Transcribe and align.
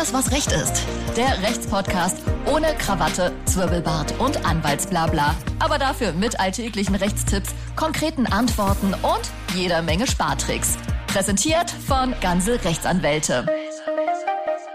alles, 0.00 0.14
was 0.14 0.32
Recht 0.32 0.50
ist. 0.52 0.86
Der 1.14 1.42
Rechtspodcast 1.42 2.22
ohne 2.46 2.68
Krawatte, 2.78 3.32
Zwirbelbart 3.44 4.18
und 4.18 4.46
Anwaltsblabla. 4.46 5.34
Aber 5.58 5.76
dafür 5.76 6.12
mit 6.12 6.40
alltäglichen 6.40 6.94
Rechtstipps, 6.94 7.54
konkreten 7.76 8.26
Antworten 8.26 8.94
und 8.94 9.30
jeder 9.54 9.82
Menge 9.82 10.06
Spartricks. 10.06 10.78
Präsentiert 11.06 11.70
von 11.70 12.14
Ganze 12.22 12.64
Rechtsanwälte. 12.64 13.44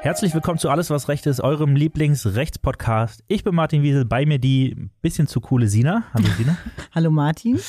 Herzlich 0.01 0.35
willkommen 0.35 0.59
zu 0.59 0.69
Alles, 0.69 0.91
was 0.91 1.07
Recht 1.07 1.25
ist, 1.25 1.41
eurem 1.41 1.75
Lieblingsrechtspodcast. 1.75 3.23
Ich 3.27 3.43
bin 3.43 3.55
Martin 3.55 3.81
Wiesel, 3.81 4.05
bei 4.05 4.27
mir 4.27 4.37
die 4.37 4.89
bisschen 5.01 5.25
zu 5.25 5.41
coole 5.41 5.67
Sina. 5.67 6.03
Hallo 6.13 6.27
Sina. 6.37 6.55
Hallo 6.93 7.09
Martin. 7.09 7.59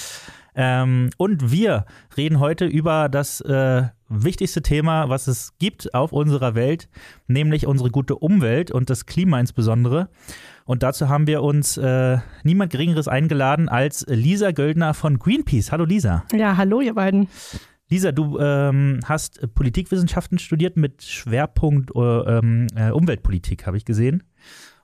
Ähm, 0.58 1.10
und 1.18 1.52
wir 1.52 1.84
reden 2.16 2.40
heute 2.40 2.64
über 2.64 3.10
das 3.10 3.42
äh, 3.42 3.82
wichtigste 4.08 4.62
Thema, 4.62 5.10
was 5.10 5.26
es 5.28 5.52
gibt 5.58 5.92
auf 5.94 6.12
unserer 6.12 6.54
Welt, 6.54 6.88
nämlich 7.28 7.66
unsere 7.66 7.90
gute 7.90 8.16
Umwelt 8.16 8.70
und 8.70 8.88
das 8.88 9.04
Klima 9.04 9.38
insbesondere. 9.38 10.08
Und 10.64 10.82
dazu 10.82 11.10
haben 11.10 11.26
wir 11.26 11.42
uns 11.42 11.76
äh, 11.76 12.18
niemand 12.42 12.72
Geringeres 12.72 13.06
eingeladen 13.06 13.68
als 13.68 14.06
Lisa 14.08 14.50
Göldner 14.50 14.94
von 14.94 15.18
Greenpeace. 15.18 15.72
Hallo 15.72 15.84
Lisa. 15.84 16.24
Ja, 16.32 16.56
hallo 16.56 16.80
ihr 16.80 16.94
beiden. 16.94 17.28
Lisa, 17.88 18.10
du 18.10 18.38
ähm, 18.40 19.00
hast 19.04 19.54
Politikwissenschaften 19.54 20.38
studiert 20.38 20.76
mit 20.76 21.02
Schwerpunkt 21.04 21.90
äh, 21.94 22.00
ähm, 22.00 22.66
äh, 22.74 22.90
Umweltpolitik, 22.90 23.66
habe 23.66 23.76
ich 23.76 23.84
gesehen. 23.84 24.22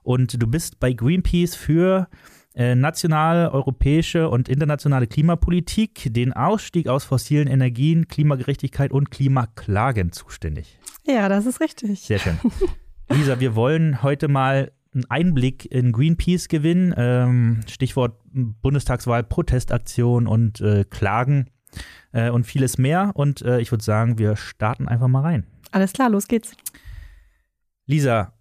Und 0.03 0.41
du 0.41 0.47
bist 0.47 0.79
bei 0.79 0.93
Greenpeace 0.93 1.57
für 1.57 2.09
äh, 2.55 2.75
nationale, 2.75 3.53
europäische 3.53 4.29
und 4.29 4.49
internationale 4.49 5.07
Klimapolitik, 5.07 6.13
den 6.13 6.33
Ausstieg 6.33 6.89
aus 6.89 7.05
fossilen 7.05 7.49
Energien, 7.49 8.09
Klimagerechtigkeit 8.09 8.93
und 8.93 9.11
Klimaklagen 9.11 10.13
zuständig. 10.13 10.79
Ja, 11.07 11.29
das 11.29 11.47
ist 11.47 11.61
richtig. 11.61 12.01
Sehr 12.01 12.19
schön. 12.19 12.39
Lisa, 13.11 13.41
wir 13.41 13.55
wollen 13.55 14.03
heute 14.03 14.29
mal 14.29 14.73
einen 14.95 15.05
Einblick 15.11 15.71
in 15.71 15.93
Greenpeace 15.93 16.49
gewinnen. 16.49 16.95
Ähm, 16.97 17.61
Stichwort 17.69 18.21
Bundestagswahl, 18.33 19.23
Protestaktion 19.25 20.27
und 20.27 20.61
äh, 20.61 20.85
Klagen 20.85 21.51
äh, 22.13 22.31
und 22.31 22.45
vieles 22.45 22.79
mehr. 22.79 23.13
Und 23.15 23.43
äh, 23.43 23.61
ich 23.61 23.71
würde 23.71 23.85
sagen, 23.85 24.19
wir 24.19 24.37
starten 24.37 24.89
einfach 24.89 25.09
mal 25.09 25.23
rein. 25.23 25.47
Alles 25.71 25.93
klar, 25.93 26.11
los 26.11 26.29
geht's. 26.29 26.53
Lisa, 27.87 28.35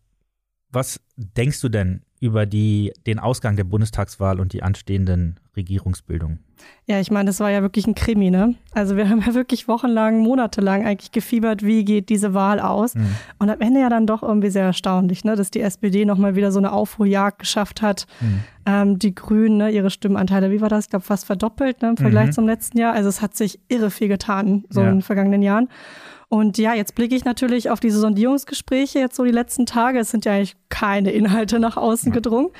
was 0.69 0.99
denkst 1.15 1.61
du 1.61 1.69
denn 1.69 2.03
über 2.21 2.45
die, 2.45 2.93
den 3.07 3.17
Ausgang 3.17 3.55
der 3.55 3.63
Bundestagswahl 3.63 4.39
und 4.39 4.53
die 4.53 4.61
anstehenden 4.61 5.39
Regierungsbildungen. 5.57 6.39
Ja, 6.85 6.99
ich 6.99 7.09
meine, 7.09 7.25
das 7.25 7.39
war 7.39 7.49
ja 7.49 7.63
wirklich 7.63 7.87
ein 7.87 7.95
Krimi, 7.95 8.29
ne? 8.29 8.53
Also 8.73 8.95
wir 8.95 9.09
haben 9.09 9.23
ja 9.25 9.33
wirklich 9.33 9.67
wochenlang, 9.67 10.19
monatelang 10.19 10.85
eigentlich 10.85 11.11
gefiebert, 11.11 11.63
wie 11.63 11.83
geht 11.83 12.09
diese 12.09 12.35
Wahl 12.35 12.59
aus. 12.59 12.93
Mhm. 12.93 13.15
Und 13.39 13.49
am 13.49 13.59
Ende 13.59 13.81
ja 13.81 13.89
dann 13.89 14.05
doch 14.05 14.21
irgendwie 14.21 14.51
sehr 14.51 14.65
erstaunlich, 14.65 15.23
ne? 15.23 15.35
dass 15.35 15.49
die 15.49 15.61
SPD 15.61 16.05
nochmal 16.05 16.35
wieder 16.35 16.51
so 16.51 16.59
eine 16.59 16.71
Aufruhrjagd 16.71 17.39
geschafft 17.39 17.81
hat. 17.81 18.05
Mhm. 18.21 18.39
Ähm, 18.67 18.99
die 18.99 19.15
Grünen, 19.15 19.57
ne, 19.57 19.71
ihre 19.71 19.89
Stimmanteile, 19.89 20.51
wie 20.51 20.61
war 20.61 20.69
das? 20.69 20.85
Ich 20.85 20.89
glaube, 20.91 21.03
fast 21.03 21.25
verdoppelt 21.25 21.81
ne, 21.81 21.89
im 21.89 21.97
Vergleich 21.97 22.27
mhm. 22.27 22.33
zum 22.33 22.45
letzten 22.45 22.77
Jahr. 22.77 22.93
Also 22.93 23.09
es 23.09 23.23
hat 23.23 23.35
sich 23.35 23.59
irre 23.67 23.89
viel 23.89 24.09
getan, 24.09 24.65
so 24.69 24.81
ja. 24.81 24.89
in 24.89 24.97
den 24.97 25.01
vergangenen 25.01 25.41
Jahren. 25.41 25.69
Und 26.33 26.57
ja, 26.57 26.73
jetzt 26.73 26.95
blicke 26.95 27.13
ich 27.13 27.25
natürlich 27.25 27.69
auf 27.69 27.81
diese 27.81 27.99
Sondierungsgespräche 27.99 28.99
jetzt 28.99 29.17
so 29.17 29.25
die 29.25 29.31
letzten 29.31 29.65
Tage. 29.65 29.99
Es 29.99 30.11
sind 30.11 30.23
ja 30.23 30.31
eigentlich 30.31 30.55
keine 30.69 31.11
Inhalte 31.11 31.59
nach 31.59 31.75
außen 31.75 32.13
gedrungen. 32.13 32.51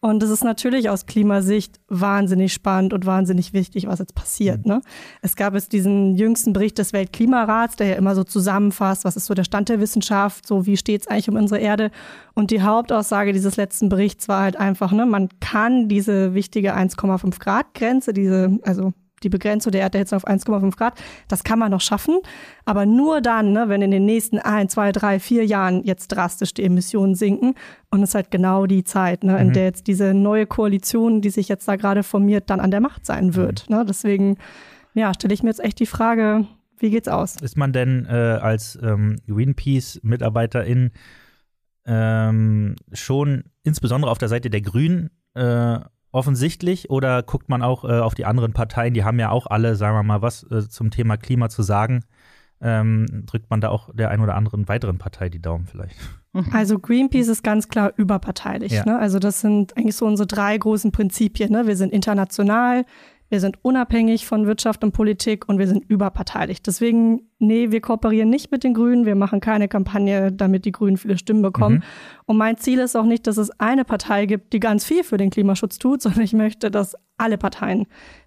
Und 0.00 0.24
es 0.24 0.30
ist 0.30 0.42
natürlich 0.42 0.90
aus 0.90 1.06
Klimasicht 1.06 1.78
wahnsinnig 1.86 2.52
spannend 2.52 2.92
und 2.92 3.06
wahnsinnig 3.06 3.52
wichtig, 3.52 3.86
was 3.86 4.00
jetzt 4.00 4.16
passiert. 4.16 4.66
Mhm. 4.66 4.72
Ne? 4.72 4.80
Es 5.20 5.36
gab 5.36 5.54
jetzt 5.54 5.72
diesen 5.72 6.16
jüngsten 6.16 6.52
Bericht 6.52 6.78
des 6.78 6.92
Weltklimarats, 6.92 7.76
der 7.76 7.86
ja 7.86 7.94
immer 7.94 8.16
so 8.16 8.24
zusammenfasst, 8.24 9.04
was 9.04 9.14
ist 9.14 9.26
so 9.26 9.34
der 9.34 9.44
Stand 9.44 9.68
der 9.68 9.78
Wissenschaft, 9.78 10.44
so 10.44 10.66
wie 10.66 10.76
steht 10.76 11.02
es 11.02 11.06
eigentlich 11.06 11.28
um 11.28 11.36
unsere 11.36 11.60
Erde. 11.60 11.92
Und 12.34 12.50
die 12.50 12.62
Hauptaussage 12.62 13.32
dieses 13.32 13.56
letzten 13.56 13.88
Berichts 13.88 14.26
war 14.26 14.42
halt 14.42 14.56
einfach, 14.56 14.90
ne, 14.90 15.06
man 15.06 15.28
kann 15.38 15.88
diese 15.88 16.34
wichtige 16.34 16.74
1,5 16.74 17.38
Grad 17.38 17.72
Grenze, 17.74 18.12
diese, 18.12 18.58
also 18.64 18.92
die 19.24 19.28
Begrenzung 19.28 19.72
der 19.72 19.82
Erderhitzung 19.82 20.16
auf 20.16 20.26
1,5 20.26 20.76
Grad. 20.76 21.00
Das 21.28 21.44
kann 21.44 21.58
man 21.58 21.70
noch 21.70 21.80
schaffen, 21.80 22.18
aber 22.64 22.86
nur 22.86 23.20
dann, 23.20 23.52
ne, 23.52 23.68
wenn 23.68 23.82
in 23.82 23.90
den 23.90 24.04
nächsten 24.04 24.38
ein, 24.38 24.68
zwei, 24.68 24.92
drei, 24.92 25.18
vier 25.18 25.44
Jahren 25.44 25.84
jetzt 25.84 26.08
drastisch 26.08 26.54
die 26.54 26.64
Emissionen 26.64 27.14
sinken. 27.14 27.54
Und 27.90 28.02
es 28.02 28.10
ist 28.10 28.14
halt 28.14 28.30
genau 28.30 28.66
die 28.66 28.84
Zeit, 28.84 29.24
ne, 29.24 29.38
in 29.38 29.48
mhm. 29.48 29.52
der 29.52 29.64
jetzt 29.64 29.86
diese 29.86 30.14
neue 30.14 30.46
Koalition, 30.46 31.20
die 31.20 31.30
sich 31.30 31.48
jetzt 31.48 31.66
da 31.68 31.76
gerade 31.76 32.02
formiert, 32.02 32.50
dann 32.50 32.60
an 32.60 32.70
der 32.70 32.80
Macht 32.80 33.06
sein 33.06 33.34
wird. 33.34 33.68
Mhm. 33.68 33.76
Ne? 33.76 33.84
Deswegen, 33.86 34.36
ja, 34.94 35.12
stelle 35.14 35.34
ich 35.34 35.42
mir 35.42 35.50
jetzt 35.50 35.64
echt 35.64 35.78
die 35.78 35.86
Frage, 35.86 36.46
wie 36.78 36.90
geht's 36.90 37.08
aus? 37.08 37.36
Ist 37.36 37.56
man 37.56 37.72
denn 37.72 38.06
äh, 38.06 38.12
als 38.12 38.78
ähm, 38.82 39.20
Greenpeace-Mitarbeiterin 39.28 40.90
ähm, 41.86 42.76
schon 42.92 43.44
insbesondere 43.62 44.10
auf 44.10 44.18
der 44.18 44.28
Seite 44.28 44.50
der 44.50 44.60
Grünen 44.60 45.10
äh, 45.34 45.78
offensichtlich 46.12 46.90
oder 46.90 47.22
guckt 47.22 47.48
man 47.48 47.62
auch 47.62 47.84
äh, 47.84 47.98
auf 47.98 48.14
die 48.14 48.24
anderen 48.24 48.52
Parteien? 48.52 48.94
Die 48.94 49.04
haben 49.04 49.18
ja 49.18 49.30
auch 49.30 49.46
alle, 49.46 49.76
sagen 49.76 49.96
wir 49.96 50.02
mal, 50.02 50.22
was 50.22 50.44
äh, 50.50 50.68
zum 50.68 50.90
Thema 50.90 51.16
Klima 51.16 51.48
zu 51.48 51.62
sagen. 51.62 52.04
Ähm, 52.60 53.24
drückt 53.26 53.50
man 53.50 53.60
da 53.60 53.70
auch 53.70 53.90
der 53.92 54.10
ein 54.10 54.20
oder 54.20 54.36
anderen 54.36 54.68
weiteren 54.68 54.98
Partei 54.98 55.28
die 55.28 55.42
Daumen 55.42 55.66
vielleicht? 55.66 55.96
Also 56.52 56.78
Greenpeace 56.78 57.28
ist 57.28 57.44
ganz 57.44 57.68
klar 57.68 57.92
überparteilich. 57.96 58.72
Ja. 58.72 58.86
Ne? 58.86 58.98
Also 58.98 59.18
das 59.18 59.40
sind 59.40 59.76
eigentlich 59.76 59.96
so 59.96 60.06
unsere 60.06 60.26
drei 60.26 60.56
großen 60.56 60.90
Prinzipien. 60.90 61.52
Ne? 61.52 61.66
Wir 61.66 61.76
sind 61.76 61.92
international, 61.92 62.86
wir 63.32 63.40
sind 63.40 63.56
unabhängig 63.62 64.26
von 64.26 64.46
Wirtschaft 64.46 64.84
und 64.84 64.92
Politik 64.92 65.48
und 65.48 65.58
wir 65.58 65.66
sind 65.66 65.88
überparteilich. 65.88 66.62
Deswegen, 66.62 67.30
nee, 67.38 67.70
wir 67.70 67.80
kooperieren 67.80 68.28
nicht 68.28 68.52
mit 68.52 68.62
den 68.62 68.74
Grünen. 68.74 69.06
Wir 69.06 69.14
machen 69.14 69.40
keine 69.40 69.68
Kampagne, 69.68 70.30
damit 70.30 70.66
die 70.66 70.70
Grünen 70.70 70.98
viele 70.98 71.16
Stimmen 71.16 71.40
bekommen. 71.40 71.76
Mhm. 71.76 71.82
Und 72.26 72.36
mein 72.36 72.58
Ziel 72.58 72.78
ist 72.78 72.94
auch 72.94 73.06
nicht, 73.06 73.26
dass 73.26 73.38
es 73.38 73.50
eine 73.58 73.86
Partei 73.86 74.26
gibt, 74.26 74.52
die 74.52 74.60
ganz 74.60 74.84
viel 74.84 75.02
für 75.02 75.16
den 75.16 75.30
Klimaschutz 75.30 75.78
tut, 75.78 76.02
sondern 76.02 76.20
ich 76.20 76.34
möchte, 76.34 76.70
dass 76.70 76.94
alle 77.16 77.38
Parteien, 77.38 77.86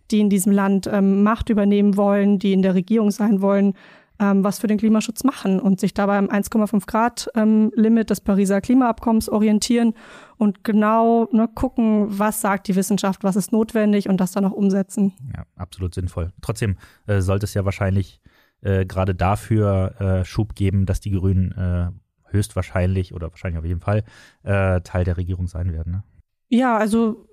die 0.10 0.22
in 0.22 0.32
diesem 0.32 0.52
Land 0.52 0.90
ähm, 0.92 1.22
Macht 1.22 1.50
übernehmen 1.50 1.98
wollen, 1.98 2.40
die 2.40 2.54
in 2.54 2.64
der 2.64 2.74
Regierung 2.74 3.12
sein 3.12 3.44
wollen, 3.44 3.76
ähm, 4.20 4.44
was 4.44 4.58
für 4.58 4.68
den 4.68 4.80
Klimaschutz 4.80 5.24
machen 5.24 5.60
und 5.60 5.80
sich 5.80 5.94
dabei 5.94 6.18
am 6.18 6.30
1,5 6.30 6.88
Grad 6.88 7.30
ähm, 7.36 7.72
Limit 7.76 8.10
des 8.10 8.22
Pariser 8.22 8.60
Klimaabkommens 8.60 9.30
orientieren 9.30 9.94
und 10.38 10.64
genau 10.64 11.28
ne, 11.32 11.48
gucken, 11.54 12.08
was 12.20 12.42
sagt 12.42 12.68
die 12.68 12.76
Wissenschaft, 12.76 13.24
was 13.24 13.36
ist 13.36 13.52
notwendig 13.52 14.10
und 14.10 14.18
das 14.20 14.32
dann 14.32 14.46
auch 14.46 14.52
umsetzen. 14.52 15.14
Ja, 15.36 15.46
absolut 15.56 15.94
sinnvoll. 15.94 16.32
Trotzdem 16.42 16.78
äh, 17.08 17.22
sollte 17.22 17.46
es 17.46 17.54
ja 17.54 17.66
wahrscheinlich 17.66 18.22
äh, 18.62 18.86
gerade 18.86 19.16
dafür 19.16 19.96
äh, 20.00 20.26
Schub 20.26 20.56
geben, 20.56 20.86
dass 20.86 21.00
die 21.00 21.12
Grünen 21.12 21.52
äh, 21.52 21.92
höchstwahrscheinlich 22.32 23.14
oder 23.14 23.30
wahrscheinlich 23.30 23.60
auf 23.60 23.66
jeden 23.66 23.82
Fall 23.82 24.04
äh, 24.44 24.82
Teil 24.82 25.04
der 25.06 25.18
Regierung 25.18 25.48
sein 25.48 25.72
werden. 25.72 25.92
Ne? 25.94 26.04
Ja, 26.50 26.78
also 26.78 27.28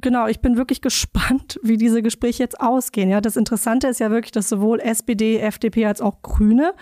genau, 0.00 0.26
ich 0.26 0.40
bin 0.40 0.56
wirklich 0.56 0.80
gespannt, 0.82 1.58
wie 1.62 1.76
diese 1.76 2.02
Gespräche 2.02 2.42
jetzt 2.42 2.60
ausgehen. 2.60 3.10
Ja, 3.10 3.20
das 3.20 3.36
Interessante 3.36 3.88
ist 3.88 4.00
ja 4.00 4.10
wirklich, 4.10 4.32
dass 4.32 4.48
sowohl 4.48 4.80
SPD, 4.80 5.38
FDP 5.38 5.86
als 5.86 6.00
auch 6.00 6.22
Grüne 6.22 6.74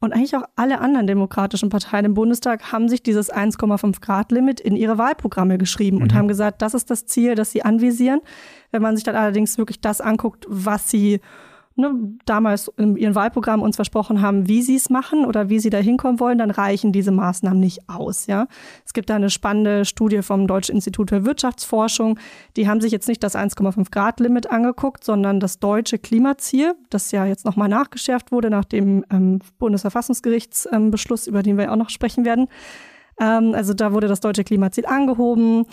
und 0.00 0.12
eigentlich 0.12 0.36
auch 0.36 0.44
alle 0.56 0.80
anderen 0.80 1.06
demokratischen 1.06 1.70
Parteien 1.70 2.04
im 2.04 2.14
Bundestag 2.14 2.72
haben 2.72 2.88
sich 2.88 3.02
dieses 3.02 3.32
1,5 3.32 4.00
Grad 4.00 4.32
Limit 4.32 4.60
in 4.60 4.76
ihre 4.76 4.98
Wahlprogramme 4.98 5.56
geschrieben 5.56 5.96
mhm. 5.96 6.02
und 6.02 6.14
haben 6.14 6.28
gesagt, 6.28 6.60
das 6.62 6.74
ist 6.74 6.90
das 6.90 7.06
Ziel, 7.06 7.34
das 7.34 7.52
sie 7.52 7.62
anvisieren. 7.62 8.20
Wenn 8.70 8.82
man 8.82 8.96
sich 8.96 9.04
dann 9.04 9.16
allerdings 9.16 9.56
wirklich 9.56 9.80
das 9.80 10.00
anguckt, 10.00 10.46
was 10.48 10.90
sie 10.90 11.20
ne, 11.76 12.16
damals 12.24 12.68
in 12.76 12.96
ihrem 12.96 13.14
Wahlprogramm 13.14 13.62
uns 13.62 13.76
versprochen 13.76 14.20
haben, 14.20 14.48
wie 14.48 14.62
sie 14.62 14.76
es 14.76 14.90
machen 14.90 15.24
oder 15.24 15.48
wie 15.48 15.58
sie 15.58 15.70
da 15.70 15.78
hinkommen 15.78 16.20
wollen, 16.20 16.38
dann 16.38 16.50
reichen 16.50 16.92
diese 16.92 17.10
Maßnahmen 17.10 17.58
nicht 17.58 17.88
aus. 17.88 18.26
Ja? 18.26 18.46
Es 18.84 18.92
gibt 18.92 19.10
da 19.10 19.16
eine 19.16 19.30
spannende 19.30 19.84
Studie 19.84 20.22
vom 20.22 20.46
Deutschen 20.46 20.76
Institut 20.76 21.10
für 21.10 21.24
Wirtschaftsforschung. 21.24 22.18
Die 22.56 22.68
haben 22.68 22.80
sich 22.80 22.92
jetzt 22.92 23.08
nicht 23.08 23.22
das 23.22 23.34
1,5 23.34 23.90
Grad 23.90 24.20
Limit 24.20 24.50
angeguckt, 24.50 25.04
sondern 25.04 25.40
das 25.40 25.58
deutsche 25.58 25.98
Klimaziel, 25.98 26.74
das 26.90 27.10
ja 27.10 27.26
jetzt 27.26 27.44
nochmal 27.44 27.68
nachgeschärft 27.68 28.32
wurde 28.32 28.50
nach 28.50 28.64
dem 28.64 29.04
ähm, 29.10 29.40
Bundesverfassungsgerichtsbeschluss, 29.58 31.26
ähm, 31.26 31.30
über 31.30 31.42
den 31.42 31.58
wir 31.58 31.72
auch 31.72 31.76
noch 31.76 31.90
sprechen 31.90 32.24
werden. 32.24 32.48
Ähm, 33.18 33.54
also 33.54 33.74
da 33.74 33.92
wurde 33.92 34.08
das 34.08 34.20
deutsche 34.20 34.44
Klimaziel 34.44 34.86
angehoben. 34.86 35.66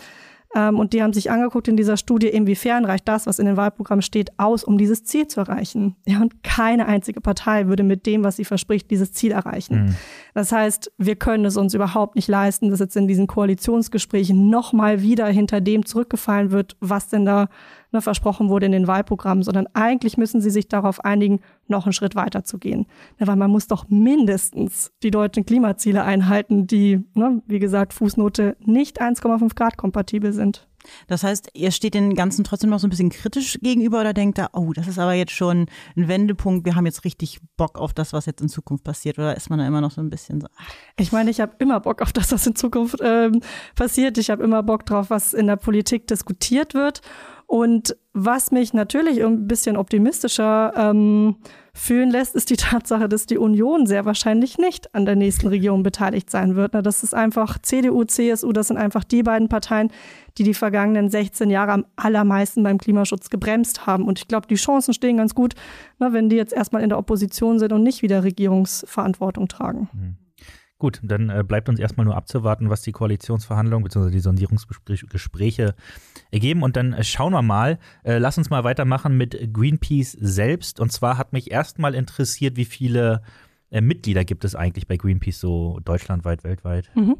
Ähm, 0.55 0.79
und 0.79 0.93
die 0.93 1.01
haben 1.01 1.13
sich 1.13 1.31
angeguckt 1.31 1.67
in 1.67 1.77
dieser 1.77 1.97
Studie, 1.97 2.27
inwiefern 2.27 2.85
reicht 2.85 3.07
das, 3.07 3.25
was 3.25 3.39
in 3.39 3.45
den 3.45 3.57
Wahlprogrammen 3.57 4.01
steht, 4.01 4.37
aus, 4.37 4.63
um 4.63 4.77
dieses 4.77 5.03
Ziel 5.03 5.27
zu 5.27 5.39
erreichen. 5.39 5.95
Ja, 6.05 6.21
und 6.21 6.43
keine 6.43 6.87
einzige 6.87 7.21
Partei 7.21 7.67
würde 7.67 7.83
mit 7.83 8.05
dem, 8.05 8.23
was 8.23 8.35
sie 8.35 8.45
verspricht, 8.45 8.91
dieses 8.91 9.13
Ziel 9.13 9.31
erreichen. 9.31 9.85
Mhm. 9.85 9.95
Das 10.33 10.51
heißt, 10.51 10.91
wir 10.97 11.15
können 11.15 11.45
es 11.45 11.57
uns 11.57 11.73
überhaupt 11.73 12.15
nicht 12.15 12.27
leisten, 12.27 12.69
dass 12.69 12.79
jetzt 12.79 12.95
in 12.97 13.07
diesen 13.07 13.27
Koalitionsgesprächen 13.27 14.49
nochmal 14.49 15.01
wieder 15.01 15.27
hinter 15.27 15.61
dem 15.61 15.85
zurückgefallen 15.85 16.51
wird, 16.51 16.75
was 16.79 17.07
denn 17.07 17.25
da 17.25 17.47
ne, 17.91 18.01
versprochen 18.01 18.49
wurde 18.49 18.65
in 18.65 18.71
den 18.71 18.87
Wahlprogrammen, 18.87 19.43
sondern 19.43 19.67
eigentlich 19.73 20.17
müssen 20.17 20.41
sie 20.41 20.49
sich 20.49 20.67
darauf 20.67 21.03
einigen, 21.03 21.39
noch 21.67 21.85
einen 21.85 21.93
Schritt 21.93 22.15
weiter 22.15 22.43
zu 22.43 22.57
gehen. 22.57 22.87
Ja, 23.19 23.27
weil 23.27 23.35
man 23.35 23.51
muss 23.51 23.67
doch 23.67 23.85
mindestens 23.89 24.91
die 25.03 25.11
deutschen 25.11 25.45
Klimaziele 25.45 26.03
einhalten, 26.03 26.67
die, 26.67 27.03
ne, 27.13 27.41
wie 27.47 27.59
gesagt, 27.59 27.93
Fußnote 27.93 28.57
nicht 28.59 29.01
1,5 29.01 29.55
Grad 29.55 29.77
kompatibel 29.77 30.33
sind. 30.33 30.67
Das 31.07 31.23
heißt, 31.23 31.49
ihr 31.53 31.71
steht 31.71 31.93
den 31.93 32.15
Ganzen 32.15 32.43
trotzdem 32.43 32.69
noch 32.69 32.79
so 32.79 32.87
ein 32.87 32.89
bisschen 32.89 33.09
kritisch 33.09 33.59
gegenüber 33.61 34.01
oder 34.01 34.13
denkt 34.13 34.37
da, 34.37 34.49
oh, 34.53 34.73
das 34.73 34.87
ist 34.87 34.99
aber 34.99 35.13
jetzt 35.13 35.31
schon 35.31 35.67
ein 35.95 36.07
Wendepunkt, 36.07 36.65
wir 36.65 36.75
haben 36.75 36.85
jetzt 36.85 37.05
richtig 37.05 37.39
Bock 37.57 37.77
auf 37.77 37.93
das, 37.93 38.13
was 38.13 38.25
jetzt 38.25 38.41
in 38.41 38.49
Zukunft 38.49 38.83
passiert? 38.83 39.19
Oder 39.19 39.35
ist 39.35 39.49
man 39.49 39.59
da 39.59 39.67
immer 39.67 39.81
noch 39.81 39.91
so 39.91 40.01
ein 40.01 40.09
bisschen 40.09 40.41
so? 40.41 40.47
Ach. 40.57 40.73
Ich 40.97 41.11
meine, 41.11 41.29
ich 41.29 41.39
habe 41.39 41.53
immer 41.59 41.79
Bock 41.79 42.01
auf 42.01 42.13
das, 42.13 42.31
was 42.31 42.45
in 42.47 42.55
Zukunft 42.55 42.97
ähm, 43.01 43.41
passiert. 43.75 44.17
Ich 44.17 44.29
habe 44.29 44.43
immer 44.43 44.63
Bock 44.63 44.85
drauf, 44.85 45.09
was 45.09 45.33
in 45.33 45.47
der 45.47 45.55
Politik 45.55 46.07
diskutiert 46.07 46.73
wird. 46.73 47.01
Und 47.51 47.97
was 48.13 48.51
mich 48.51 48.73
natürlich 48.73 49.21
ein 49.21 49.45
bisschen 49.45 49.75
optimistischer 49.75 50.71
ähm, 50.73 51.35
fühlen 51.73 52.09
lässt, 52.09 52.33
ist 52.33 52.49
die 52.49 52.55
Tatsache, 52.55 53.09
dass 53.09 53.25
die 53.25 53.37
Union 53.37 53.85
sehr 53.87 54.05
wahrscheinlich 54.05 54.57
nicht 54.57 54.95
an 54.95 55.05
der 55.05 55.17
nächsten 55.17 55.47
Regierung 55.47 55.83
beteiligt 55.83 56.29
sein 56.29 56.55
wird. 56.55 56.73
Das 56.73 57.03
ist 57.03 57.13
einfach 57.13 57.59
CDU, 57.59 58.05
CSU, 58.05 58.53
das 58.53 58.69
sind 58.69 58.77
einfach 58.77 59.03
die 59.03 59.21
beiden 59.21 59.49
Parteien, 59.49 59.91
die 60.37 60.43
die 60.43 60.53
vergangenen 60.53 61.09
16 61.09 61.49
Jahre 61.49 61.73
am 61.73 61.85
allermeisten 61.97 62.63
beim 62.63 62.77
Klimaschutz 62.77 63.29
gebremst 63.29 63.85
haben. 63.85 64.07
Und 64.07 64.19
ich 64.19 64.29
glaube, 64.29 64.47
die 64.47 64.55
Chancen 64.55 64.93
stehen 64.93 65.17
ganz 65.17 65.35
gut, 65.35 65.55
wenn 65.99 66.29
die 66.29 66.37
jetzt 66.37 66.53
erstmal 66.53 66.83
in 66.83 66.89
der 66.89 66.99
Opposition 66.99 67.59
sind 67.59 67.73
und 67.73 67.83
nicht 67.83 68.01
wieder 68.01 68.23
Regierungsverantwortung 68.23 69.49
tragen. 69.49 69.89
Mhm. 69.91 70.15
Gut, 70.81 70.99
dann 71.03 71.29
äh, 71.29 71.43
bleibt 71.47 71.69
uns 71.69 71.79
erstmal 71.79 72.05
nur 72.05 72.15
abzuwarten, 72.15 72.71
was 72.71 72.81
die 72.81 72.91
Koalitionsverhandlungen 72.91 73.83
bzw. 73.83 74.09
die 74.09 74.19
Sondierungsgespräche 74.19 75.75
ergeben. 76.31 76.63
Und 76.63 76.75
dann 76.75 76.93
äh, 76.93 77.03
schauen 77.03 77.33
wir 77.33 77.43
mal, 77.43 77.77
äh, 78.03 78.17
lass 78.17 78.39
uns 78.39 78.49
mal 78.49 78.63
weitermachen 78.63 79.15
mit 79.15 79.53
Greenpeace 79.53 80.13
selbst. 80.13 80.79
Und 80.79 80.91
zwar 80.91 81.19
hat 81.19 81.33
mich 81.33 81.51
erstmal 81.51 81.93
interessiert, 81.93 82.57
wie 82.57 82.65
viele 82.65 83.21
äh, 83.69 83.79
Mitglieder 83.79 84.25
gibt 84.25 84.43
es 84.43 84.55
eigentlich 84.55 84.87
bei 84.87 84.97
Greenpeace 84.97 85.39
so 85.39 85.79
deutschlandweit, 85.85 86.43
weltweit? 86.43 86.89
Mhm. 86.95 87.17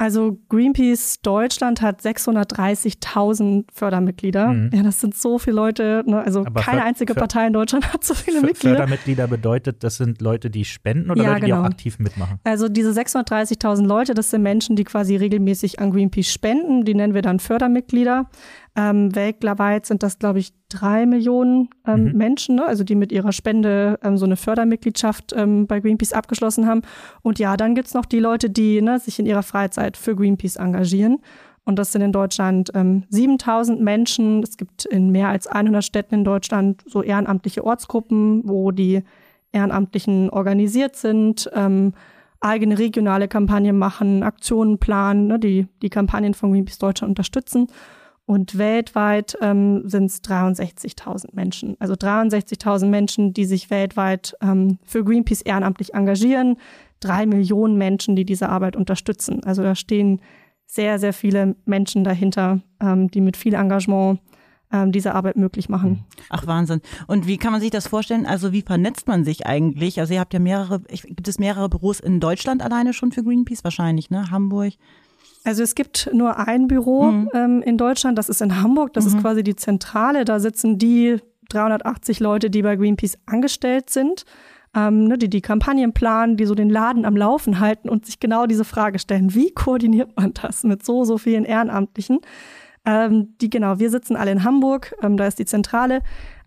Also 0.00 0.38
Greenpeace 0.48 1.20
Deutschland 1.20 1.82
hat 1.82 2.00
630.000 2.00 3.66
Fördermitglieder. 3.70 4.48
Mhm. 4.48 4.70
Ja, 4.72 4.82
das 4.82 4.98
sind 4.98 5.14
so 5.14 5.38
viele 5.38 5.56
Leute. 5.56 6.02
Ne? 6.06 6.24
Also 6.24 6.46
Aber 6.46 6.62
keine 6.62 6.84
einzige 6.84 7.12
Partei 7.12 7.46
in 7.46 7.52
Deutschland 7.52 7.92
hat 7.92 8.02
so 8.02 8.14
viele 8.14 8.40
Mitglieder. 8.40 8.76
Fördermitglieder 8.76 9.28
bedeutet, 9.28 9.84
das 9.84 9.96
sind 9.96 10.22
Leute, 10.22 10.48
die 10.48 10.64
spenden 10.64 11.10
oder 11.10 11.22
ja, 11.22 11.28
Leute, 11.28 11.40
genau. 11.40 11.46
die 11.46 11.52
auch 11.52 11.56
genau. 11.58 11.68
aktiv 11.68 11.98
mitmachen? 11.98 12.38
Also 12.44 12.70
diese 12.70 12.98
630.000 12.98 13.86
Leute, 13.86 14.14
das 14.14 14.30
sind 14.30 14.42
Menschen, 14.42 14.74
die 14.74 14.84
quasi 14.84 15.16
regelmäßig 15.16 15.80
an 15.80 15.90
Greenpeace 15.90 16.32
spenden. 16.32 16.86
Die 16.86 16.94
nennen 16.94 17.12
wir 17.12 17.20
dann 17.20 17.38
Fördermitglieder. 17.38 18.30
Ähm, 18.76 19.14
weltweit 19.14 19.84
sind 19.84 20.02
das, 20.02 20.18
glaube 20.18 20.38
ich, 20.38 20.52
drei 20.68 21.04
Millionen 21.04 21.68
ähm, 21.86 22.04
mhm. 22.04 22.16
Menschen, 22.16 22.54
ne? 22.54 22.64
also 22.64 22.84
die 22.84 22.94
mit 22.94 23.10
ihrer 23.10 23.32
Spende 23.32 23.98
ähm, 24.02 24.16
so 24.16 24.24
eine 24.24 24.36
Fördermitgliedschaft 24.36 25.34
ähm, 25.36 25.66
bei 25.66 25.80
Greenpeace 25.80 26.12
abgeschlossen 26.12 26.66
haben. 26.66 26.82
Und 27.22 27.40
ja, 27.40 27.56
dann 27.56 27.74
gibt's 27.74 27.94
noch 27.94 28.06
die 28.06 28.20
Leute, 28.20 28.48
die 28.48 28.80
ne, 28.80 29.00
sich 29.00 29.18
in 29.18 29.26
ihrer 29.26 29.42
Freizeit 29.42 29.89
für 29.96 30.16
Greenpeace 30.16 30.56
engagieren. 30.56 31.18
Und 31.64 31.78
das 31.78 31.92
sind 31.92 32.02
in 32.02 32.12
Deutschland 32.12 32.70
ähm, 32.74 33.04
7000 33.10 33.80
Menschen. 33.80 34.42
Es 34.42 34.56
gibt 34.56 34.86
in 34.86 35.10
mehr 35.10 35.28
als 35.28 35.46
100 35.46 35.84
Städten 35.84 36.14
in 36.14 36.24
Deutschland 36.24 36.82
so 36.86 37.02
ehrenamtliche 37.02 37.64
Ortsgruppen, 37.64 38.42
wo 38.48 38.70
die 38.70 39.02
Ehrenamtlichen 39.52 40.30
organisiert 40.30 40.96
sind, 40.96 41.50
ähm, 41.54 41.92
eigene 42.40 42.78
regionale 42.78 43.28
Kampagnen 43.28 43.78
machen, 43.78 44.22
Aktionen 44.22 44.78
planen, 44.78 45.26
ne, 45.26 45.38
die 45.38 45.66
die 45.82 45.90
Kampagnen 45.90 46.34
von 46.34 46.52
Greenpeace 46.52 46.78
Deutschland 46.78 47.10
unterstützen. 47.10 47.66
Und 48.26 48.58
weltweit 48.58 49.36
ähm, 49.40 49.88
sind 49.88 50.04
es 50.04 50.22
63.000 50.22 51.30
Menschen. 51.32 51.76
Also 51.80 51.94
63.000 51.94 52.86
Menschen, 52.86 53.34
die 53.34 53.44
sich 53.44 53.70
weltweit 53.70 54.36
ähm, 54.40 54.78
für 54.84 55.02
Greenpeace 55.04 55.42
ehrenamtlich 55.42 55.94
engagieren. 55.94 56.56
Drei 57.00 57.26
Millionen 57.26 57.76
Menschen, 57.76 58.16
die 58.16 58.24
diese 58.24 58.48
Arbeit 58.48 58.76
unterstützen. 58.76 59.42
Also 59.44 59.62
da 59.62 59.74
stehen 59.74 60.20
sehr, 60.66 60.98
sehr 60.98 61.12
viele 61.12 61.56
Menschen 61.64 62.04
dahinter, 62.04 62.60
ähm, 62.80 63.10
die 63.10 63.20
mit 63.20 63.36
viel 63.36 63.54
Engagement 63.54 64.20
ähm, 64.72 64.92
diese 64.92 65.14
Arbeit 65.14 65.36
möglich 65.36 65.68
machen. 65.68 66.04
Ach 66.28 66.46
Wahnsinn. 66.46 66.80
Und 67.06 67.26
wie 67.26 67.38
kann 67.38 67.52
man 67.52 67.60
sich 67.60 67.70
das 67.70 67.88
vorstellen? 67.88 68.24
Also 68.24 68.52
wie 68.52 68.62
vernetzt 68.62 69.08
man 69.08 69.24
sich 69.24 69.46
eigentlich? 69.46 69.98
Also 69.98 70.14
ihr 70.14 70.20
habt 70.20 70.32
ja 70.32 70.38
mehrere, 70.38 70.80
gibt 70.80 71.26
es 71.26 71.38
mehrere 71.38 71.68
Büros 71.68 71.98
in 72.00 72.20
Deutschland 72.20 72.62
alleine 72.62 72.92
schon 72.92 73.10
für 73.10 73.24
Greenpeace 73.24 73.64
wahrscheinlich, 73.64 74.10
ne? 74.10 74.30
Hamburg. 74.30 74.74
Also 75.42 75.62
es 75.62 75.74
gibt 75.74 76.10
nur 76.12 76.38
ein 76.38 76.68
Büro 76.68 77.10
mhm. 77.10 77.30
ähm, 77.34 77.62
in 77.62 77.78
Deutschland, 77.78 78.18
das 78.18 78.28
ist 78.28 78.42
in 78.42 78.60
Hamburg, 78.60 78.92
das 78.92 79.06
mhm. 79.06 79.16
ist 79.16 79.20
quasi 79.22 79.42
die 79.42 79.56
Zentrale. 79.56 80.24
Da 80.24 80.38
sitzen 80.38 80.78
die 80.78 81.16
380 81.48 82.20
Leute, 82.20 82.50
die 82.50 82.62
bei 82.62 82.76
Greenpeace 82.76 83.18
angestellt 83.26 83.90
sind, 83.90 84.24
ähm, 84.74 85.04
ne, 85.04 85.18
die 85.18 85.28
die 85.28 85.40
Kampagnen 85.40 85.92
planen, 85.92 86.36
die 86.36 86.46
so 86.46 86.54
den 86.54 86.70
Laden 86.70 87.04
am 87.04 87.16
Laufen 87.16 87.60
halten 87.60 87.88
und 87.88 88.06
sich 88.06 88.20
genau 88.20 88.46
diese 88.46 88.64
Frage 88.64 88.98
stellen, 88.98 89.34
wie 89.34 89.52
koordiniert 89.52 90.16
man 90.16 90.32
das 90.34 90.62
mit 90.64 90.84
so, 90.84 91.04
so 91.04 91.18
vielen 91.18 91.44
Ehrenamtlichen? 91.44 92.20
Ähm, 92.84 93.34
die 93.40 93.50
genau, 93.50 93.78
wir 93.78 93.90
sitzen 93.90 94.16
alle 94.16 94.30
in 94.30 94.44
Hamburg, 94.44 94.94
ähm, 95.02 95.16
da 95.16 95.26
ist 95.26 95.38
die 95.38 95.44
Zentrale. 95.44 96.02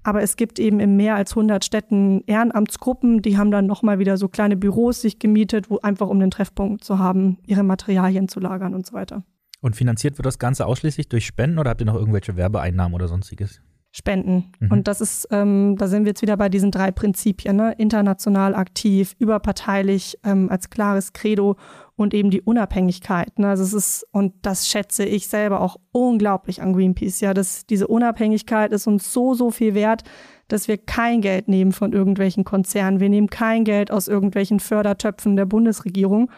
Aber 0.05 0.21
es 0.21 0.35
gibt 0.35 0.59
eben 0.59 0.81
in 0.81 0.97
mehr 0.97 1.15
als 1.15 1.31
100 1.31 1.63
Städten 1.63 2.23
Ehrenamtsgruppen, 2.27 3.21
die 3.21 3.37
haben 3.37 3.51
dann 3.51 3.65
nochmal 3.65 3.99
wieder 3.99 4.17
so 4.17 4.27
kleine 4.27 4.57
Büros 4.57 5.01
sich 5.01 5.17
gemietet, 5.17 5.69
wo 5.69 5.79
einfach 5.79 6.09
um 6.09 6.19
den 6.19 6.29
Treffpunkt 6.29 6.83
zu 6.83 6.99
haben, 6.99 7.37
ihre 7.47 7.63
Materialien 7.63 8.27
zu 8.27 8.41
lagern 8.41 8.73
und 8.73 8.85
so 8.85 8.93
weiter. 8.93 9.23
Und 9.61 9.77
finanziert 9.77 10.17
wird 10.17 10.25
das 10.25 10.39
Ganze 10.39 10.65
ausschließlich 10.65 11.07
durch 11.07 11.25
Spenden 11.25 11.57
oder 11.57 11.69
habt 11.69 11.81
ihr 11.81 11.85
noch 11.85 11.95
irgendwelche 11.95 12.35
Werbeeinnahmen 12.35 12.93
oder 12.93 13.07
sonstiges? 13.07 13.61
Spenden. 13.95 14.51
Mhm. 14.59 14.71
Und 14.71 14.87
das 14.87 15.01
ist, 15.01 15.27
ähm, 15.29 15.75
da 15.77 15.87
sind 15.87 16.03
wir 16.03 16.09
jetzt 16.09 16.23
wieder 16.23 16.35
bei 16.35 16.49
diesen 16.49 16.71
drei 16.71 16.89
Prinzipien, 16.89 17.55
ne? 17.55 17.75
international 17.77 18.55
aktiv, 18.55 19.15
überparteilich 19.19 20.17
ähm, 20.23 20.49
als 20.49 20.71
klares 20.71 21.13
Credo 21.13 21.57
und 21.95 22.15
eben 22.15 22.31
die 22.31 22.41
Unabhängigkeit. 22.41 23.37
Ne? 23.37 23.49
Also 23.49 23.61
es 23.61 23.73
ist, 23.73 24.07
und 24.11 24.33
das 24.41 24.67
schätze 24.67 25.05
ich 25.05 25.27
selber 25.27 25.61
auch 25.61 25.77
unglaublich 25.91 26.63
an 26.63 26.73
Greenpeace, 26.73 27.19
ja, 27.19 27.35
dass 27.35 27.67
diese 27.67 27.85
Unabhängigkeit 27.85 28.71
ist 28.71 28.87
uns 28.87 29.13
so, 29.13 29.35
so 29.35 29.51
viel 29.51 29.75
wert, 29.75 30.01
dass 30.47 30.67
wir 30.67 30.79
kein 30.79 31.21
Geld 31.21 31.47
nehmen 31.47 31.71
von 31.71 31.93
irgendwelchen 31.93 32.43
Konzernen. 32.43 32.99
Wir 32.99 33.09
nehmen 33.09 33.29
kein 33.29 33.63
Geld 33.63 33.91
aus 33.91 34.07
irgendwelchen 34.07 34.59
Fördertöpfen 34.59 35.35
der 35.35 35.45
Bundesregierung 35.45 36.31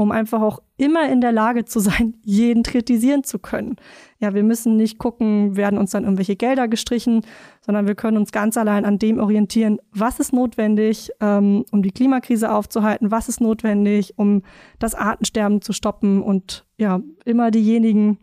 um 0.00 0.12
einfach 0.12 0.40
auch 0.40 0.62
immer 0.78 1.10
in 1.10 1.20
der 1.20 1.30
Lage 1.30 1.66
zu 1.66 1.78
sein, 1.78 2.14
jeden 2.24 2.62
kritisieren 2.62 3.22
zu 3.22 3.38
können. 3.38 3.76
Ja, 4.18 4.32
wir 4.32 4.42
müssen 4.42 4.78
nicht 4.78 4.96
gucken, 4.96 5.56
werden 5.56 5.78
uns 5.78 5.90
dann 5.90 6.04
irgendwelche 6.04 6.36
Gelder 6.36 6.68
gestrichen, 6.68 7.20
sondern 7.60 7.86
wir 7.86 7.94
können 7.94 8.16
uns 8.16 8.32
ganz 8.32 8.56
allein 8.56 8.86
an 8.86 8.98
dem 8.98 9.18
orientieren, 9.18 9.78
was 9.92 10.18
ist 10.18 10.32
notwendig, 10.32 11.10
ähm, 11.20 11.66
um 11.70 11.82
die 11.82 11.90
Klimakrise 11.90 12.50
aufzuhalten, 12.50 13.10
was 13.10 13.28
ist 13.28 13.42
notwendig, 13.42 14.14
um 14.16 14.42
das 14.78 14.94
Artensterben 14.94 15.60
zu 15.60 15.74
stoppen 15.74 16.22
und 16.22 16.64
ja, 16.78 17.02
immer 17.26 17.50
diejenigen 17.50 18.16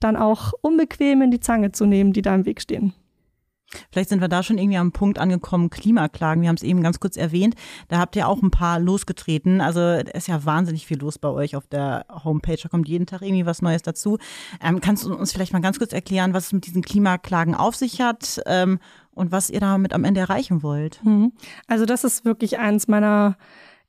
dann 0.00 0.16
auch 0.16 0.52
unbequem 0.60 1.22
in 1.22 1.30
die 1.30 1.40
Zange 1.40 1.72
zu 1.72 1.86
nehmen, 1.86 2.12
die 2.12 2.20
da 2.20 2.34
im 2.34 2.44
Weg 2.44 2.60
stehen. 2.60 2.92
Vielleicht 3.90 4.10
sind 4.10 4.20
wir 4.20 4.28
da 4.28 4.42
schon 4.42 4.58
irgendwie 4.58 4.78
am 4.78 4.92
Punkt 4.92 5.18
angekommen, 5.18 5.70
Klimaklagen. 5.70 6.42
Wir 6.42 6.48
haben 6.48 6.56
es 6.56 6.62
eben 6.62 6.82
ganz 6.82 7.00
kurz 7.00 7.16
erwähnt. 7.16 7.54
Da 7.88 7.98
habt 7.98 8.16
ihr 8.16 8.28
auch 8.28 8.42
ein 8.42 8.50
paar 8.50 8.78
losgetreten. 8.78 9.60
Also 9.60 9.80
ist 9.80 10.28
ja 10.28 10.44
wahnsinnig 10.44 10.86
viel 10.86 10.98
los 10.98 11.18
bei 11.18 11.28
euch 11.28 11.56
auf 11.56 11.66
der 11.66 12.06
Homepage. 12.24 12.58
Da 12.62 12.68
kommt 12.68 12.88
jeden 12.88 13.06
Tag 13.06 13.22
irgendwie 13.22 13.46
was 13.46 13.62
Neues 13.62 13.82
dazu. 13.82 14.18
Ähm, 14.62 14.80
kannst 14.80 15.04
du 15.04 15.14
uns 15.14 15.32
vielleicht 15.32 15.52
mal 15.52 15.60
ganz 15.60 15.78
kurz 15.78 15.92
erklären, 15.92 16.34
was 16.34 16.46
es 16.46 16.52
mit 16.52 16.66
diesen 16.66 16.82
Klimaklagen 16.82 17.54
auf 17.54 17.76
sich 17.76 18.00
hat 18.00 18.40
ähm, 18.46 18.78
und 19.12 19.32
was 19.32 19.50
ihr 19.50 19.60
damit 19.60 19.92
am 19.92 20.04
Ende 20.04 20.20
erreichen 20.20 20.62
wollt? 20.62 21.00
Mhm. 21.04 21.32
Also 21.66 21.86
das 21.86 22.04
ist 22.04 22.24
wirklich 22.24 22.58
eins 22.58 22.88
meiner 22.88 23.36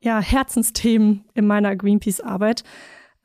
ja, 0.02 0.20
Herzensthemen 0.20 1.24
in 1.34 1.48
meiner 1.48 1.76
Greenpeace-Arbeit. 1.76 2.64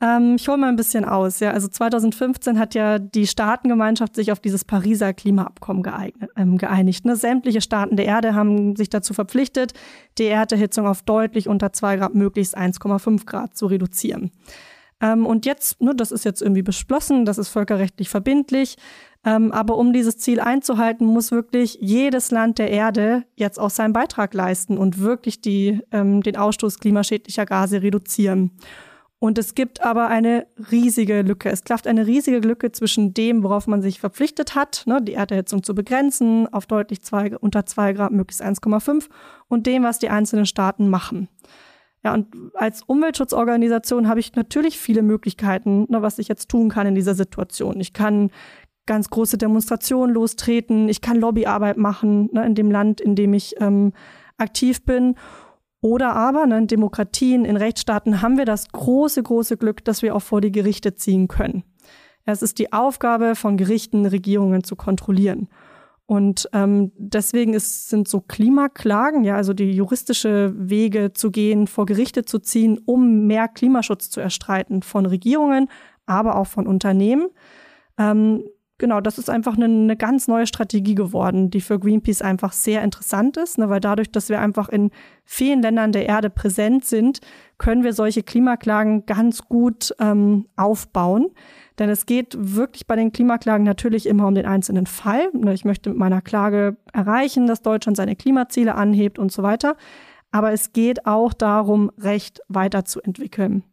Ähm, 0.01 0.35
ich 0.35 0.47
hole 0.47 0.57
mal 0.57 0.69
ein 0.69 0.75
bisschen 0.75 1.03
aus. 1.03 1.39
Ja. 1.39 1.51
Also 1.51 1.67
2015 1.67 2.57
hat 2.57 2.73
ja 2.73 2.99
die 2.99 3.27
Staatengemeinschaft 3.27 4.15
sich 4.15 4.31
auf 4.31 4.39
dieses 4.39 4.63
Pariser 4.63 5.13
Klimaabkommen 5.13 5.83
geeignet, 5.83 6.31
ähm, 6.37 6.57
geeinigt. 6.57 7.05
Ne? 7.05 7.15
Sämtliche 7.15 7.61
Staaten 7.61 7.97
der 7.97 8.05
Erde 8.05 8.33
haben 8.33 8.75
sich 8.75 8.89
dazu 8.89 9.13
verpflichtet, 9.13 9.73
die 10.17 10.25
Erderhitzung 10.25 10.87
auf 10.87 11.01
deutlich 11.01 11.49
unter 11.49 11.73
zwei 11.73 11.97
Grad, 11.97 12.15
möglichst 12.15 12.57
1,5 12.57 13.25
Grad 13.25 13.57
zu 13.57 13.65
reduzieren. 13.65 14.31
Ähm, 15.01 15.25
und 15.25 15.45
jetzt, 15.45 15.81
ne, 15.81 15.93
das 15.95 16.11
ist 16.11 16.25
jetzt 16.25 16.41
irgendwie 16.41 16.61
beschlossen, 16.61 17.25
das 17.25 17.37
ist 17.37 17.49
völkerrechtlich 17.49 18.09
verbindlich. 18.09 18.77
Ähm, 19.25 19.51
aber 19.51 19.77
um 19.77 19.91
dieses 19.91 20.17
Ziel 20.17 20.39
einzuhalten, 20.39 21.05
muss 21.05 21.31
wirklich 21.31 21.77
jedes 21.81 22.31
Land 22.31 22.57
der 22.57 22.71
Erde 22.71 23.25
jetzt 23.35 23.59
auch 23.59 23.69
seinen 23.69 23.91
Beitrag 23.91 24.33
leisten 24.33 24.77
und 24.77 24.99
wirklich 24.99 25.41
die, 25.41 25.81
ähm, 25.91 26.23
den 26.23 26.37
Ausstoß 26.37 26.79
klimaschädlicher 26.79 27.45
Gase 27.45 27.81
reduzieren. 27.81 28.51
Und 29.19 29.37
es 29.37 29.53
gibt 29.53 29.83
aber 29.83 30.07
eine 30.07 30.47
riesige 30.71 31.21
Lücke. 31.21 31.49
Es 31.49 31.65
klafft 31.65 31.87
eine 31.87 32.07
riesige 32.07 32.39
Lücke 32.39 32.71
zwischen 32.71 33.13
dem, 33.13 33.43
worauf 33.43 33.67
man 33.67 33.81
sich 33.81 33.99
verpflichtet 33.99 34.55
hat, 34.55 34.83
ne, 34.85 35.01
die 35.01 35.13
Erderhitzung 35.13 35.61
zu 35.61 35.75
begrenzen 35.75 36.51
auf 36.53 36.65
deutlich 36.65 37.01
zwei, 37.01 37.37
unter 37.37 37.65
zwei 37.65 37.91
Grad, 37.91 38.13
möglichst 38.13 38.41
1,5, 38.41 39.09
und 39.49 39.67
dem, 39.67 39.83
was 39.83 39.99
die 39.99 40.09
einzelnen 40.09 40.45
Staaten 40.45 40.89
machen. 40.89 41.27
Ja, 42.01 42.13
und 42.13 42.27
als 42.53 42.81
Umweltschutzorganisation 42.83 44.07
habe 44.07 44.21
ich 44.21 44.35
natürlich 44.35 44.79
viele 44.79 45.01
Möglichkeiten, 45.01 45.85
ne, 45.89 46.01
was 46.01 46.17
ich 46.17 46.29
jetzt 46.29 46.47
tun 46.47 46.69
kann 46.69 46.87
in 46.87 46.95
dieser 46.95 47.13
Situation. 47.13 47.81
Ich 47.81 47.91
kann 47.91 48.31
ganz 48.85 49.09
große 49.09 49.37
Demonstrationen 49.37 50.15
lostreten, 50.15 50.87
ich 50.87 51.01
kann 51.01 51.17
Lobbyarbeit 51.17 51.75
machen 51.75 52.29
ne, 52.31 52.45
in 52.45 52.55
dem 52.55 52.71
Land, 52.71 53.01
in 53.01 53.15
dem 53.15 53.33
ich 53.33 53.55
ähm, 53.59 53.91
aktiv 54.37 54.85
bin. 54.85 55.15
Oder 55.81 56.15
aber 56.15 56.45
ne, 56.45 56.57
in 56.57 56.67
Demokratien, 56.67 57.45
in 57.45 57.55
Rechtsstaaten 57.55 58.21
haben 58.21 58.37
wir 58.37 58.45
das 58.45 58.69
große, 58.69 59.23
große 59.23 59.57
Glück, 59.57 59.85
dass 59.85 60.01
wir 60.01 60.15
auch 60.15 60.21
vor 60.21 60.41
die 60.41 60.51
Gerichte 60.51 60.95
ziehen 60.95 61.27
können. 61.27 61.63
Es 62.25 62.41
ist 62.41 62.59
die 62.59 62.73
Aufgabe 62.73 63.35
von 63.35 63.57
Gerichten, 63.57 64.05
Regierungen 64.05 64.63
zu 64.63 64.75
kontrollieren. 64.75 65.47
Und 66.05 66.49
ähm, 66.53 66.91
deswegen 66.97 67.53
ist, 67.53 67.89
sind 67.89 68.07
so 68.07 68.19
Klimaklagen, 68.19 69.23
ja, 69.23 69.35
also 69.35 69.53
die 69.53 69.71
juristische 69.71 70.53
Wege 70.57 71.13
zu 71.13 71.29
gehen, 71.29 71.67
vor 71.67 71.85
Gerichte 71.85 72.25
zu 72.25 72.39
ziehen, 72.39 72.79
um 72.85 73.27
mehr 73.27 73.47
Klimaschutz 73.47 74.09
zu 74.09 74.19
erstreiten 74.19 74.81
von 74.81 75.05
Regierungen, 75.05 75.69
aber 76.07 76.35
auch 76.35 76.47
von 76.47 76.65
Unternehmen. 76.65 77.29
Ähm, 77.99 78.43
genau, 78.79 79.01
das 79.01 79.19
ist 79.19 79.29
einfach 79.29 79.55
eine, 79.55 79.65
eine, 79.65 79.95
ganz 79.95 80.27
neue 80.27 80.47
Strategie 80.47 80.95
geworden, 80.95 81.51
die 81.51 81.61
für 81.61 81.77
Greenpeace 81.77 82.23
einfach 82.23 82.53
sehr 82.53 82.81
interessant 82.81 83.37
ist, 83.37 83.59
ne, 83.59 83.69
weil 83.69 83.79
dadurch, 83.79 84.11
dass 84.11 84.29
wir 84.29 84.39
einfach 84.39 84.69
in 84.69 84.89
vielen 85.23 85.61
Ländern 85.61 85.91
der 85.91 86.07
Erde 86.07 86.31
präsent 86.31 86.85
sind, 86.85 87.19
können 87.59 87.83
wir 87.83 87.93
solche 87.93 88.23
Klimaklagen 88.23 89.05
ganz 89.05 89.43
gut 89.47 89.93
ähm, 89.99 90.47
aufbauen. 90.55 91.27
Denn 91.77 91.89
es 91.89 92.05
geht 92.05 92.35
wirklich 92.37 92.87
bei 92.87 92.95
den 92.95 93.11
Klimaklagen 93.11 93.63
natürlich 93.63 94.05
immer 94.05 94.27
um 94.27 94.35
den 94.35 94.45
einzelnen 94.45 94.87
Fall. 94.87 95.29
Ne, 95.33 95.53
ich 95.53 95.65
möchte 95.65 95.91
mit 95.91 95.99
meiner 95.99 96.21
Klage 96.21 96.77
erreichen, 96.91 97.45
dass 97.45 97.61
Deutschland 97.61 97.97
seine 97.97 98.15
Klimaziele 98.15 98.73
anhebt 98.73 99.19
und 99.19 99.31
so 99.31 99.43
weiter. 99.43 99.75
Aber 100.31 100.51
es 100.51 100.73
geht 100.73 101.05
auch 101.05 101.33
darum, 101.33 101.91
Recht 101.97 102.41
weiterzuentwickeln. 102.47 103.63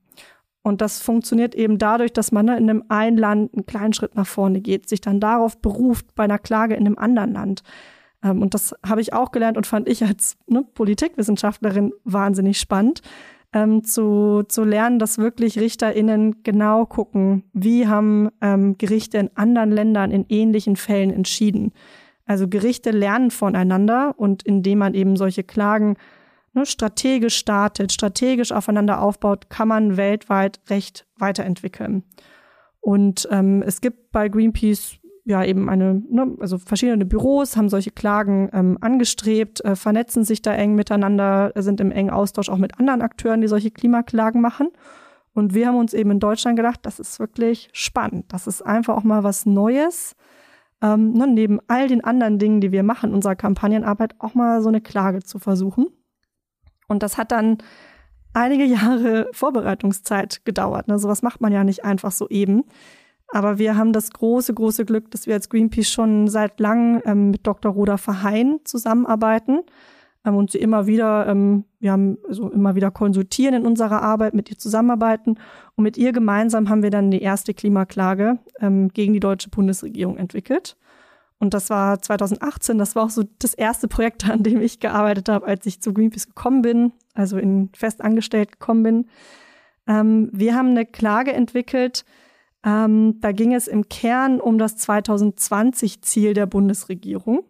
Und 0.67 0.81
das 0.81 1.01
funktioniert 1.01 1.55
eben 1.55 1.79
dadurch, 1.79 2.13
dass 2.13 2.33
man 2.33 2.47
ne, 2.47 2.57
in 2.59 2.69
einem 2.69 2.83
einen 2.89 3.17
Land 3.17 3.55
einen 3.55 3.67
kleinen 3.67 3.93
Schritt 3.93 4.17
nach 4.17 4.27
vorne 4.27 4.61
geht, 4.61 4.89
sich 4.89 5.01
dann 5.01 5.21
darauf 5.21 5.59
beruft 5.59 6.13
bei 6.17 6.25
einer 6.25 6.41
Klage 6.41 6.75
in 6.75 6.87
einem 6.87 6.99
anderen 6.99 7.33
Land. 7.33 7.63
Ähm, 8.25 8.43
und 8.43 8.53
das 8.53 8.75
habe 8.85 9.01
ich 9.01 9.13
auch 9.13 9.31
gelernt 9.31 9.57
und 9.57 9.65
fand 9.65 9.89
ich 9.89 10.03
als 10.03 10.37
ne, 10.49 10.65
Politikwissenschaftlerin 10.75 11.93
wahnsinnig 12.03 12.59
spannend 12.59 13.03
ähm, 13.53 13.85
zu, 13.85 14.43
zu 14.49 14.65
lernen, 14.65 14.99
dass 14.99 15.19
wirklich 15.19 15.57
RichterInnen 15.57 16.43
genau 16.43 16.85
gucken, 16.85 17.45
wie 17.53 17.87
haben 17.87 18.31
ähm, 18.41 18.77
Gerichte 18.77 19.19
in 19.19 19.31
anderen 19.37 19.71
Ländern 19.71 20.11
in 20.11 20.27
ähnlichen 20.29 20.75
Fällen 20.75 21.13
entschieden. 21.13 21.75
Also 22.25 22.49
Gerichte 22.49 22.91
lernen 22.91 23.31
voneinander 23.31 24.15
und 24.17 24.43
indem 24.43 24.81
man 24.81 24.95
eben 24.95 25.17
solche 25.17 25.45
Klagen 25.45 25.97
ne, 26.57 26.67
strategisch 26.67 27.37
startet, 27.37 27.93
strategisch 27.93 28.51
aufeinander 28.51 29.01
aufbaut, 29.01 29.49
kann 29.51 29.69
man 29.69 29.97
weltweit 29.97 30.61
Recht 30.69 31.07
weiterentwickeln. 31.17 32.03
Und 32.81 33.29
ähm, 33.31 33.63
es 33.63 33.81
gibt 33.81 34.11
bei 34.11 34.29
Greenpeace 34.29 34.99
ja 35.25 35.45
eben 35.45 35.69
eine, 35.69 36.03
ne, 36.09 36.37
also 36.41 36.57
verschiedene 36.57 37.05
Büros 37.05 37.57
haben 37.57 37.69
solche 37.69 37.91
Klagen 37.91 38.49
ähm, 38.53 38.79
angestrebt, 38.81 39.65
äh, 39.65 39.77
vernetzen 39.77 40.25
sich 40.25 40.41
da 40.41 40.55
eng 40.55 40.75
miteinander, 40.75 41.53
sind 41.57 41.81
im 41.81 41.91
engen 41.91 42.11
Austausch 42.11 42.49
auch 42.49 42.59
mit 42.59 42.79
anderen 42.79 43.03
Akteuren, 43.03 43.41
die 43.41 43.49
solche 43.49 43.71
Klimaklagen 43.71 44.41
machen. 44.41 44.69
Und 45.35 45.53
wir 45.53 45.67
haben 45.67 45.77
uns 45.77 45.93
eben 45.93 46.13
in 46.13 46.21
Deutschland 46.21 46.57
gedacht, 46.57 46.81
das 46.83 46.99
ist 46.99 47.21
wirklich 47.21 47.69
spannend. 47.73 48.33
Das 48.33 48.47
ist 48.47 48.63
einfach 48.63 48.97
auch 48.97 49.05
mal 49.05 49.23
was 49.23 49.45
Neues. 49.45 50.17
Ähm, 50.81 51.13
ne, 51.13 51.27
neben 51.27 51.59
all 51.67 51.89
den 51.89 52.05
anderen 52.05 52.39
Dingen, 52.39 52.61
die 52.61 52.73
wir 52.73 52.83
machen, 52.83 53.13
unserer 53.13 53.37
Kampagnenarbeit, 53.37 54.15
auch 54.19 54.35
mal 54.35 54.63
so 54.63 54.69
eine 54.69 54.81
Klage 54.81 55.23
zu 55.23 55.39
versuchen. 55.39 55.89
Und 56.89 57.03
das 57.03 57.19
hat 57.19 57.33
dann 57.33 57.59
einige 58.33 58.65
Jahre 58.67 59.29
Vorbereitungszeit 59.33 60.45
gedauert. 60.45 60.89
Ne? 60.89 60.99
Sowas 60.99 61.23
macht 61.23 61.41
man 61.41 61.53
ja 61.53 61.65
nicht 61.65 61.85
einfach 61.85 62.13
so 62.13 62.29
eben. 62.29 62.65
Aber 63.29 63.59
wir 63.59 63.77
haben 63.77 63.93
das 63.93 64.11
große, 64.11 64.55
große 64.55 64.85
Glück, 64.85 65.11
dass 65.11 65.27
wir 65.27 65.35
als 65.35 65.49
Greenpeace 65.49 65.91
schon 65.91 66.29
seit 66.29 66.61
langem 66.61 67.03
ähm, 67.05 67.31
mit 67.31 67.47
Dr. 67.47 67.73
Roda 67.73 67.97
Verheyen 67.97 68.61
zusammenarbeiten 68.65 69.63
ähm, 70.27 70.37
und 70.37 70.51
sie 70.51 70.59
immer 70.59 70.87
wieder, 70.87 71.27
ähm, 71.27 71.65
wir 71.81 71.93
haben 71.93 72.19
also 72.29 72.51
immer 72.51 72.75
wieder 72.75 72.91
konsultieren 72.91 73.55
in 73.55 73.67
unserer 73.67 74.03
Arbeit, 74.03 74.35
mit 74.35 74.51
ihr 74.51 74.59
zusammenarbeiten. 74.59 75.39
Und 75.77 75.85
mit 75.85 75.97
ihr 75.97 76.13
gemeinsam 76.13 76.69
haben 76.69 76.83
wir 76.83 76.91
dann 76.91 77.11
die 77.11 77.23
erste 77.23 77.55
Klimaklage 77.55 78.39
ähm, 78.61 78.89
gegen 78.89 79.13
die 79.13 79.21
deutsche 79.21 79.51
Bundesregierung 79.51 80.17
entwickelt. 80.17 80.77
Und 81.39 81.53
das 81.53 81.69
war 81.69 82.01
2018, 82.01 82.79
das 82.79 82.97
war 82.97 83.05
auch 83.05 83.11
so 83.11 83.25
das 83.39 83.55
erste 83.55 83.89
Projekt, 83.89 84.29
an 84.29 84.43
dem 84.43 84.61
ich 84.61 84.81
gearbeitet 84.81 85.29
habe, 85.29 85.47
als 85.47 85.67
ich 85.67 85.81
zu 85.81 85.93
Greenpeace 85.93 86.29
gekommen 86.29 86.63
bin, 86.63 86.93
also 87.15 87.37
in 87.39 87.71
fest 87.75 88.01
angestellt 88.01 88.53
gekommen 88.53 88.83
bin. 88.83 89.07
Ähm, 89.87 90.31
wir 90.33 90.55
haben 90.55 90.71
eine 90.71 90.87
Klage 90.87 91.33
entwickelt, 91.33 92.05
ähm, 92.65 93.21
da 93.21 93.33
ging 93.33 93.55
es 93.55 93.69
im 93.69 93.89
Kern 93.89 94.41
um 94.41 94.59
das 94.59 94.77
2020-Ziel 94.79 96.35
der 96.35 96.47
Bundesregierung. 96.47 97.45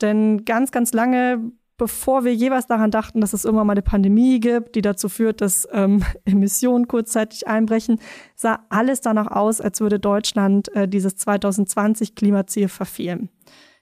Denn 0.00 0.44
ganz, 0.44 0.72
ganz 0.72 0.92
lange, 0.92 1.52
bevor 1.82 2.22
wir 2.22 2.32
jeweils 2.32 2.68
daran 2.68 2.92
dachten, 2.92 3.20
dass 3.20 3.32
es 3.32 3.44
irgendwann 3.44 3.66
mal 3.66 3.72
eine 3.72 3.82
Pandemie 3.82 4.38
gibt, 4.38 4.76
die 4.76 4.82
dazu 4.82 5.08
führt, 5.08 5.40
dass 5.40 5.66
ähm, 5.72 6.04
Emissionen 6.24 6.86
kurzzeitig 6.86 7.48
einbrechen, 7.48 7.98
sah 8.36 8.64
alles 8.68 9.00
danach 9.00 9.26
aus, 9.26 9.60
als 9.60 9.80
würde 9.80 9.98
Deutschland 9.98 10.72
äh, 10.76 10.86
dieses 10.86 11.18
2020-Klimaziel 11.18 12.68
verfehlen. 12.68 13.30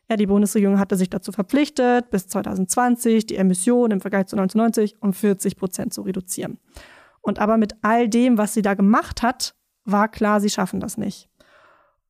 Ja, 0.09 0.17
die 0.17 0.25
Bundesregierung 0.27 0.79
hatte 0.79 0.97
sich 0.97 1.11
dazu 1.11 1.31
verpflichtet, 1.31 2.09
bis 2.11 2.27
2020 2.29 3.27
die 3.27 3.37
Emissionen 3.37 3.91
im 3.91 4.01
Vergleich 4.01 4.29
zu 4.29 4.37
1990 4.37 5.03
um 5.03 5.13
40 5.13 5.59
Prozent 5.59 5.93
zu 5.93 6.01
reduzieren. 6.01 6.59
Und 7.21 7.39
aber 7.39 7.59
mit 7.59 7.75
all 7.83 8.09
dem, 8.09 8.39
was 8.39 8.55
sie 8.55 8.63
da 8.63 8.73
gemacht 8.73 9.23
hat, 9.23 9.55
war 9.85 10.09
klar, 10.09 10.41
sie 10.41 10.49
schaffen 10.49 10.81
das 10.81 10.97
nicht. 10.97 11.29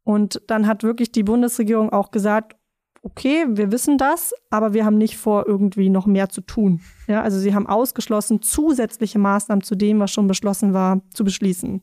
Und 0.05 0.41
dann 0.47 0.69
hat 0.69 0.85
wirklich 0.85 1.11
die 1.11 1.25
Bundesregierung 1.25 1.91
auch 1.91 2.13
gesagt, 2.13 2.60
okay, 3.03 3.47
wir 3.49 3.73
wissen 3.73 3.99
das, 3.99 4.35
aber 4.51 4.75
wir 4.75 4.85
haben 4.85 4.99
nicht 4.99 5.17
vor, 5.17 5.47
irgendwie 5.47 5.89
noch 5.89 6.07
mehr 6.07 6.29
zu 6.29 6.41
tun. 6.43 6.81
Ja, 7.07 7.23
also 7.23 7.39
sie 7.39 7.55
haben 7.55 7.67
ausgeschlossen, 7.67 8.43
zusätzliche 8.43 9.19
Maßnahmen 9.19 9.63
zu 9.63 9.75
dem, 9.75 10.01
was 10.01 10.11
schon 10.11 10.27
beschlossen 10.27 10.75
war, 10.75 11.01
zu 11.13 11.25
beschließen. 11.25 11.83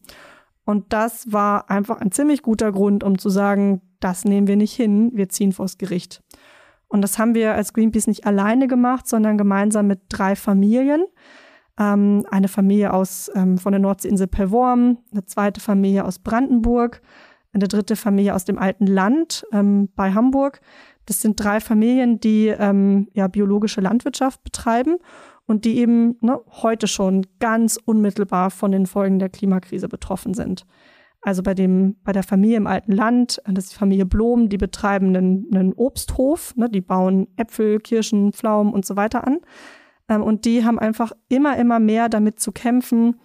Und 0.66 0.94
das 0.94 1.32
war 1.32 1.70
einfach 1.70 2.02
ein 2.02 2.12
ziemlich 2.12 2.42
guter 2.42 2.72
Grund, 2.72 3.04
um 3.04 3.18
zu 3.18 3.30
sagen, 3.30 3.82
das 4.00 4.26
nehmen 4.26 4.48
wir 4.48 4.58
nicht 4.58 4.74
hin, 4.74 5.12
wir 5.14 5.30
ziehen 5.30 5.54
vors 5.54 5.78
Gericht. 5.78 6.22
Und 6.88 7.02
das 7.02 7.18
haben 7.18 7.36
wir 7.36 7.54
als 7.54 7.74
Greenpeace 7.74 8.08
nicht 8.08 8.26
alleine 8.26 8.68
gemacht, 8.68 9.08
sondern 9.08 9.38
gemeinsam 9.38 9.88
mit 9.88 10.02
drei 10.10 10.36
Familien 10.36 11.06
ähm, 11.80 12.26
eine 12.30 12.48
Familie 12.48 12.94
aus 12.94 13.32
ähm, 13.36 13.58
von 13.58 13.72
der 13.72 13.80
Nordseeinsel 13.80 14.28
Pellworm, 14.28 15.00
eine 15.12 15.26
zweite 15.26 15.62
Familie 15.62 16.06
aus 16.06 16.20
Brandenburg, 16.20 17.02
eine 17.54 17.68
dritte 17.68 17.96
Familie 17.96 18.36
aus 18.36 18.46
dem 18.46 18.58
alten 18.58 18.88
Land 18.88 19.46
ähm, 19.52 19.90
bei 19.96 20.14
Hamburg. 20.14 20.60
Das 21.08 21.22
sind 21.22 21.42
drei 21.42 21.60
Familien, 21.60 22.20
die 22.20 22.48
ähm, 22.48 23.08
ja 23.14 23.28
biologische 23.28 23.82
Landwirtschaft 23.82 24.44
betreiben 24.44 24.98
und 25.46 25.66
die 25.66 25.78
eben 25.80 26.18
ne, 26.22 26.40
heute 26.62 26.88
schon 26.88 27.26
ganz 27.40 27.80
unmittelbar 27.84 28.52
von 28.52 28.72
den 28.72 28.86
Folgen 28.86 29.18
der 29.18 29.30
Klimakrise 29.30 29.88
betroffen 29.88 30.34
sind. 30.34 30.66
Also 31.22 31.42
bei 31.44 31.54
dem, 31.54 31.96
bei 32.04 32.12
der 32.12 32.24
Familie 32.24 32.58
im 32.58 32.68
alten 32.68 32.92
Land, 32.92 33.42
das 33.46 33.66
ist 33.66 33.74
die 33.74 33.78
Familie 33.78 34.06
Blom, 34.06 34.50
die 34.50 34.58
betreiben 34.58 35.16
einen, 35.16 35.48
einen 35.54 35.74
Obsthof, 35.74 36.56
ne, 36.56 36.70
die 36.70 36.82
bauen 36.82 37.28
Äpfel, 37.38 37.80
Kirschen, 37.80 38.34
Pflaumen 38.34 38.74
und 38.74 38.86
so 38.86 38.98
weiter 38.98 39.26
an. 39.26 39.40
Ähm, 40.10 40.22
und 40.22 40.44
die 40.44 40.66
haben 40.66 40.78
einfach 40.78 41.14
immer, 41.30 41.58
immer 41.58 41.80
mehr 41.80 42.10
damit 42.10 42.42
zu 42.42 42.52
kämpfen, 42.52 43.16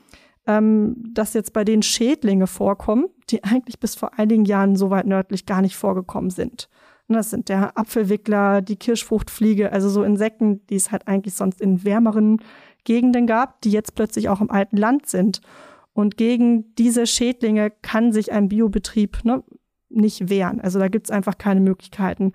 ähm, 0.46 0.96
dass 1.12 1.34
jetzt 1.34 1.52
bei 1.52 1.64
denen 1.64 1.82
Schädlinge 1.82 2.46
vorkommen, 2.46 3.06
die 3.28 3.42
eigentlich 3.44 3.80
bis 3.80 3.96
vor 3.96 4.18
einigen 4.18 4.44
Jahren 4.44 4.76
so 4.76 4.90
weit 4.90 5.06
nördlich 5.06 5.46
gar 5.46 5.62
nicht 5.62 5.76
vorgekommen 5.76 6.30
sind. 6.30 6.68
Und 7.08 7.16
das 7.16 7.30
sind 7.30 7.48
der 7.48 7.76
Apfelwickler, 7.76 8.62
die 8.62 8.76
Kirschfruchtfliege, 8.76 9.72
also 9.72 9.88
so 9.88 10.02
Insekten, 10.02 10.66
die 10.68 10.76
es 10.76 10.92
halt 10.92 11.08
eigentlich 11.08 11.34
sonst 11.34 11.60
in 11.60 11.84
wärmeren 11.84 12.38
Gegenden 12.84 13.26
gab, 13.26 13.60
die 13.62 13.70
jetzt 13.70 13.94
plötzlich 13.94 14.28
auch 14.28 14.40
im 14.40 14.50
alten 14.50 14.76
Land 14.76 15.06
sind. 15.06 15.40
Und 15.92 16.16
gegen 16.16 16.74
diese 16.76 17.06
Schädlinge 17.06 17.70
kann 17.70 18.12
sich 18.12 18.32
ein 18.32 18.48
Biobetrieb 18.48 19.24
ne, 19.24 19.42
nicht 19.90 20.30
wehren. 20.30 20.60
Also 20.60 20.78
da 20.78 20.88
gibt 20.88 21.06
es 21.06 21.10
einfach 21.10 21.36
keine 21.38 21.60
Möglichkeiten. 21.60 22.32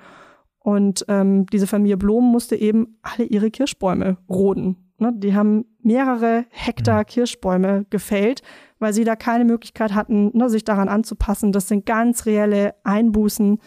Und 0.59 1.05
ähm, 1.07 1.45
diese 1.47 1.65
Familie 1.65 1.97
Blom 1.97 2.25
musste 2.25 2.55
eben 2.55 2.99
alle 3.01 3.23
ihre 3.23 3.49
Kirschbäume 3.49 4.17
roden. 4.29 4.91
Ne? 4.99 5.13
Die 5.15 5.35
haben 5.35 5.65
mehrere 5.81 6.45
Hektar 6.49 6.99
mhm. 6.99 7.05
Kirschbäume 7.05 7.85
gefällt, 7.89 8.41
weil 8.79 8.93
sie 8.93 9.03
da 9.03 9.15
keine 9.15 9.45
Möglichkeit 9.45 9.93
hatten, 9.93 10.37
ne, 10.37 10.49
sich 10.49 10.63
daran 10.63 10.89
anzupassen. 10.89 11.51
Das 11.51 11.67
sind 11.67 11.85
ganz 11.85 12.25
reelle 12.25 12.75
Einbußen, 12.83 13.59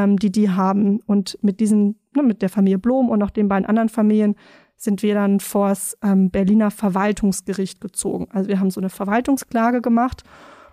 ähm, 0.00 0.18
die 0.18 0.32
die 0.32 0.50
haben. 0.50 1.00
Und 1.06 1.38
mit 1.42 1.60
diesen, 1.60 1.98
ne, 2.14 2.22
mit 2.22 2.42
der 2.42 2.48
Familie 2.48 2.78
Blom 2.78 3.08
und 3.08 3.22
auch 3.22 3.30
den 3.30 3.48
beiden 3.48 3.66
anderen 3.66 3.88
Familien 3.88 4.36
sind 4.76 5.02
wir 5.02 5.14
dann 5.14 5.40
vors 5.40 5.96
ähm, 6.02 6.30
Berliner 6.30 6.70
Verwaltungsgericht 6.70 7.80
gezogen. 7.80 8.28
Also 8.32 8.48
wir 8.48 8.60
haben 8.60 8.70
so 8.70 8.80
eine 8.80 8.88
Verwaltungsklage 8.88 9.82
gemacht 9.82 10.22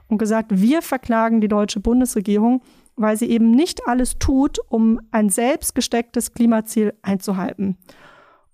und 0.08 0.18
gesagt, 0.18 0.52
wir 0.54 0.82
verklagen 0.82 1.42
die 1.42 1.50
deutsche 1.50 1.82
Bundesregierung, 1.82 2.62
weil 2.96 3.18
sie 3.18 3.30
eben 3.30 3.52
nicht 3.52 3.88
alles 3.88 4.18
tut, 4.18 4.60
um 4.70 5.00
ein 5.12 5.30
selbst 5.30 5.76
gestecktes 5.76 6.34
Klimaziel 6.34 6.94
einzuhalten. 7.02 7.78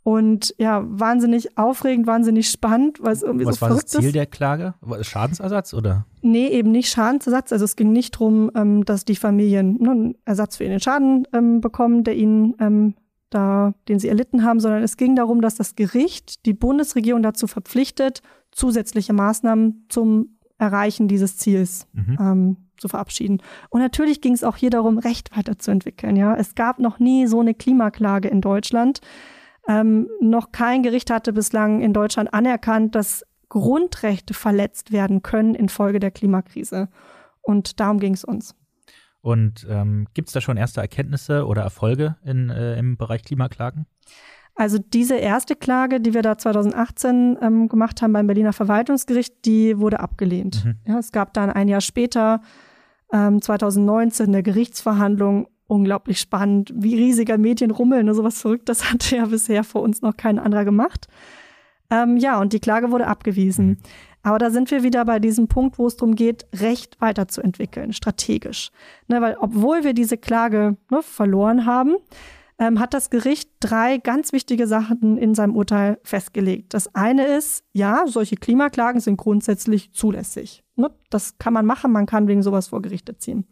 Und 0.04 0.54
ja, 0.58 0.84
wahnsinnig 0.86 1.58
aufregend, 1.58 2.08
wahnsinnig 2.08 2.50
spannend, 2.50 3.02
weil 3.02 3.14
es 3.14 3.24
irgendwie 3.24 3.46
Was 3.46 3.56
so 3.56 3.62
war 3.62 3.70
das 3.70 3.86
Ziel 3.86 4.06
ist. 4.08 4.16
der 4.16 4.26
Klage? 4.26 4.74
War 4.82 5.00
es 5.00 5.08
Schadensersatz 5.08 5.74
oder? 5.74 6.06
Nee, 6.22 6.48
eben 6.50 6.72
nicht 6.72 6.90
Schadensersatz. 6.90 7.54
Also 7.54 7.64
es 7.64 7.78
ging 7.78 7.94
nicht 7.94 8.16
darum, 8.16 8.52
ähm, 8.54 8.84
dass 8.84 9.06
die 9.06 9.16
Familien 9.16 9.78
ne, 9.80 9.92
einen 9.92 10.16
Ersatz 10.26 10.58
für 10.58 10.66
ihren 10.66 10.82
Schaden 10.82 11.26
ähm, 11.32 11.62
bekommen, 11.62 12.04
der 12.04 12.18
ihnen 12.18 12.54
ähm, 12.60 12.96
da, 13.30 13.74
den 13.88 13.98
sie 14.00 14.10
erlitten 14.10 14.44
haben, 14.44 14.60
sondern 14.60 14.84
es 14.84 14.98
ging 14.98 15.16
darum, 15.16 15.42
dass 15.42 15.56
das 15.56 15.76
Gericht 15.76 16.46
die 16.46 16.54
Bundesregierung 16.54 17.24
dazu 17.24 17.48
verpflichtet, 17.48 18.22
zusätzliche 18.52 19.14
Maßnahmen 19.14 19.86
zum 19.90 20.38
Erreichen 20.58 21.08
dieses 21.08 21.38
Ziels 21.38 21.88
Mhm. 21.94 22.18
ähm, 22.20 22.58
zu 22.78 22.90
verabschieden. 22.90 23.42
Und 23.70 23.80
natürlich 23.80 24.20
ging 24.20 24.34
es 24.34 24.44
auch 24.44 24.58
hier 24.58 24.70
darum, 24.70 24.98
Recht 24.98 25.36
weiterzuentwickeln. 25.36 26.18
Ja, 26.18 26.36
es 26.36 26.56
gab 26.56 26.80
noch 26.80 27.00
nie 27.00 27.26
so 27.28 27.40
eine 27.40 27.54
Klimaklage 27.54 28.28
in 28.28 28.42
Deutschland. 28.42 29.00
Ähm, 29.68 30.10
noch 30.20 30.52
kein 30.52 30.84
Gericht 30.84 31.10
hatte 31.10 31.34
bislang 31.34 31.82
in 31.82 31.94
Deutschland 31.94 32.34
anerkannt, 32.34 32.96
dass 32.96 33.26
Grundrechte 33.50 34.34
verletzt 34.34 34.92
werden 34.92 35.22
können 35.22 35.56
infolge 35.56 36.00
der 36.00 36.12
Klimakrise. 36.12 36.90
Und 37.42 37.80
darum 37.80 38.00
ging 38.00 38.14
es 38.14 38.24
uns. 38.24 38.56
Und 39.22 39.66
ähm, 39.70 40.08
gibt 40.14 40.28
es 40.30 40.34
da 40.34 40.42
schon 40.42 40.58
erste 40.58 40.82
Erkenntnisse 40.82 41.46
oder 41.46 41.62
Erfolge 41.62 42.18
in, 42.26 42.50
äh, 42.50 42.78
im 42.78 42.98
Bereich 42.98 43.24
Klimaklagen? 43.24 43.86
Also 44.56 44.78
diese 44.78 45.16
erste 45.16 45.56
Klage, 45.56 46.00
die 46.00 46.14
wir 46.14 46.22
da 46.22 46.38
2018 46.38 47.38
ähm, 47.42 47.70
gemacht 47.70 48.02
haben 48.02 48.14
beim 48.14 48.28
Berliner 48.28 48.54
Verwaltungsgericht, 48.54 49.46
die 49.46 49.80
wurde 49.80 50.00
abgelehnt. 50.00 50.66
Mhm. 50.66 50.76
Ja, 50.86 51.00
es 51.00 51.12
gab 51.12 51.34
dann 51.34 51.50
ein 51.50 51.68
Jahr 51.68 51.82
später, 51.82 52.42
ähm, 53.12 53.42
2019, 53.42 54.28
eine 54.28 54.44
Gerichtsverhandlung. 54.44 55.48
Unglaublich 55.74 56.20
spannend, 56.20 56.72
wie 56.76 56.94
riesiger 56.94 57.40
Medienrummel, 57.40 58.04
ne, 58.04 58.14
sowas 58.14 58.40
Verrücktes 58.40 58.92
hatte 58.92 59.16
ja 59.16 59.26
bisher 59.26 59.64
vor 59.64 59.82
uns 59.82 60.04
noch 60.04 60.16
kein 60.16 60.38
anderer 60.38 60.66
gemacht. 60.66 61.08
Ähm, 61.90 62.18
ja, 62.18 62.40
und 62.40 62.54
die 62.54 62.60
Klage 62.60 62.92
wurde 62.92 63.08
abgewiesen. 63.08 63.68
Mhm. 63.68 63.78
Aber 64.22 64.38
da 64.38 64.52
sind 64.52 64.70
wir 64.70 64.84
wieder 64.84 65.04
bei 65.04 65.18
diesem 65.18 65.48
Punkt, 65.48 65.80
wo 65.80 65.88
es 65.88 65.98
darum 65.98 66.16
geht, 66.16 66.46
Recht 66.54 67.02
weiterzuentwickeln, 67.02 67.92
strategisch. 67.92 68.70
Ne, 69.08 69.20
weil 69.20 69.36
obwohl 69.40 69.84
wir 69.84 69.94
diese 69.94 70.18
Klage 70.18 70.78
ne, 70.92 71.02
verloren 71.02 71.66
haben, 71.66 71.96
ähm, 72.60 72.80
hat 72.80 72.94
das 72.94 73.10
Gericht 73.10 73.50
drei 73.60 73.98
ganz 73.98 74.32
wichtige 74.32 74.68
Sachen 74.68 75.18
in 75.18 75.34
seinem 75.34 75.56
Urteil 75.56 76.00
festgelegt. 76.04 76.76
Das 76.76 76.94
eine 76.94 77.26
ist, 77.26 77.66
ja, 77.74 78.04
solche 78.06 78.36
Klimaklagen 78.36 79.02
sind 79.02 79.18
grundsätzlich 79.18 79.92
zulässig. 79.92 80.64
Ne? 80.76 80.92
Das 81.10 81.40
kann 81.40 81.54
man 81.54 81.66
machen, 81.66 81.92
man 81.92 82.06
kann 82.06 82.28
wegen 82.28 82.44
sowas 82.44 82.68
vor 82.68 82.84
Gerichte 82.84 83.18
ziehen. 83.18 83.48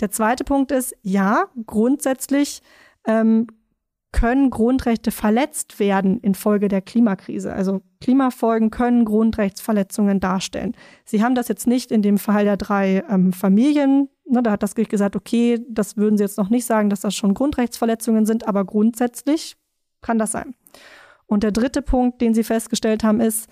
Der 0.00 0.10
zweite 0.10 0.44
Punkt 0.44 0.72
ist, 0.72 0.94
ja, 1.02 1.46
grundsätzlich 1.66 2.62
ähm, 3.06 3.46
können 4.12 4.50
Grundrechte 4.50 5.10
verletzt 5.10 5.80
werden 5.80 6.20
infolge 6.20 6.68
der 6.68 6.80
Klimakrise. 6.80 7.52
Also 7.52 7.82
Klimafolgen 8.00 8.70
können 8.70 9.04
Grundrechtsverletzungen 9.04 10.20
darstellen. 10.20 10.76
Sie 11.04 11.22
haben 11.22 11.34
das 11.34 11.48
jetzt 11.48 11.66
nicht 11.66 11.90
in 11.90 12.00
dem 12.00 12.18
Fall 12.18 12.44
der 12.44 12.56
drei 12.56 13.02
ähm, 13.10 13.32
Familien, 13.32 14.08
ne, 14.24 14.42
da 14.42 14.52
hat 14.52 14.62
das 14.62 14.74
Gericht 14.76 14.90
gesagt, 14.90 15.16
okay, 15.16 15.64
das 15.68 15.96
würden 15.96 16.16
Sie 16.16 16.22
jetzt 16.22 16.38
noch 16.38 16.48
nicht 16.48 16.64
sagen, 16.64 16.90
dass 16.90 17.00
das 17.00 17.14
schon 17.14 17.34
Grundrechtsverletzungen 17.34 18.24
sind, 18.24 18.46
aber 18.46 18.64
grundsätzlich 18.64 19.56
kann 20.00 20.18
das 20.18 20.32
sein. 20.32 20.54
Und 21.26 21.42
der 21.42 21.52
dritte 21.52 21.82
Punkt, 21.82 22.20
den 22.20 22.34
Sie 22.34 22.44
festgestellt 22.44 23.02
haben, 23.02 23.20
ist, 23.20 23.48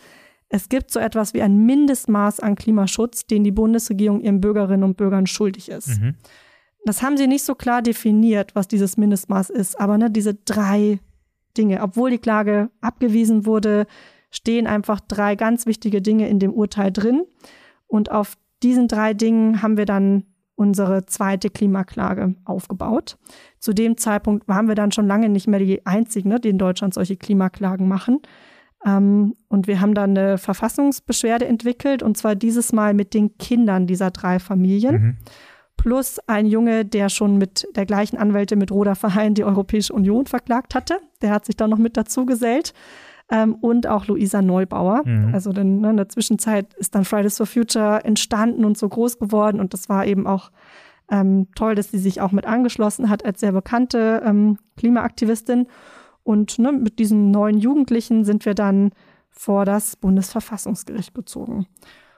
es 0.52 0.68
gibt 0.68 0.90
so 0.90 1.00
etwas 1.00 1.32
wie 1.32 1.40
ein 1.40 1.64
Mindestmaß 1.64 2.40
an 2.40 2.56
Klimaschutz, 2.56 3.26
den 3.26 3.42
die 3.42 3.50
Bundesregierung 3.50 4.21
ihren 4.21 4.42
Bürgerinnen 4.42 4.85
und 4.85 4.99
Bürgern 4.99 5.26
schuldig 5.26 5.71
ist. 5.71 5.99
Mhm. 5.99 6.14
Das 6.85 7.02
haben 7.02 7.16
sie 7.16 7.26
nicht 7.26 7.44
so 7.44 7.54
klar 7.54 7.80
definiert, 7.80 8.54
was 8.54 8.68
dieses 8.68 8.99
Mindestmaß 8.99 9.49
ist. 9.49 9.80
Aber 9.80 9.97
ne, 9.97 10.11
diese 10.11 10.35
drei 10.35 11.00
Dinge, 11.56 11.80
obwohl 11.80 12.11
die 12.11 12.18
Klage 12.18 12.71
abgewiesen 12.82 13.47
wurde, 13.47 13.87
stehen 14.30 14.66
einfach 14.66 15.00
drei 15.00 15.37
ganz 15.37 15.64
wichtige 15.64 16.02
Dinge 16.02 16.28
in 16.28 16.38
dem 16.38 16.52
Urteil 16.52 16.92
drin. 16.92 17.23
Und 17.87 18.11
auf 18.11 18.37
diesen 18.62 18.88
drei 18.88 19.14
Dingen 19.14 19.62
haben 19.62 19.78
wir 19.78 19.87
dann 19.87 20.25
unsere 20.54 21.06
zweite 21.06 21.49
Klimaklage 21.49 22.35
aufgebaut. 22.44 23.16
Zu 23.59 23.73
dem 23.73 23.97
Zeitpunkt 23.97 24.47
waren 24.49 24.68
wir 24.68 24.75
dann 24.75 24.92
schon 24.92 25.06
lange 25.06 25.30
nicht 25.30 25.49
mehr 25.49 25.61
die 25.61 25.87
Einzigen, 25.87 26.28
ne, 26.28 26.40
die 26.40 26.50
in 26.50 26.59
Deutschland 26.59 26.92
solche 26.92 27.16
Klimaklagen 27.16 27.88
machen. 27.88 28.21
Ähm, 28.85 29.35
und 29.49 29.67
wir 29.67 29.81
haben 29.81 29.95
dann 29.95 30.17
eine 30.17 30.39
Verfassungsbeschwerde 30.39 31.47
entwickelt, 31.47 32.03
und 32.03 32.17
zwar 32.17 32.35
dieses 32.35 32.73
Mal 32.73 32.95
mit 32.95 33.15
den 33.15 33.37
Kindern 33.39 33.87
dieser 33.87 34.11
drei 34.11 34.39
Familien 34.39 34.95
Mhm. 34.95 35.17
plus 35.77 36.19
ein 36.27 36.47
Junge, 36.47 36.85
der 36.85 37.09
schon 37.09 37.39
mit 37.39 37.67
der 37.75 37.87
gleichen 37.87 38.17
Anwältin 38.17 38.59
mit 38.59 38.71
Roda 38.71 38.95
Verheyen 38.95 39.35
die 39.35 39.45
Europäische 39.45 39.93
Union 39.93 40.27
verklagt 40.27 40.75
hatte. 40.75 40.99
Der 41.23 41.31
hat 41.31 41.45
sich 41.45 41.57
dann 41.57 41.71
noch 41.71 41.79
mit 41.79 41.97
dazu 41.97 42.27
gesellt. 42.27 42.73
Ähm, 43.31 43.55
und 43.55 43.87
auch 43.87 44.07
Luisa 44.07 44.43
Neubauer. 44.43 45.03
Mhm. 45.07 45.33
Also 45.33 45.53
denn, 45.53 45.81
ne, 45.81 45.91
in 45.91 45.97
der 45.97 46.09
Zwischenzeit 46.09 46.75
ist 46.75 46.95
dann 46.95 47.05
Fridays 47.05 47.37
for 47.39 47.47
Future 47.47 48.05
entstanden 48.05 48.65
und 48.65 48.77
so 48.77 48.89
groß 48.89 49.19
geworden. 49.19 49.59
Und 49.61 49.73
das 49.73 49.89
war 49.89 50.05
eben 50.07 50.27
auch 50.27 50.51
ähm, 51.11 51.47
toll, 51.55 51.75
dass 51.75 51.90
sie 51.90 51.99
sich 51.99 52.21
auch 52.21 52.33
mit 52.33 52.47
angeschlossen 52.47 53.09
hat 53.09 53.25
als 53.25 53.40
sehr 53.40 53.53
bekannte 53.53 54.23
ähm, 54.25 54.59
Klimaaktivistin. 54.77 55.66
Und 56.24 56.58
ne, 56.58 56.72
mit 56.72 56.98
diesen 56.98 57.30
neuen 57.30 57.58
Jugendlichen 57.58 58.24
sind 58.24 58.46
wir 58.46 58.54
dann 58.54 58.90
vor 59.30 59.64
das 59.64 59.96
Bundesverfassungsgericht 59.96 61.14
gezogen. 61.14 61.66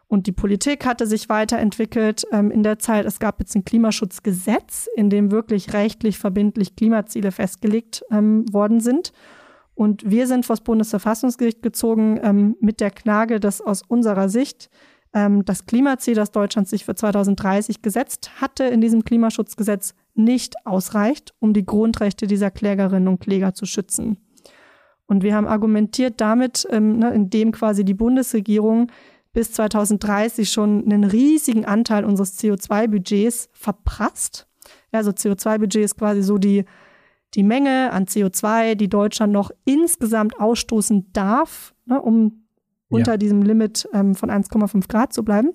Und 0.06 0.26
die 0.26 0.32
Politik 0.32 0.84
hatte 0.84 1.06
sich 1.06 1.28
weiterentwickelt 1.28 2.24
ähm, 2.30 2.50
in 2.50 2.62
der 2.62 2.78
Zeit. 2.78 3.06
Es 3.06 3.18
gab 3.18 3.40
jetzt 3.40 3.54
ein 3.54 3.64
Klimaschutzgesetz, 3.64 4.86
in 4.96 5.10
dem 5.10 5.30
wirklich 5.30 5.72
rechtlich 5.72 6.18
verbindlich 6.18 6.76
Klimaziele 6.76 7.32
festgelegt 7.32 8.04
ähm, 8.10 8.44
worden 8.52 8.80
sind. 8.80 9.12
Und 9.74 10.08
wir 10.08 10.26
sind 10.26 10.46
vor 10.46 10.56
das 10.56 10.64
Bundesverfassungsgericht 10.64 11.62
gezogen 11.62 12.20
ähm, 12.22 12.56
mit 12.60 12.80
der 12.80 12.90
Klage, 12.90 13.40
dass 13.40 13.60
aus 13.60 13.82
unserer 13.82 14.28
Sicht 14.28 14.70
ähm, 15.14 15.44
das 15.44 15.66
Klimaziel, 15.66 16.14
das 16.14 16.30
Deutschland 16.30 16.68
sich 16.68 16.84
für 16.84 16.94
2030 16.94 17.82
gesetzt 17.82 18.40
hatte, 18.40 18.64
in 18.64 18.80
diesem 18.80 19.04
Klimaschutzgesetz 19.04 19.94
nicht 20.14 20.54
ausreicht, 20.64 21.34
um 21.40 21.52
die 21.52 21.66
Grundrechte 21.66 22.26
dieser 22.26 22.50
Klägerinnen 22.50 23.08
und 23.08 23.20
Kläger 23.20 23.54
zu 23.54 23.66
schützen. 23.66 24.18
Und 25.06 25.22
wir 25.22 25.34
haben 25.34 25.46
argumentiert 25.46 26.20
damit, 26.20 26.66
ähm, 26.70 26.98
ne, 26.98 27.12
indem 27.12 27.52
quasi 27.52 27.84
die 27.84 27.94
Bundesregierung 27.94 28.90
bis 29.32 29.52
2030 29.52 30.50
schon 30.50 30.84
einen 30.84 31.04
riesigen 31.04 31.64
Anteil 31.64 32.04
unseres 32.04 32.38
CO2-Budgets 32.38 33.48
verprasst. 33.52 34.46
Also 34.92 35.10
CO2-Budget 35.10 35.84
ist 35.84 35.98
quasi 35.98 36.22
so 36.22 36.38
die, 36.38 36.64
die 37.34 37.42
Menge 37.42 37.90
an 37.92 38.06
CO2, 38.06 38.76
die 38.76 38.88
Deutschland 38.88 39.32
noch 39.32 39.50
insgesamt 39.64 40.38
ausstoßen 40.38 41.12
darf, 41.12 41.74
ne, 41.84 42.00
um 42.00 42.44
Ja. 42.90 42.98
unter 42.98 43.18
diesem 43.18 43.42
Limit 43.42 43.88
ähm, 43.92 44.14
von 44.14 44.30
1,5 44.30 44.88
Grad 44.88 45.12
zu 45.12 45.24
bleiben. 45.24 45.50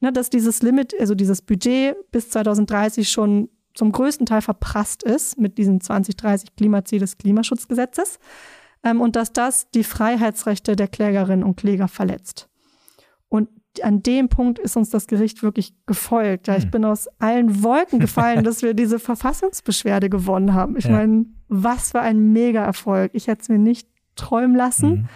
Ne, 0.00 0.12
dass 0.12 0.30
dieses 0.30 0.62
Limit, 0.62 0.94
also 1.00 1.14
dieses 1.14 1.42
Budget 1.42 1.96
bis 2.12 2.30
2030 2.30 3.10
schon 3.10 3.48
zum 3.76 3.92
größten 3.92 4.26
Teil 4.26 4.42
verprasst 4.42 5.04
ist 5.04 5.38
mit 5.38 5.58
diesem 5.58 5.80
2030 5.80 6.56
Klimaziel 6.56 6.98
des 6.98 7.18
Klimaschutzgesetzes 7.18 8.18
ähm, 8.82 9.00
und 9.00 9.14
dass 9.14 9.32
das 9.32 9.70
die 9.70 9.84
Freiheitsrechte 9.84 10.74
der 10.74 10.88
Klägerinnen 10.88 11.44
und 11.44 11.56
Kläger 11.56 11.86
verletzt. 11.86 12.48
Und 13.28 13.48
an 13.82 14.02
dem 14.02 14.28
Punkt 14.30 14.58
ist 14.58 14.76
uns 14.76 14.88
das 14.90 15.06
Gericht 15.06 15.42
wirklich 15.42 15.74
gefolgt. 15.86 16.48
Ja, 16.48 16.56
ich 16.56 16.64
Hm. 16.64 16.70
bin 16.70 16.84
aus 16.86 17.08
allen 17.18 17.62
Wolken 17.62 18.00
gefallen, 18.00 18.42
dass 18.44 18.62
wir 18.62 18.72
diese 18.72 18.98
Verfassungsbeschwerde 18.98 20.08
gewonnen 20.08 20.54
haben. 20.54 20.76
Ich 20.78 20.86
Ja. 20.86 20.92
meine, 20.92 21.26
was 21.48 21.90
für 21.92 22.00
ein 22.00 22.32
Mega-Erfolg. 22.32 23.10
Ich 23.14 23.26
hätte 23.28 23.42
es 23.42 23.48
mir 23.50 23.58
nicht 23.58 23.88
träumen 24.14 24.56
lassen. 24.56 24.90
Mhm. 24.90 25.08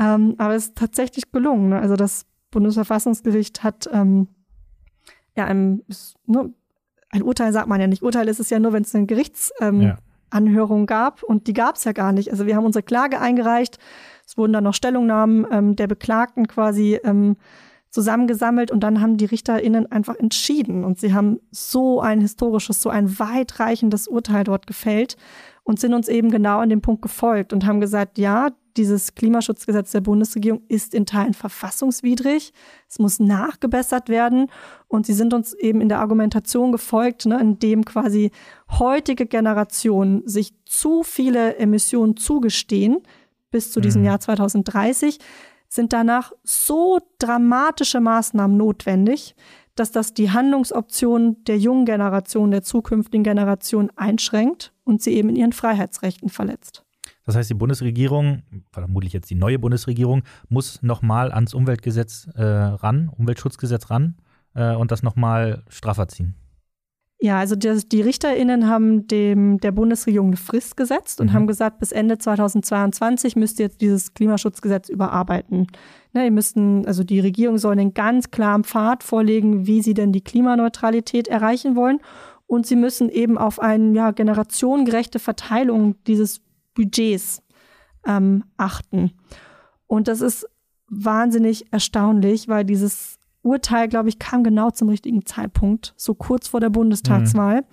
Ähm, 0.00 0.34
aber 0.36 0.54
es 0.54 0.66
ist 0.66 0.76
tatsächlich 0.76 1.32
gelungen. 1.32 1.70
Ne? 1.70 1.78
Also 1.80 1.96
das 1.96 2.26
Bundesverfassungsgericht 2.50 3.64
hat 3.64 3.88
ähm, 3.92 4.28
ja 5.36 5.46
ein, 5.46 5.80
ist, 5.88 6.14
ne, 6.26 6.52
ein 7.10 7.22
Urteil 7.22 7.52
sagt 7.52 7.68
man 7.68 7.80
ja 7.80 7.86
nicht. 7.86 8.02
Urteil 8.02 8.28
ist 8.28 8.40
es 8.40 8.50
ja 8.50 8.58
nur, 8.58 8.72
wenn 8.72 8.82
es 8.82 8.94
eine 8.94 9.06
Gerichtsanhörung 9.06 9.92
ähm, 10.32 10.80
Ja. 10.80 10.86
Gab 10.86 11.22
und 11.22 11.46
die 11.46 11.52
gab 11.52 11.76
es 11.76 11.84
ja 11.84 11.92
gar 11.92 12.12
nicht. 12.12 12.30
Also 12.30 12.46
wir 12.46 12.56
haben 12.56 12.66
unsere 12.66 12.82
Klage 12.82 13.20
eingereicht. 13.20 13.78
Es 14.26 14.36
wurden 14.36 14.52
dann 14.52 14.64
noch 14.64 14.74
Stellungnahmen 14.74 15.46
ähm, 15.50 15.76
der 15.76 15.86
Beklagten 15.86 16.46
quasi 16.48 17.00
ähm, 17.02 17.36
zusammengesammelt 17.90 18.70
und 18.70 18.80
dann 18.80 19.00
haben 19.00 19.16
die 19.16 19.24
RichterInnen 19.24 19.90
einfach 19.90 20.16
entschieden. 20.16 20.84
Und 20.84 21.00
sie 21.00 21.14
haben 21.14 21.40
so 21.50 22.00
ein 22.00 22.20
historisches, 22.20 22.82
so 22.82 22.90
ein 22.90 23.18
weitreichendes 23.18 24.06
Urteil 24.06 24.44
dort 24.44 24.66
gefällt 24.66 25.16
und 25.64 25.80
sind 25.80 25.94
uns 25.94 26.08
eben 26.08 26.30
genau 26.30 26.58
an 26.58 26.68
dem 26.68 26.82
Punkt 26.82 27.00
gefolgt 27.00 27.52
und 27.52 27.64
haben 27.64 27.80
gesagt, 27.80 28.18
ja, 28.18 28.50
dieses 28.78 29.14
Klimaschutzgesetz 29.14 29.90
der 29.90 30.00
Bundesregierung 30.00 30.62
ist 30.68 30.94
in 30.94 31.04
Teilen 31.04 31.34
verfassungswidrig. 31.34 32.52
Es 32.88 32.98
muss 32.98 33.20
nachgebessert 33.20 34.08
werden. 34.08 34.50
Und 34.86 35.04
sie 35.04 35.12
sind 35.12 35.34
uns 35.34 35.52
eben 35.52 35.80
in 35.80 35.88
der 35.88 35.98
Argumentation 36.00 36.72
gefolgt, 36.72 37.26
ne, 37.26 37.38
in 37.40 37.58
dem 37.58 37.84
quasi 37.84 38.30
heutige 38.78 39.26
Generationen 39.26 40.26
sich 40.26 40.54
zu 40.64 41.02
viele 41.02 41.56
Emissionen 41.56 42.16
zugestehen 42.16 42.98
bis 43.50 43.72
zu 43.72 43.80
diesem 43.80 44.02
Mhm. 44.02 44.06
Jahr 44.06 44.20
2030, 44.20 45.18
sind 45.68 45.92
danach 45.92 46.32
so 46.44 46.98
dramatische 47.18 48.00
Maßnahmen 48.00 48.56
notwendig, 48.56 49.34
dass 49.74 49.92
das 49.92 50.12
die 50.14 50.30
Handlungsoptionen 50.30 51.44
der 51.44 51.58
jungen 51.58 51.84
Generation, 51.84 52.50
der 52.50 52.62
zukünftigen 52.62 53.24
Generation 53.24 53.90
einschränkt 53.96 54.72
und 54.84 55.02
sie 55.02 55.14
eben 55.14 55.28
in 55.28 55.36
ihren 55.36 55.52
Freiheitsrechten 55.52 56.28
verletzt. 56.28 56.84
Das 57.28 57.36
heißt, 57.36 57.50
die 57.50 57.54
Bundesregierung, 57.54 58.42
vermutlich 58.72 59.12
jetzt 59.12 59.28
die 59.28 59.34
neue 59.34 59.58
Bundesregierung, 59.58 60.22
muss 60.48 60.82
nochmal 60.82 61.30
ans 61.30 61.52
Umweltgesetz 61.52 62.26
äh, 62.34 62.42
ran, 62.42 63.10
Umweltschutzgesetz 63.18 63.90
ran 63.90 64.16
äh, 64.54 64.74
und 64.74 64.90
das 64.90 65.02
nochmal 65.02 65.62
straffer 65.68 66.08
ziehen. 66.08 66.36
Ja, 67.20 67.38
also 67.38 67.54
die, 67.54 67.86
die 67.86 68.00
RichterInnen 68.00 68.66
haben 68.66 69.08
dem, 69.08 69.60
der 69.60 69.72
Bundesregierung 69.72 70.28
eine 70.28 70.38
Frist 70.38 70.78
gesetzt 70.78 71.20
und 71.20 71.26
Mhm. 71.26 71.32
haben 71.34 71.46
gesagt, 71.46 71.80
bis 71.80 71.92
Ende 71.92 72.16
2022 72.16 73.36
müsst 73.36 73.60
ihr 73.60 73.66
jetzt 73.66 73.82
dieses 73.82 74.14
Klimaschutzgesetz 74.14 74.88
überarbeiten. 74.88 75.66
Ne, 76.14 76.24
ihr 76.24 76.30
müssten, 76.30 76.86
also 76.86 77.04
die 77.04 77.20
Regierung 77.20 77.58
soll 77.58 77.72
einen 77.72 77.92
ganz 77.92 78.30
klaren 78.30 78.64
Pfad 78.64 79.02
vorlegen, 79.02 79.66
wie 79.66 79.82
sie 79.82 79.92
denn 79.92 80.12
die 80.12 80.22
Klimaneutralität 80.22 81.28
erreichen 81.28 81.76
wollen. 81.76 82.00
Und 82.46 82.66
sie 82.66 82.76
müssen 82.76 83.10
eben 83.10 83.36
auf 83.36 83.60
eine 83.60 83.94
ja, 83.94 84.12
generationengerechte 84.12 85.18
Verteilung 85.18 85.96
dieses 86.06 86.40
Budgets 86.78 87.42
ähm, 88.06 88.44
achten. 88.56 89.12
Und 89.88 90.06
das 90.06 90.20
ist 90.20 90.46
wahnsinnig 90.88 91.72
erstaunlich, 91.72 92.46
weil 92.48 92.64
dieses 92.64 93.18
Urteil, 93.42 93.88
glaube 93.88 94.08
ich, 94.08 94.18
kam 94.18 94.44
genau 94.44 94.70
zum 94.70 94.88
richtigen 94.88 95.26
Zeitpunkt, 95.26 95.92
so 95.96 96.14
kurz 96.14 96.48
vor 96.48 96.60
der 96.60 96.70
Bundestagswahl. 96.70 97.64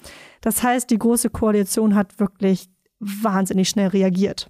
Das 0.42 0.64
heißt, 0.64 0.90
die 0.90 0.98
Große 0.98 1.30
Koalition 1.30 1.96
hat 1.96 2.20
wirklich 2.20 2.70
wahnsinnig 3.00 3.70
schnell 3.70 3.90
reagiert. 3.90 4.50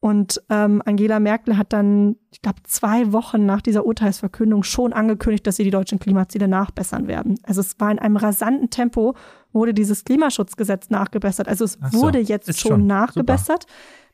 Und 0.00 0.40
ähm, 0.48 0.80
Angela 0.84 1.18
Merkel 1.18 1.56
hat 1.56 1.72
dann, 1.72 2.16
ich 2.30 2.40
glaube, 2.40 2.62
zwei 2.62 3.12
Wochen 3.12 3.46
nach 3.46 3.60
dieser 3.60 3.84
Urteilsverkündung 3.84 4.62
schon 4.62 4.92
angekündigt, 4.92 5.44
dass 5.46 5.56
sie 5.56 5.64
die 5.64 5.70
deutschen 5.70 5.98
Klimaziele 5.98 6.46
nachbessern 6.46 7.08
werden. 7.08 7.34
Also 7.42 7.60
es 7.60 7.80
war 7.80 7.90
in 7.90 7.98
einem 7.98 8.16
rasanten 8.16 8.70
Tempo, 8.70 9.16
wurde 9.52 9.74
dieses 9.74 10.04
Klimaschutzgesetz 10.04 10.90
nachgebessert. 10.90 11.48
Also 11.48 11.64
es 11.64 11.78
so, 11.90 12.00
wurde 12.00 12.20
jetzt 12.20 12.58
schon, 12.60 12.70
schon. 12.70 12.86
nachgebessert. 12.86 13.66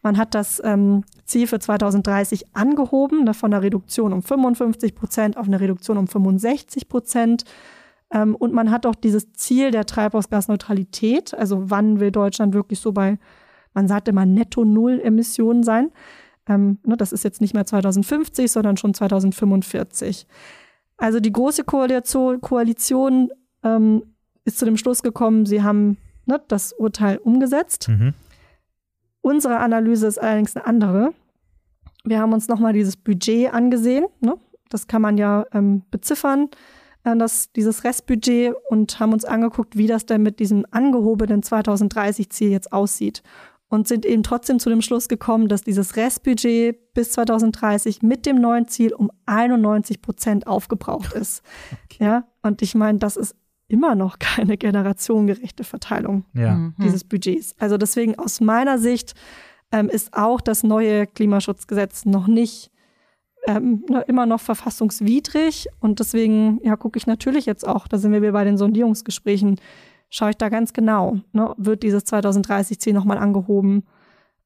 Man 0.03 0.17
hat 0.17 0.35
das 0.35 0.61
ähm, 0.65 1.05
Ziel 1.27 1.47
für 1.47 1.59
2030 1.59 2.55
angehoben, 2.55 3.25
ne, 3.25 3.35
von 3.35 3.53
einer 3.53 3.63
Reduktion 3.63 4.13
um 4.15 4.23
55 4.23 4.95
Prozent 4.95 5.37
auf 5.37 5.47
eine 5.47 5.61
Reduktion 5.61 5.99
um 5.99 6.07
65 6.07 6.89
Prozent. 6.89 7.45
Ähm, 8.11 8.35
und 8.37 8.55
man 8.55 8.71
hat 8.71 8.87
auch 8.87 8.95
dieses 8.95 9.33
Ziel 9.33 9.71
der 9.71 9.85
Treibhausgasneutralität, 9.85 11.35
also 11.35 11.71
wann 11.71 12.01
will 12.01 12.11
Deutschland 12.11 12.55
wirklich 12.55 12.81
so 12.81 12.93
bei, 12.93 13.19
man 13.75 13.89
sagt 13.89 14.09
immer 14.09 14.25
netto 14.25 14.65
Null 14.65 15.01
Emissionen 15.03 15.63
sein. 15.63 15.91
Ähm, 16.49 16.79
ne, 16.85 16.97
das 16.97 17.13
ist 17.13 17.25
jetzt 17.25 17.41
nicht 17.41 17.55
mehr 17.55 17.67
2050, 17.67 18.51
sondern 18.51 18.77
schon 18.77 18.95
2045. 18.95 20.27
Also 20.97 21.21
die 21.21 21.33
große 21.33 21.65
Koalition, 21.65 22.41
Koalition 22.41 23.31
ähm, 23.63 24.03
ist 24.45 24.59
zu 24.59 24.65
dem 24.65 24.77
Schluss 24.77 25.03
gekommen, 25.03 25.47
sie 25.47 25.63
haben 25.63 25.97
ne, 26.27 26.41
das 26.49 26.73
Urteil 26.73 27.19
umgesetzt. 27.19 27.89
Mhm. 27.89 28.15
Unsere 29.21 29.59
Analyse 29.59 30.07
ist 30.07 30.19
allerdings 30.19 30.55
eine 30.55 30.67
andere. 30.67 31.15
Wir 32.05 32.21
haben 32.21 32.35
uns 32.35 32.49
nochmal 32.49 32.75
dieses 32.75 32.97
Budget 32.97 33.53
angesehen. 33.53 34.05
Ne? 34.21 34.37
Das 34.69 34.87
kann 34.87 35.01
man 35.01 35.17
ja 35.17 35.47
ähm, 35.53 35.83
beziffern, 35.91 36.51
äh, 37.05 37.17
das, 37.17 37.51
dieses 37.53 37.85
Restbudget, 37.85 38.55
und 38.69 39.01
haben 39.01 39.15
uns 39.15 39.25
angeguckt, 39.25 39.77
wie 39.79 39.87
das 39.87 40.05
denn 40.05 40.23
mit 40.23 40.41
diesem 40.41 40.67
angehobenen 40.71 41.43
2030-Ziel 41.43 42.51
jetzt 42.51 42.73
aussieht. 42.73 43.23
Und 43.75 43.89
sind 43.89 44.07
eben 44.07 44.23
trotzdem 44.23 44.61
zu 44.61 44.71
dem 44.71 44.83
Schluss 44.83 45.09
gekommen, 45.09 45.49
dass 45.49 45.63
dieses 45.63 45.97
Restbudget 45.97 46.95
bis 46.95 47.11
2030 47.11 48.03
mit 48.03 48.25
dem 48.25 48.41
neuen 48.41 48.69
Ziel 48.69 48.95
um 48.95 49.11
91 49.27 50.01
Prozent 50.01 50.47
aufgebraucht 50.47 51.13
ist. 51.21 51.43
Ja, 51.99 52.25
und 52.43 52.63
ich 52.63 52.77
meine, 52.77 52.99
das 53.01 53.17
ist 53.17 53.35
immer 53.67 53.97
noch 53.97 54.21
keine 54.21 54.57
generationengerechte 54.57 55.65
Verteilung 55.65 56.25
Ja. 56.35 56.55
Mhm. 56.55 56.75
dieses 56.81 57.03
Budgets. 57.03 57.57
Also 57.59 57.77
deswegen 57.77 58.17
aus 58.17 58.41
meiner 58.41 58.79
Sicht 58.79 59.15
ähm, 59.73 59.89
ist 59.89 60.15
auch 60.15 60.41
das 60.41 60.63
neue 60.63 61.09
Klimaschutzgesetz 61.09 62.05
noch 62.05 62.29
nicht 62.29 62.71
ähm, 63.47 63.85
immer 64.07 64.27
noch 64.27 64.41
verfassungswidrig 64.41 65.67
und 65.81 65.99
deswegen 65.99 66.61
ja 66.63 66.77
gucke 66.77 66.97
ich 66.97 67.09
natürlich 67.09 67.45
jetzt 67.45 67.67
auch, 67.67 67.89
da 67.89 67.99
sind 67.99 68.13
wir 68.13 68.33
bei 68.33 68.45
den 68.45 68.57
Sondierungsgesprächen, 68.57 69.57
schaue 70.15 70.31
ich 70.31 70.37
da 70.37 70.49
ganz 70.49 70.73
genau, 70.73 71.19
ne, 71.33 71.53
wird 71.57 71.83
dieses 71.83 72.07
2030-Ziel 72.07 72.93
nochmal 72.93 73.19
angehoben. 73.19 73.83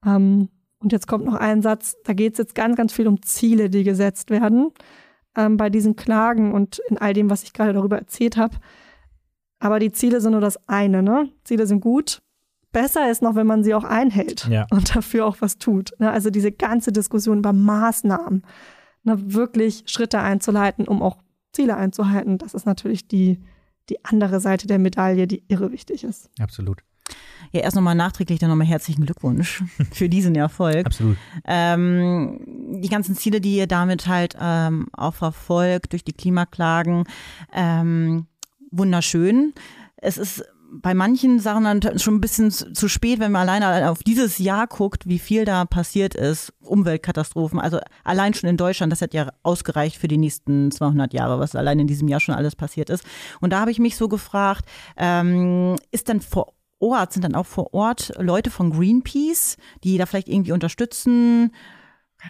Ähm, 0.05 0.49
und 0.79 0.93
jetzt 0.93 1.07
kommt 1.07 1.27
noch 1.27 1.35
ein 1.35 1.61
Satz, 1.61 1.97
da 2.05 2.15
geht 2.15 2.33
es 2.33 2.39
jetzt 2.39 2.55
ganz, 2.55 2.75
ganz 2.77 2.93
viel 2.93 3.07
um 3.07 3.21
Ziele, 3.21 3.69
die 3.69 3.85
gesetzt 3.85 4.31
werden 4.31 4.71
ähm, 5.37 5.59
bei 5.59 5.69
diesen 5.69 5.95
Klagen 5.95 6.53
und 6.53 6.81
in 6.89 6.97
all 6.97 7.13
dem, 7.13 7.29
was 7.29 7.43
ich 7.43 7.53
gerade 7.53 7.75
darüber 7.75 7.99
erzählt 7.99 8.39
habe. 8.39 8.57
Aber 9.59 9.79
die 9.79 9.93
Ziele 9.93 10.23
sind 10.23 10.33
nur 10.33 10.41
das 10.41 10.57
eine, 10.69 11.03
ne? 11.03 11.29
Ziele 11.45 11.67
sind 11.67 11.81
gut. 11.81 12.23
Besser 12.73 13.11
ist 13.11 13.21
noch, 13.21 13.35
wenn 13.35 13.47
man 13.47 13.63
sie 13.63 13.75
auch 13.75 13.85
einhält 13.85 14.47
Ja. 14.49 14.67
und 14.71 14.95
dafür 14.97 15.27
auch 15.27 15.37
was 15.41 15.59
tut. 15.59 15.91
Ne? 15.99 16.11
Also 16.11 16.31
diese 16.31 16.53
ganze 16.53 16.93
Diskussion 16.93 17.39
über 17.39 17.53
Maßnahmen, 17.53 18.43
ne? 19.03 19.35
wirklich 19.35 19.83
Schritte 19.87 20.21
einzuleiten, 20.21 20.89
um 20.89 21.03
auch 21.03 21.19
Ziele 21.53 21.77
einzuhalten, 21.77 22.39
das 22.39 22.55
ist 22.55 22.65
natürlich 22.67 23.09
die, 23.09 23.41
die 23.89 24.05
andere 24.05 24.41
Seite 24.41 24.67
der 24.67 24.79
Medaille, 24.79 25.27
die 25.27 25.43
irre 25.49 25.73
wichtig 25.73 26.05
ist. 26.05 26.31
Absolut. 26.41 26.83
Ja, 27.53 27.61
erst 27.61 27.77
nochmal 27.77 27.95
nachträglich 27.95 28.39
dann 28.39 28.51
nochmal 28.51 28.67
herzlichen 28.67 29.05
Glückwunsch 29.05 29.63
für 29.93 30.09
diesen 30.09 30.35
Erfolg. 30.35 30.87
Absolut. 30.87 31.17
Ähm, 31.47 32.81
die 32.83 32.89
ganzen 32.89 33.17
Ziele, 33.17 33.41
die 33.41 33.57
ihr 33.57 33.67
damit 33.67 34.07
halt 34.07 34.37
ähm, 34.41 34.89
auch 34.93 35.15
verfolgt 35.15 35.93
durch 35.93 36.05
die 36.05 36.13
Klimaklagen, 36.13 37.05
ähm, 37.53 38.27
wunderschön. 38.71 39.55
Es 39.97 40.19
ist 40.19 40.45
bei 40.71 40.93
manchen 40.93 41.41
Sachen 41.41 41.65
dann 41.65 41.99
schon 41.99 42.17
ein 42.17 42.21
bisschen 42.21 42.51
zu 42.51 42.89
spät, 42.89 43.21
wenn 43.21 43.33
man 43.33 43.49
alleine 43.49 43.91
auf 43.91 44.03
dieses 44.03 44.39
Jahr 44.39 44.67
guckt, 44.67 45.07
wie 45.09 45.19
viel 45.19 45.45
da 45.45 45.65
passiert 45.65 46.15
ist. 46.15 46.53
Umweltkatastrophen, 46.61 47.59
also 47.59 47.81
allein 48.05 48.35
schon 48.35 48.51
in 48.51 48.57
Deutschland, 48.57 48.93
das 48.93 49.01
hat 49.01 49.15
ja 49.15 49.33
ausgereicht 49.43 49.97
für 49.97 50.09
die 50.09 50.19
nächsten 50.19 50.71
200 50.71 51.15
Jahre, 51.15 51.39
was 51.39 51.57
allein 51.57 51.81
in 51.81 51.87
diesem 51.87 52.09
Jahr 52.09 52.21
schon 52.21 52.35
alles 52.35 52.55
passiert 52.55 52.91
ist. 52.91 53.05
Und 53.41 53.53
da 53.53 53.61
habe 53.61 53.71
ich 53.71 53.79
mich 53.79 53.97
so 53.97 54.09
gefragt, 54.09 54.67
ähm, 54.97 55.77
ist 55.91 56.09
denn 56.09 56.21
vor 56.21 56.55
Ort, 56.81 57.13
sind 57.13 57.25
dann 57.25 57.35
auch 57.35 57.47
vor 57.47 57.73
Ort 57.73 58.13
Leute 58.19 58.51
von 58.51 58.71
Greenpeace, 58.71 59.57
die 59.85 59.97
da 59.97 60.07
vielleicht 60.07 60.29
irgendwie 60.29 60.53
unterstützen, 60.53 61.53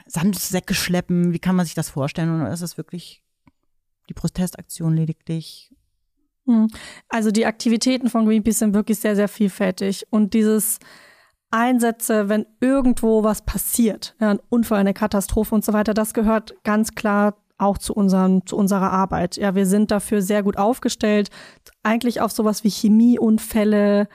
Sandsäcke 0.07 0.75
schleppen, 0.75 1.33
wie 1.33 1.39
kann 1.39 1.57
man 1.57 1.67
sich 1.67 1.75
das 1.75 1.91
vorstellen? 1.91 2.41
Oder 2.41 2.53
ist 2.53 2.63
es 2.63 2.77
wirklich 2.77 3.23
die 4.09 4.15
Protestaktion 4.15 4.95
lediglich? 4.95 5.75
Hm. 6.49 6.69
Also 7.11 7.31
die 7.31 7.47
Aktivitäten 7.47 8.09
von 8.09 8.25
Greenpeace 8.25 8.61
sind 8.61 8.75
wirklich 8.75 8.99
sehr, 8.99 9.15
sehr 9.15 9.29
vielfältig. 9.29 10.07
Und 10.11 10.33
dieses 10.33 10.79
Einsätze, 11.51 12.29
wenn 12.31 12.47
irgendwo 12.61 13.23
was 13.23 13.43
passiert, 13.43 14.17
ja, 14.19 14.31
ein 14.31 14.41
Unfall, 14.49 14.81
eine 14.81 14.95
Katastrophe 14.95 15.55
und 15.55 15.65
so 15.65 15.75
weiter, 15.75 15.93
das 15.93 16.15
gehört 16.15 16.55
ganz 16.65 16.95
klar 16.95 17.37
auch 17.59 17.77
zu, 17.77 17.93
unseren, 17.93 18.47
zu 18.47 18.57
unserer 18.57 18.93
Arbeit. 18.93 19.37
Ja, 19.37 19.55
wir 19.55 19.67
sind 19.67 19.91
dafür 19.91 20.23
sehr 20.23 20.43
gut 20.43 20.57
aufgestellt, 20.57 21.29
eigentlich 21.83 22.21
auf 22.21 22.33
sowas 22.33 22.65
wie 22.65 22.71
Chemieunfälle, 22.71 24.09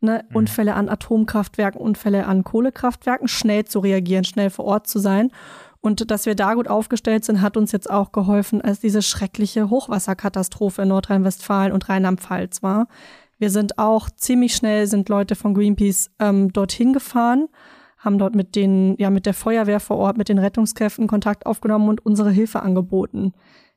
ne, 0.00 0.24
Unfälle 0.32 0.74
an 0.74 0.88
Atomkraftwerken, 0.88 1.80
Unfälle 1.80 2.26
an 2.26 2.44
Kohlekraftwerken, 2.44 3.26
schnell 3.26 3.64
zu 3.64 3.80
reagieren, 3.80 4.24
schnell 4.24 4.50
vor 4.50 4.66
Ort 4.66 4.86
zu 4.86 5.00
sein. 5.00 5.32
Und 5.80 6.10
dass 6.10 6.26
wir 6.26 6.34
da 6.34 6.54
gut 6.54 6.68
aufgestellt 6.68 7.24
sind, 7.24 7.40
hat 7.40 7.56
uns 7.56 7.72
jetzt 7.72 7.90
auch 7.90 8.12
geholfen, 8.12 8.60
als 8.60 8.80
diese 8.80 9.00
schreckliche 9.00 9.70
Hochwasserkatastrophe 9.70 10.82
in 10.82 10.88
Nordrhein-Westfalen 10.88 11.72
und 11.72 11.88
Rheinland-Pfalz 11.88 12.62
war. 12.62 12.86
Wir 13.38 13.50
sind 13.50 13.78
auch 13.78 14.10
ziemlich 14.10 14.54
schnell, 14.54 14.86
sind 14.86 15.08
Leute 15.08 15.34
von 15.34 15.54
Greenpeace 15.54 16.10
ähm, 16.18 16.52
dorthin 16.52 16.92
gefahren, 16.92 17.48
haben 17.96 18.18
dort 18.18 18.34
mit 18.34 18.54
den, 18.54 18.94
ja, 18.98 19.08
mit 19.08 19.24
der 19.24 19.32
Feuerwehr 19.32 19.80
vor 19.80 19.96
Ort, 19.96 20.18
mit 20.18 20.28
den 20.28 20.38
Rettungskräften 20.38 21.06
Kontakt 21.06 21.46
aufgenommen 21.46 21.88
und 21.88 22.04
unsere 22.04 22.30
Hilfe 22.30 22.60
angeboten. 22.60 23.32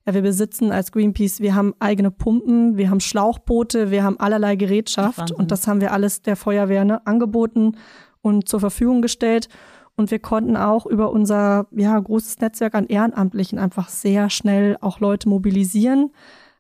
Ja, 0.06 0.14
wir 0.14 0.22
besitzen 0.22 0.74
als 0.74 0.92
Greenpeace, 0.92 1.40
wir 1.40 1.56
haben 1.56 1.74
eigene 1.80 2.12
Pumpen, 2.12 2.76
wir 2.76 2.90
haben 2.90 3.00
Schlauchboote, 3.00 3.90
wir 3.90 4.04
haben 4.04 4.20
allerlei 4.20 4.58
Gerätschaft 4.58 5.18
Wahnsinn. 5.18 5.38
und 5.38 5.52
das 5.52 5.66
haben 5.66 5.80
wir 5.80 5.94
alles 5.94 6.22
der 6.22 6.36
Feuerwehr 6.36 6.84
ne, 6.84 7.08
angeboten 7.08 7.78
und 8.22 8.50
zur 8.50 8.60
Verfügung 8.60 9.02
gestellt. 9.02 9.48
Und 9.96 10.12
wir 10.12 10.20
konnten 10.20 10.58
auch 10.58 10.86
über 10.86 11.12
unser 11.12 11.68
ja, 11.72 12.00
großes 12.00 12.40
Netzwerk 12.40 12.74
an 12.76 12.88
Ehrenamtlichen 12.88 13.60
einfach 13.60 13.90
sehr 13.90 14.30
schnell 14.30 14.78
auch 14.82 15.00
Leute 15.00 15.30
mobilisieren. 15.30 16.12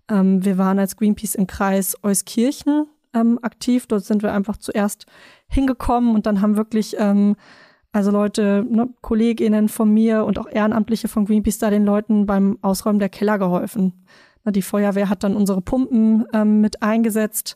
Ähm, 0.09 0.45
wir 0.45 0.57
waren 0.57 0.79
als 0.79 0.97
Greenpeace 0.97 1.35
im 1.35 1.47
Kreis 1.47 1.97
Euskirchen 2.03 2.87
ähm, 3.13 3.39
aktiv. 3.41 3.87
Dort 3.87 4.05
sind 4.05 4.21
wir 4.21 4.33
einfach 4.33 4.57
zuerst 4.57 5.07
hingekommen 5.47 6.13
und 6.13 6.25
dann 6.25 6.41
haben 6.41 6.57
wirklich 6.57 6.95
ähm, 6.99 7.35
also 7.93 8.09
Leute, 8.09 8.65
ne, 8.67 8.89
KollegInnen 9.01 9.69
von 9.69 9.93
mir 9.93 10.25
und 10.25 10.39
auch 10.39 10.49
Ehrenamtliche 10.49 11.07
von 11.07 11.25
Greenpeace 11.25 11.59
da 11.59 11.69
den 11.69 11.85
Leuten 11.85 12.25
beim 12.25 12.57
Ausräumen 12.61 12.99
der 12.99 13.09
Keller 13.09 13.37
geholfen. 13.37 14.03
Na, 14.43 14.51
die 14.51 14.63
Feuerwehr 14.63 15.09
hat 15.09 15.23
dann 15.23 15.35
unsere 15.35 15.61
Pumpen 15.61 16.25
ähm, 16.33 16.59
mit 16.59 16.81
eingesetzt. 16.81 17.55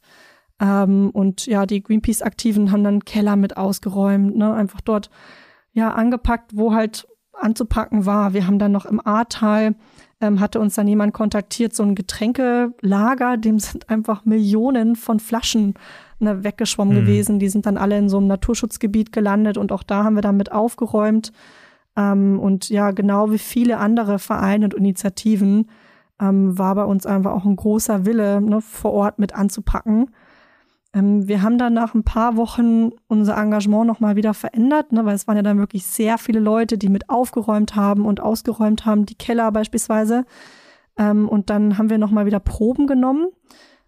Ähm, 0.61 1.09
und 1.09 1.47
ja, 1.47 1.65
die 1.65 1.81
Greenpeace-Aktiven 1.81 2.71
haben 2.71 2.83
dann 2.83 3.03
Keller 3.03 3.35
mit 3.35 3.57
ausgeräumt, 3.57 4.37
ne, 4.37 4.53
einfach 4.53 4.79
dort 4.79 5.09
ja 5.77 5.91
angepackt, 5.93 6.51
wo 6.57 6.73
halt 6.73 7.07
anzupacken 7.33 8.05
war. 8.05 8.33
Wir 8.33 8.47
haben 8.47 8.57
dann 8.57 8.71
noch 8.71 8.85
im 8.85 8.99
Ahrtal, 9.05 9.75
ähm, 10.19 10.39
hatte 10.39 10.59
uns 10.59 10.73
dann 10.73 10.87
jemand 10.87 11.13
kontaktiert, 11.13 11.75
so 11.75 11.83
ein 11.83 11.93
Getränkelager, 11.93 13.37
dem 13.37 13.59
sind 13.59 13.87
einfach 13.89 14.25
Millionen 14.25 14.95
von 14.95 15.19
Flaschen 15.19 15.75
ne, 16.19 16.43
weggeschwommen 16.43 16.95
Mhm. 16.95 17.01
gewesen. 17.01 17.39
Die 17.39 17.49
sind 17.49 17.67
dann 17.67 17.77
alle 17.77 17.97
in 17.97 18.09
so 18.09 18.17
einem 18.17 18.25
Naturschutzgebiet 18.27 19.11
gelandet 19.11 19.57
und 19.57 19.71
auch 19.71 19.83
da 19.83 20.03
haben 20.03 20.15
wir 20.15 20.23
dann 20.23 20.37
mit 20.37 20.51
aufgeräumt. 20.51 21.31
Ähm, 21.95 22.39
und 22.39 22.69
ja, 22.69 22.89
genau 22.91 23.31
wie 23.31 23.37
viele 23.37 23.77
andere 23.77 24.17
Vereine 24.17 24.65
und 24.65 24.73
Initiativen 24.73 25.69
ähm, 26.19 26.57
war 26.57 26.73
bei 26.73 26.85
uns 26.85 27.05
einfach 27.05 27.33
auch 27.33 27.45
ein 27.45 27.55
großer 27.55 28.07
Wille, 28.07 28.41
ne, 28.41 28.61
vor 28.61 28.93
Ort 28.93 29.19
mit 29.19 29.35
anzupacken. 29.35 30.09
Ähm, 30.97 31.27
wir 31.27 31.43
haben 31.43 31.57
dann 31.57 31.73
nach 31.73 31.93
ein 31.93 32.03
paar 32.03 32.37
Wochen 32.37 32.89
unser 33.07 33.37
Engagement 33.37 33.85
nochmal 33.85 34.15
wieder 34.15 34.33
verändert, 34.33 34.91
ne, 34.91 35.05
weil 35.05 35.15
es 35.15 35.27
waren 35.27 35.37
ja 35.37 35.43
dann 35.43 35.59
wirklich 35.59 35.85
sehr 35.85 36.17
viele 36.17 36.39
Leute, 36.39 36.77
die 36.77 36.89
mit 36.89 37.09
aufgeräumt 37.09 37.75
haben 37.75 38.05
und 38.05 38.19
ausgeräumt 38.19 38.85
haben, 38.85 39.05
die 39.05 39.15
Keller 39.15 39.51
beispielsweise. 39.51 40.25
Ähm, 40.97 41.29
und 41.29 41.49
dann 41.49 41.77
haben 41.77 41.89
wir 41.91 41.99
nochmal 41.99 42.25
wieder 42.25 42.39
Proben 42.39 42.87
genommen. 42.87 43.27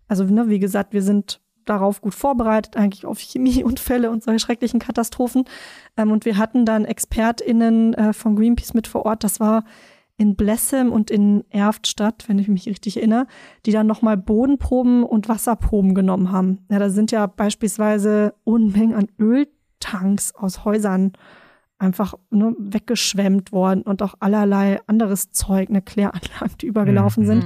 Also, 0.07 0.23
ne, 0.23 0.49
wie 0.49 0.59
gesagt, 0.59 0.93
wir 0.93 1.01
sind 1.01 1.41
darauf 1.65 2.01
gut 2.01 2.13
vorbereitet, 2.13 2.77
eigentlich 2.77 3.05
auf 3.05 3.19
Chemieunfälle 3.19 4.11
und 4.11 4.23
solche 4.23 4.39
schrecklichen 4.39 4.79
Katastrophen. 4.79 5.45
Ähm, 5.97 6.11
und 6.11 6.25
wir 6.25 6.37
hatten 6.37 6.65
dann 6.65 6.85
ExpertInnen 6.85 7.93
äh, 7.95 8.13
von 8.13 8.35
Greenpeace 8.35 8.75
mit 8.75 8.87
vor 8.87 9.05
Ort. 9.05 9.23
Das 9.23 9.39
war 9.39 9.63
in 10.19 10.35
Blessem 10.35 10.91
und 10.91 11.09
in 11.09 11.45
Erftstadt, 11.49 12.25
wenn 12.27 12.39
ich 12.39 12.49
mich 12.49 12.67
richtig 12.67 12.97
erinnere, 12.97 13.25
die 13.65 13.71
dann 13.71 13.87
nochmal 13.87 14.17
Bodenproben 14.17 15.03
und 15.03 15.29
Wasserproben 15.29 15.95
genommen 15.95 16.33
haben. 16.33 16.59
Ja, 16.69 16.77
da 16.77 16.89
sind 16.89 17.11
ja 17.11 17.25
beispielsweise 17.25 18.33
Unmengen 18.43 18.95
an 18.95 19.07
Öltanks 19.17 20.35
aus 20.35 20.65
Häusern 20.65 21.13
einfach 21.77 22.15
ne, 22.31 22.53
weggeschwemmt 22.59 23.53
worden 23.53 23.83
und 23.83 24.03
auch 24.03 24.15
allerlei 24.19 24.81
anderes 24.87 25.31
Zeug, 25.31 25.69
eine 25.69 25.81
Kläranlagen, 25.81 26.57
die 26.59 26.67
übergelaufen 26.67 27.23
mhm. 27.23 27.27
sind. 27.27 27.45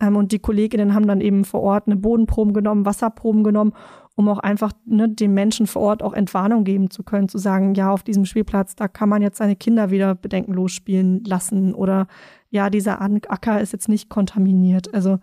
Ähm, 0.00 0.16
und 0.16 0.32
die 0.32 0.38
Kolleginnen 0.38 0.94
haben 0.94 1.06
dann 1.06 1.20
eben 1.20 1.44
vor 1.44 1.60
Ort 1.60 1.86
eine 1.86 1.96
Bodenproben 1.96 2.54
genommen, 2.54 2.86
Wasserproben 2.86 3.44
genommen 3.44 3.74
um 4.16 4.28
auch 4.30 4.38
einfach 4.38 4.72
ne, 4.86 5.08
den 5.08 5.34
Menschen 5.34 5.66
vor 5.66 5.82
Ort 5.82 6.02
auch 6.02 6.14
Entwarnung 6.14 6.64
geben 6.64 6.90
zu 6.90 7.02
können, 7.02 7.28
zu 7.28 7.38
sagen, 7.38 7.74
ja, 7.74 7.90
auf 7.90 8.02
diesem 8.02 8.24
Spielplatz, 8.24 8.74
da 8.74 8.88
kann 8.88 9.10
man 9.10 9.22
jetzt 9.22 9.36
seine 9.36 9.56
Kinder 9.56 9.90
wieder 9.90 10.14
bedenkenlos 10.14 10.72
spielen 10.72 11.22
lassen 11.24 11.74
oder 11.74 12.08
ja, 12.48 12.70
dieser 12.70 13.00
Acker 13.02 13.60
ist 13.60 13.74
jetzt 13.74 13.88
nicht 13.88 14.08
kontaminiert. 14.08 14.92
Also 14.94 15.18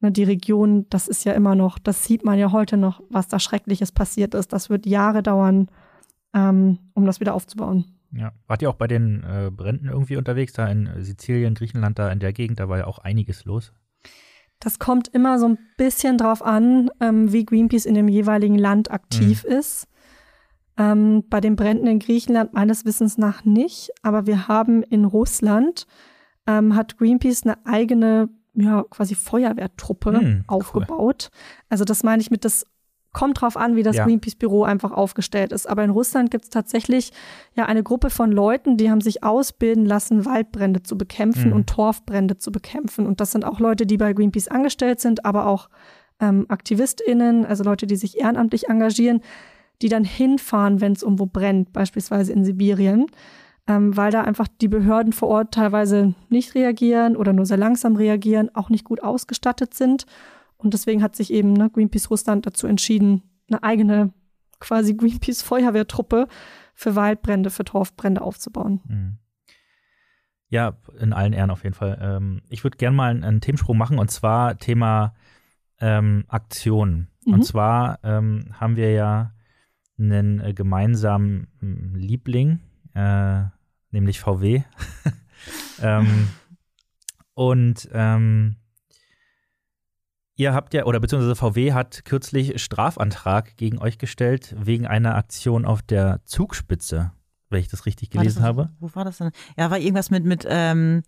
ne, 0.00 0.10
die 0.10 0.24
Region, 0.24 0.86
das 0.88 1.06
ist 1.06 1.24
ja 1.24 1.34
immer 1.34 1.54
noch, 1.54 1.78
das 1.78 2.04
sieht 2.04 2.24
man 2.24 2.38
ja 2.38 2.50
heute 2.50 2.78
noch, 2.78 3.02
was 3.10 3.28
da 3.28 3.38
Schreckliches 3.38 3.92
passiert 3.92 4.34
ist. 4.34 4.54
Das 4.54 4.70
wird 4.70 4.86
Jahre 4.86 5.22
dauern, 5.22 5.68
ähm, 6.32 6.78
um 6.94 7.04
das 7.04 7.20
wieder 7.20 7.34
aufzubauen. 7.34 7.84
Ja, 8.12 8.32
wart 8.46 8.62
ihr 8.62 8.70
auch 8.70 8.74
bei 8.74 8.86
den 8.88 9.22
äh, 9.22 9.50
Bränden 9.54 9.88
irgendwie 9.88 10.16
unterwegs, 10.16 10.54
da 10.54 10.66
in 10.66 10.88
Sizilien, 10.98 11.54
Griechenland, 11.54 11.98
da 11.98 12.10
in 12.10 12.20
der 12.20 12.32
Gegend, 12.32 12.58
da 12.58 12.70
war 12.70 12.78
ja 12.78 12.86
auch 12.86 12.98
einiges 13.00 13.44
los. 13.44 13.72
Das 14.60 14.78
kommt 14.78 15.08
immer 15.08 15.38
so 15.38 15.48
ein 15.48 15.58
bisschen 15.76 16.18
drauf 16.18 16.42
an, 16.42 16.90
ähm, 17.00 17.32
wie 17.32 17.44
Greenpeace 17.44 17.86
in 17.86 17.94
dem 17.94 18.08
jeweiligen 18.08 18.58
Land 18.58 18.90
aktiv 18.90 19.44
mhm. 19.44 19.56
ist. 19.56 19.88
Ähm, 20.76 21.24
bei 21.28 21.40
den 21.40 21.56
Bränden 21.56 21.86
in 21.86 21.98
Griechenland 21.98 22.52
meines 22.52 22.84
Wissens 22.84 23.18
nach 23.18 23.44
nicht, 23.44 23.90
aber 24.02 24.26
wir 24.26 24.48
haben 24.48 24.82
in 24.82 25.04
Russland, 25.04 25.86
ähm, 26.46 26.76
hat 26.76 26.98
Greenpeace 26.98 27.44
eine 27.44 27.66
eigene, 27.66 28.28
ja, 28.54 28.84
quasi 28.88 29.14
Feuerwehrtruppe 29.14 30.12
mhm, 30.12 30.44
aufgebaut. 30.46 31.30
Cool. 31.30 31.64
Also 31.70 31.84
das 31.84 32.02
meine 32.02 32.22
ich 32.22 32.30
mit, 32.30 32.44
das 32.44 32.66
kommt 33.12 33.40
drauf 33.40 33.56
an, 33.56 33.74
wie 33.74 33.82
das 33.82 33.96
ja. 33.96 34.04
Greenpeace-Büro 34.04 34.62
einfach 34.62 34.92
aufgestellt 34.92 35.52
ist. 35.52 35.68
Aber 35.68 35.82
in 35.82 35.90
Russland 35.90 36.30
gibt 36.30 36.44
es 36.44 36.50
tatsächlich 36.50 37.12
ja 37.54 37.66
eine 37.66 37.82
Gruppe 37.82 38.10
von 38.10 38.30
Leuten, 38.30 38.76
die 38.76 38.90
haben 38.90 39.00
sich 39.00 39.24
ausbilden 39.24 39.84
lassen, 39.84 40.24
Waldbrände 40.24 40.82
zu 40.82 40.96
bekämpfen 40.96 41.48
mhm. 41.48 41.56
und 41.56 41.66
Torfbrände 41.68 42.38
zu 42.38 42.52
bekämpfen. 42.52 43.06
Und 43.06 43.20
das 43.20 43.32
sind 43.32 43.44
auch 43.44 43.58
Leute, 43.58 43.84
die 43.86 43.96
bei 43.96 44.12
Greenpeace 44.12 44.48
angestellt 44.48 45.00
sind, 45.00 45.24
aber 45.24 45.46
auch 45.46 45.68
ähm, 46.20 46.46
AktivistInnen, 46.48 47.44
also 47.44 47.64
Leute, 47.64 47.86
die 47.86 47.96
sich 47.96 48.20
ehrenamtlich 48.20 48.68
engagieren, 48.68 49.22
die 49.82 49.88
dann 49.88 50.04
hinfahren, 50.04 50.80
wenn 50.80 50.92
es 50.92 51.02
irgendwo 51.02 51.26
brennt, 51.26 51.72
beispielsweise 51.72 52.32
in 52.32 52.44
Sibirien. 52.44 53.06
Ähm, 53.66 53.96
weil 53.96 54.10
da 54.10 54.22
einfach 54.22 54.48
die 54.60 54.68
Behörden 54.68 55.12
vor 55.12 55.28
Ort 55.28 55.52
teilweise 55.52 56.14
nicht 56.28 56.54
reagieren 56.54 57.16
oder 57.16 57.32
nur 57.32 57.44
sehr 57.44 57.56
langsam 57.56 57.96
reagieren, 57.96 58.50
auch 58.54 58.70
nicht 58.70 58.84
gut 58.84 59.02
ausgestattet 59.02 59.74
sind 59.74 60.06
und 60.62 60.74
deswegen 60.74 61.02
hat 61.02 61.16
sich 61.16 61.32
eben 61.32 61.52
ne, 61.52 61.70
Greenpeace 61.70 62.10
Russland 62.10 62.46
dazu 62.46 62.66
entschieden, 62.66 63.22
eine 63.48 63.62
eigene 63.62 64.12
quasi 64.60 64.94
Greenpeace 64.94 65.42
Feuerwehrtruppe 65.42 66.28
für 66.74 66.96
Waldbrände, 66.96 67.50
für 67.50 67.64
Torfbrände 67.64 68.20
aufzubauen. 68.20 68.80
Mhm. 68.86 69.18
Ja, 70.48 70.76
in 70.98 71.12
allen 71.12 71.32
Ehren 71.32 71.50
auf 71.50 71.62
jeden 71.62 71.74
Fall. 71.74 71.98
Ähm, 72.00 72.42
ich 72.48 72.64
würde 72.64 72.76
gerne 72.76 72.96
mal 72.96 73.10
einen, 73.10 73.24
einen, 73.24 73.40
Themensprung 73.40 73.78
machen 73.78 73.98
und 73.98 74.10
zwar 74.10 74.58
Thema 74.58 75.14
ähm, 75.80 76.24
Aktion. 76.28 77.08
Mhm. 77.24 77.34
Und 77.34 77.42
zwar 77.44 78.00
ähm, 78.02 78.46
haben 78.52 78.76
wir 78.76 78.92
ja 78.92 79.32
einen 79.98 80.40
äh, 80.40 80.52
gemeinsamen 80.52 81.46
hm, 81.60 81.94
Liebling, 81.94 82.60
äh, 82.94 83.44
nämlich 83.90 84.18
VW. 84.18 84.62
ähm, 85.82 86.28
und 87.34 87.88
ähm, 87.92 88.56
Ihr 90.40 90.54
habt 90.54 90.72
ja, 90.72 90.86
oder 90.86 91.00
beziehungsweise 91.00 91.36
VW 91.36 91.74
hat 91.74 92.06
kürzlich 92.06 92.62
Strafantrag 92.62 93.58
gegen 93.58 93.76
euch 93.76 93.98
gestellt 93.98 94.56
wegen 94.58 94.86
einer 94.86 95.14
Aktion 95.14 95.66
auf 95.66 95.82
der 95.82 96.22
Zugspitze, 96.24 97.12
wenn 97.50 97.60
ich 97.60 97.68
das 97.68 97.84
richtig 97.84 98.08
gelesen 98.08 98.38
das, 98.38 98.44
habe. 98.46 98.70
Wo 98.80 98.88
war 98.94 99.04
das 99.04 99.18
denn? 99.18 99.32
Ja, 99.58 99.70
war 99.70 99.78
irgendwas 99.78 100.10
mit, 100.10 100.24
mit 100.24 100.46
ähm, 100.48 101.02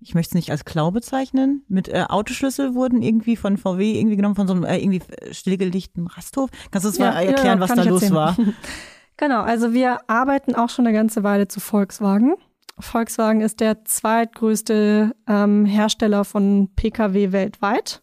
ich 0.00 0.16
möchte 0.16 0.30
es 0.30 0.34
nicht 0.34 0.50
als 0.50 0.64
Klau 0.64 0.90
bezeichnen, 0.90 1.64
mit 1.68 1.90
äh, 1.90 2.06
Autoschlüssel 2.08 2.74
wurden 2.74 3.02
irgendwie 3.02 3.36
von 3.36 3.56
VW 3.56 4.00
irgendwie 4.00 4.16
genommen, 4.16 4.34
von 4.34 4.48
so 4.48 4.54
einem 4.54 4.64
äh, 4.64 4.78
irgendwie 4.78 5.02
stillgelegten 5.30 6.08
Rasthof. 6.08 6.50
Kannst 6.72 6.84
du 6.84 6.88
uns 6.88 6.98
ja, 6.98 7.12
mal 7.12 7.22
erklären, 7.22 7.60
ja, 7.60 7.60
was 7.60 7.76
da 7.76 7.84
los 7.84 8.10
war? 8.10 8.36
Genau, 9.16 9.42
also 9.42 9.72
wir 9.72 9.98
arbeiten 10.10 10.56
auch 10.56 10.70
schon 10.70 10.88
eine 10.88 10.96
ganze 10.96 11.22
Weile 11.22 11.46
zu 11.46 11.60
Volkswagen. 11.60 12.34
Volkswagen 12.80 13.42
ist 13.42 13.60
der 13.60 13.84
zweitgrößte 13.84 15.14
ähm, 15.28 15.66
Hersteller 15.66 16.24
von 16.24 16.70
Pkw 16.74 17.30
weltweit. 17.30 18.01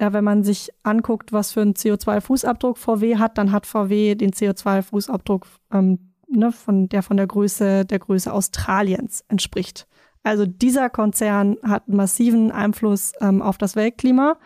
Ja, 0.00 0.14
wenn 0.14 0.24
man 0.24 0.42
sich 0.44 0.70
anguckt, 0.82 1.30
was 1.30 1.52
für 1.52 1.60
einen 1.60 1.74
CO2-Fußabdruck 1.74 2.78
VW 2.78 3.18
hat, 3.18 3.36
dann 3.36 3.52
hat 3.52 3.66
VW 3.66 4.14
den 4.14 4.30
CO2-Fußabdruck, 4.30 5.44
ähm, 5.72 6.12
ne, 6.26 6.52
von, 6.52 6.88
der 6.88 7.02
von 7.02 7.18
der 7.18 7.26
Größe, 7.26 7.84
der 7.84 7.98
Größe 7.98 8.32
Australiens 8.32 9.24
entspricht. 9.28 9.86
Also 10.22 10.46
dieser 10.46 10.88
Konzern 10.88 11.58
hat 11.62 11.88
massiven 11.88 12.50
Einfluss 12.50 13.12
ähm, 13.20 13.42
auf 13.42 13.58
das 13.58 13.76
Weltklima. 13.76 14.38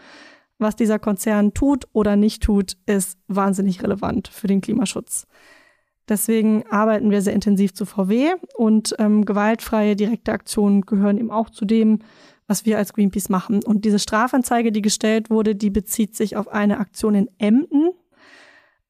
Was 0.59 0.75
dieser 0.75 0.99
Konzern 0.99 1.55
tut 1.55 1.87
oder 1.93 2.17
nicht 2.17 2.43
tut, 2.43 2.77
ist 2.87 3.19
wahnsinnig 3.29 3.83
relevant 3.83 4.27
für 4.29 4.49
den 4.49 4.61
Klimaschutz. 4.61 5.27
Deswegen 6.09 6.65
arbeiten 6.69 7.11
wir 7.11 7.23
sehr 7.23 7.33
intensiv 7.33 7.75
zu 7.75 7.87
VW 7.87 8.35
und 8.57 8.95
ähm, 8.99 9.25
gewaltfreie 9.25 9.95
direkte 9.97 10.33
Aktionen 10.33 10.83
gehören 10.83 11.19
eben 11.19 11.31
auch 11.31 11.49
zu 11.49 11.65
dem, 11.65 12.01
was 12.47 12.67
wir 12.67 12.79
als 12.79 12.93
Greenpeace 12.93 13.29
machen. 13.29 13.63
Und 13.65 13.85
diese 13.85 13.99
Strafanzeige, 13.99 14.73
die 14.73 14.83
gestellt 14.83 15.31
wurde, 15.31 15.55
die 15.55 15.71
bezieht 15.71 16.15
sich 16.15 16.37
auf 16.37 16.49
eine 16.49 16.79
Aktion 16.79 17.15
in 17.15 17.31
Emden. 17.39 17.91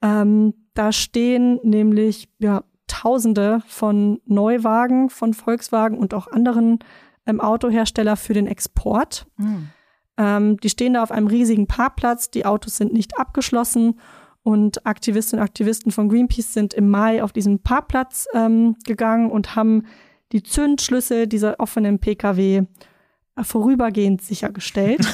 Ähm, 0.02 0.54
da 0.74 0.92
stehen 0.92 1.60
nämlich 1.62 2.28
ja, 2.38 2.64
Tausende 2.86 3.62
von 3.66 4.20
Neuwagen 4.26 5.08
von 5.08 5.32
Volkswagen 5.32 5.96
und 5.96 6.12
auch 6.12 6.28
anderen 6.28 6.80
ähm, 7.26 7.40
Autohersteller 7.40 8.16
für 8.16 8.34
den 8.34 8.46
Export. 8.46 9.26
Mhm. 9.36 9.68
Ähm, 10.16 10.56
die 10.58 10.68
stehen 10.68 10.94
da 10.94 11.02
auf 11.02 11.10
einem 11.10 11.26
riesigen 11.26 11.66
Parkplatz, 11.66 12.30
die 12.30 12.44
Autos 12.44 12.76
sind 12.76 12.92
nicht 12.92 13.18
abgeschlossen 13.18 13.98
und 14.42 14.86
Aktivistinnen 14.86 15.40
und 15.40 15.48
Aktivisten 15.48 15.90
von 15.90 16.08
Greenpeace 16.08 16.52
sind 16.52 16.74
im 16.74 16.90
Mai 16.90 17.22
auf 17.22 17.32
diesen 17.32 17.60
Parkplatz 17.60 18.28
ähm, 18.34 18.76
gegangen 18.84 19.30
und 19.30 19.56
haben 19.56 19.84
die 20.32 20.42
Zündschlüssel 20.42 21.26
dieser 21.26 21.58
offenen 21.58 21.98
Pkw 21.98 22.64
vorübergehend 23.42 24.22
sichergestellt, 24.22 25.06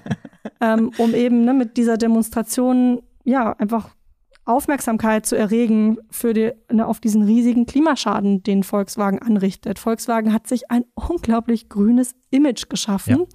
ähm, 0.60 0.90
um 0.98 1.14
eben 1.14 1.44
ne, 1.44 1.54
mit 1.54 1.76
dieser 1.76 1.98
Demonstration 1.98 3.02
ja 3.24 3.52
einfach 3.52 3.90
Aufmerksamkeit 4.48 5.26
zu 5.26 5.36
erregen 5.36 5.98
für 6.10 6.32
die, 6.32 6.52
ne, 6.72 6.86
auf 6.86 7.00
diesen 7.00 7.22
riesigen 7.22 7.66
Klimaschaden, 7.66 8.42
den 8.42 8.62
Volkswagen 8.62 9.18
anrichtet. 9.18 9.78
Volkswagen 9.78 10.32
hat 10.32 10.46
sich 10.46 10.70
ein 10.70 10.84
unglaublich 10.94 11.68
grünes 11.68 12.14
Image 12.30 12.70
geschaffen. 12.70 13.26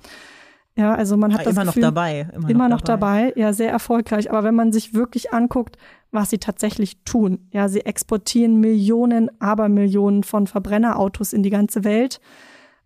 Ja, 0.76 0.86
ja 0.86 0.96
also 0.96 1.15
man 1.15 1.32
hat 1.32 1.41
ja, 1.41 1.46
das 1.46 1.54
immer 1.54 1.65
Gefühl, 1.65 1.82
noch 1.82 1.88
dabei. 1.89 2.30
Immer, 2.34 2.50
immer 2.50 2.69
noch, 2.69 2.82
dabei. 2.82 3.28
dabei. 3.28 3.39
ja, 3.39 3.54
sehr 3.54 3.69
erfolgreich. 3.69 4.32
Aber 4.32 4.43
wenn 4.43 4.56
man 4.56 4.72
sich 4.72 4.96
wirklich 4.96 5.32
anguckt, 5.34 5.78
was 6.10 6.32
sie 6.32 6.39
tatsächlich 6.39 7.04
tun, 7.04 7.48
ja, 7.52 7.69
sie 7.69 7.86
exportieren 7.86 8.60
Millionen, 8.60 9.30
Abermillionen 9.39 10.24
von 10.24 10.48
Verbrennerautos 10.48 11.32
in 11.32 11.43
die 11.43 11.52
ganze 11.52 11.84
Welt. 11.84 12.22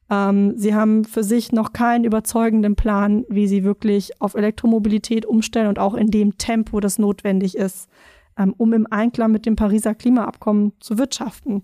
Ähm, 0.10 0.58
sie 0.58 0.74
haben 0.74 1.04
für 1.06 1.24
sich 1.24 1.52
noch 1.52 1.74
keinen 1.74 2.06
überzeugenden 2.06 2.76
Plan, 2.76 3.26
wie 3.30 3.48
sie 3.48 3.64
wirklich 3.64 4.22
auf 4.22 4.36
Elektromobilität 4.36 5.26
umstellen 5.26 5.68
und 5.68 5.80
auch 5.80 5.96
in 5.96 6.12
dem 6.12 6.38
Tempo, 6.38 6.80
das 6.80 6.98
notwendig 6.98 7.58
ist, 7.58 7.90
ähm, 8.38 8.54
um 8.58 8.74
im 8.74 8.88
Einklang 8.90 9.32
mit 9.32 9.46
dem 9.46 9.56
Pariser 9.56 9.96
Klimaabkommen 9.96 10.74
zu 10.80 10.98
wirtschaften. 10.98 11.62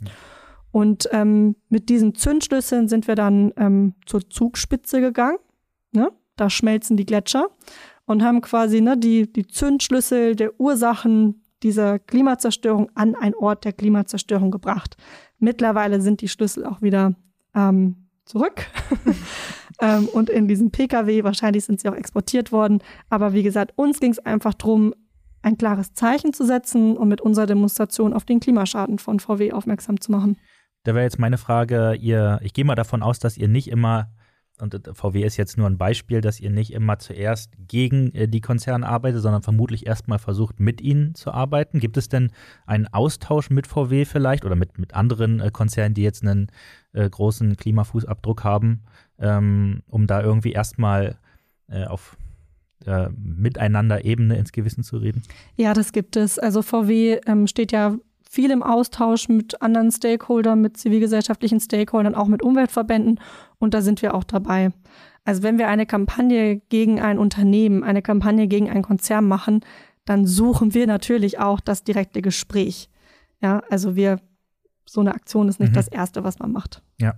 Und 0.72 1.08
ähm, 1.12 1.56
mit 1.70 1.90
diesen 1.90 2.16
Zündschlüsseln 2.16 2.88
sind 2.88 3.08
wir 3.08 3.16
dann 3.16 3.54
ähm, 3.58 3.94
zur 4.06 4.28
Zugspitze 4.30 5.02
gegangen. 5.02 5.38
Ne? 5.92 6.12
Da 6.36 6.50
schmelzen 6.50 6.98
die 6.98 7.06
Gletscher 7.06 7.48
und 8.06 8.24
haben 8.24 8.42
quasi 8.42 8.82
ne, 8.82 8.98
die, 8.98 9.32
die 9.32 9.48
Zündschlüssel 9.48 10.36
der 10.36 10.60
Ursachen 10.60 11.44
dieser 11.62 12.00
Klimazerstörung 12.00 12.90
an 12.96 13.16
einen 13.16 13.36
Ort 13.36 13.66
der 13.66 13.74
Klimazerstörung 13.74 14.52
gebracht. 14.52 14.98
Mittlerweile 15.40 16.02
sind 16.02 16.22
die 16.22 16.28
Schlüssel 16.28 16.66
auch 16.66 16.82
wieder 16.82 17.14
ähm, 17.56 18.03
zurück. 18.26 18.66
ähm, 19.82 20.08
und 20.08 20.30
in 20.30 20.48
diesem 20.48 20.72
Pkw, 20.72 21.24
wahrscheinlich 21.24 21.66
sind 21.66 21.80
sie 21.80 21.90
auch 21.90 21.96
exportiert 21.96 22.52
worden. 22.52 22.80
Aber 23.10 23.34
wie 23.34 23.44
gesagt, 23.44 23.74
uns 23.76 24.00
ging 24.00 24.12
es 24.12 24.20
einfach 24.20 24.54
darum, 24.54 24.94
ein 25.42 25.58
klares 25.58 25.94
Zeichen 25.94 26.34
zu 26.34 26.46
setzen 26.46 26.96
und 26.98 27.10
mit 27.10 27.22
unserer 27.22 27.46
Demonstration 27.46 28.14
auf 28.14 28.26
den 28.26 28.40
Klimaschaden 28.40 28.98
von 28.98 29.20
VW 29.20 29.52
aufmerksam 29.52 30.00
zu 30.00 30.12
machen. 30.12 30.38
Da 30.84 30.94
wäre 30.94 31.04
jetzt 31.04 31.20
meine 31.20 31.38
Frage, 31.38 31.96
ihr, 31.96 32.40
ich 32.44 32.54
gehe 32.54 32.66
mal 32.66 32.76
davon 32.76 33.04
aus, 33.04 33.20
dass 33.20 33.38
ihr 33.38 33.48
nicht 33.48 33.70
immer, 33.70 34.10
und 34.60 34.90
VW 34.94 35.24
ist 35.24 35.38
jetzt 35.38 35.58
nur 35.58 35.68
ein 35.68 35.78
Beispiel, 35.78 36.22
dass 36.22 36.40
ihr 36.40 36.52
nicht 36.52 36.74
immer 36.74 37.00
zuerst 37.00 37.52
gegen 37.68 38.14
äh, 38.14 38.28
die 38.28 38.42
Konzerne 38.42 38.88
arbeitet, 38.88 39.22
sondern 39.22 39.42
vermutlich 39.42 39.88
erstmal 39.88 40.20
versucht, 40.20 40.60
mit 40.60 40.80
ihnen 40.80 41.16
zu 41.16 41.32
arbeiten. 41.32 41.80
Gibt 41.80 41.98
es 41.98 42.08
denn 42.08 42.32
einen 42.66 42.88
Austausch 42.88 43.50
mit 43.50 43.68
VW 43.68 44.06
vielleicht 44.06 44.46
oder 44.46 44.56
mit, 44.56 44.78
mit 44.78 44.94
anderen 44.94 45.40
äh, 45.40 45.50
Konzernen, 45.52 45.96
die 45.96 46.04
jetzt 46.04 46.24
einen 46.24 46.48
äh, 46.94 47.10
großen 47.10 47.58
Klimafußabdruck 47.58 48.44
haben, 48.44 48.84
ähm, 49.20 49.82
um 49.88 50.06
da 50.06 50.22
irgendwie 50.22 50.52
erstmal 50.52 51.18
äh, 51.68 51.86
auf 51.86 52.16
äh, 52.86 53.10
miteinander 53.16 54.06
Ebene 54.06 54.38
ins 54.38 54.52
Gewissen 54.52 54.84
zu 54.84 54.98
reden? 54.98 55.24
Ja, 55.56 55.74
das 55.74 55.94
gibt 55.94 56.16
es. 56.16 56.38
Also 56.38 56.62
VW 56.62 57.20
ähm, 57.26 57.48
steht 57.48 57.72
ja 57.72 57.98
viel 58.34 58.50
im 58.50 58.64
Austausch 58.64 59.30
mit 59.30 59.62
anderen 59.62 59.92
Stakeholdern, 59.92 60.60
mit 60.60 60.76
zivilgesellschaftlichen 60.76 61.60
Stakeholdern, 61.60 62.16
auch 62.16 62.26
mit 62.26 62.42
Umweltverbänden 62.42 63.20
und 63.60 63.76
da 63.76 63.82
sind 63.84 64.02
wir 64.02 64.16
auch 64.16 64.24
dabei. 64.24 64.72
Also 65.24 65.44
wenn 65.44 65.60
wir 65.60 65.68
eine 65.68 65.86
Kampagne 65.86 66.60
gegen 66.70 67.00
ein 67.00 67.20
Unternehmen, 67.20 67.84
eine 67.84 68.02
Kampagne 68.02 68.48
gegen 68.48 68.72
einen 68.72 68.82
Konzern 68.82 69.28
machen, 69.28 69.62
dann 70.06 70.26
suchen 70.26 70.74
wir 70.74 70.88
natürlich 70.88 71.38
auch 71.38 71.60
das 71.60 71.84
direkte 71.84 72.24
Gespräch. 72.24 72.90
Ja, 73.40 73.62
also 73.70 73.96
wir 73.96 74.18
so 74.94 75.02
eine 75.02 75.14
Aktion 75.14 75.50
ist 75.50 75.60
nicht 75.60 75.72
mhm. 75.72 75.76
das 75.76 75.88
Erste, 75.88 76.24
was 76.24 76.38
man 76.38 76.52
macht. 76.52 76.84
Ja. 77.02 77.16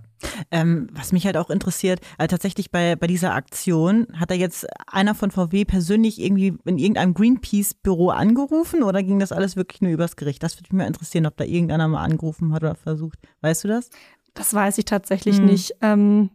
Ähm, 0.50 0.88
was 0.92 1.12
mich 1.12 1.26
halt 1.26 1.36
auch 1.36 1.50
interessiert, 1.50 2.00
also 2.16 2.30
tatsächlich 2.30 2.70
bei, 2.70 2.96
bei 2.96 3.06
dieser 3.06 3.34
Aktion, 3.34 4.06
hat 4.14 4.30
da 4.30 4.34
jetzt 4.34 4.66
einer 4.86 5.14
von 5.14 5.30
VW 5.30 5.66
persönlich 5.66 6.18
irgendwie 6.18 6.56
in 6.64 6.78
irgendeinem 6.78 7.12
Greenpeace-Büro 7.12 8.08
angerufen 8.08 8.82
oder 8.82 9.02
ging 9.02 9.18
das 9.18 9.30
alles 9.30 9.56
wirklich 9.56 9.82
nur 9.82 9.92
übers 9.92 10.16
Gericht? 10.16 10.42
Das 10.42 10.56
würde 10.56 10.68
mich 10.70 10.78
mal 10.82 10.86
interessieren, 10.86 11.26
ob 11.26 11.36
da 11.36 11.44
irgendeiner 11.44 11.86
mal 11.86 12.02
angerufen 12.02 12.54
hat 12.54 12.62
oder 12.62 12.76
versucht. 12.76 13.18
Weißt 13.42 13.64
du 13.64 13.68
das? 13.68 13.90
Das 14.32 14.54
weiß 14.54 14.78
ich 14.78 14.86
tatsächlich 14.86 15.36
hm. 15.36 15.44
nicht. 15.44 15.74
Ähm, 15.82 16.30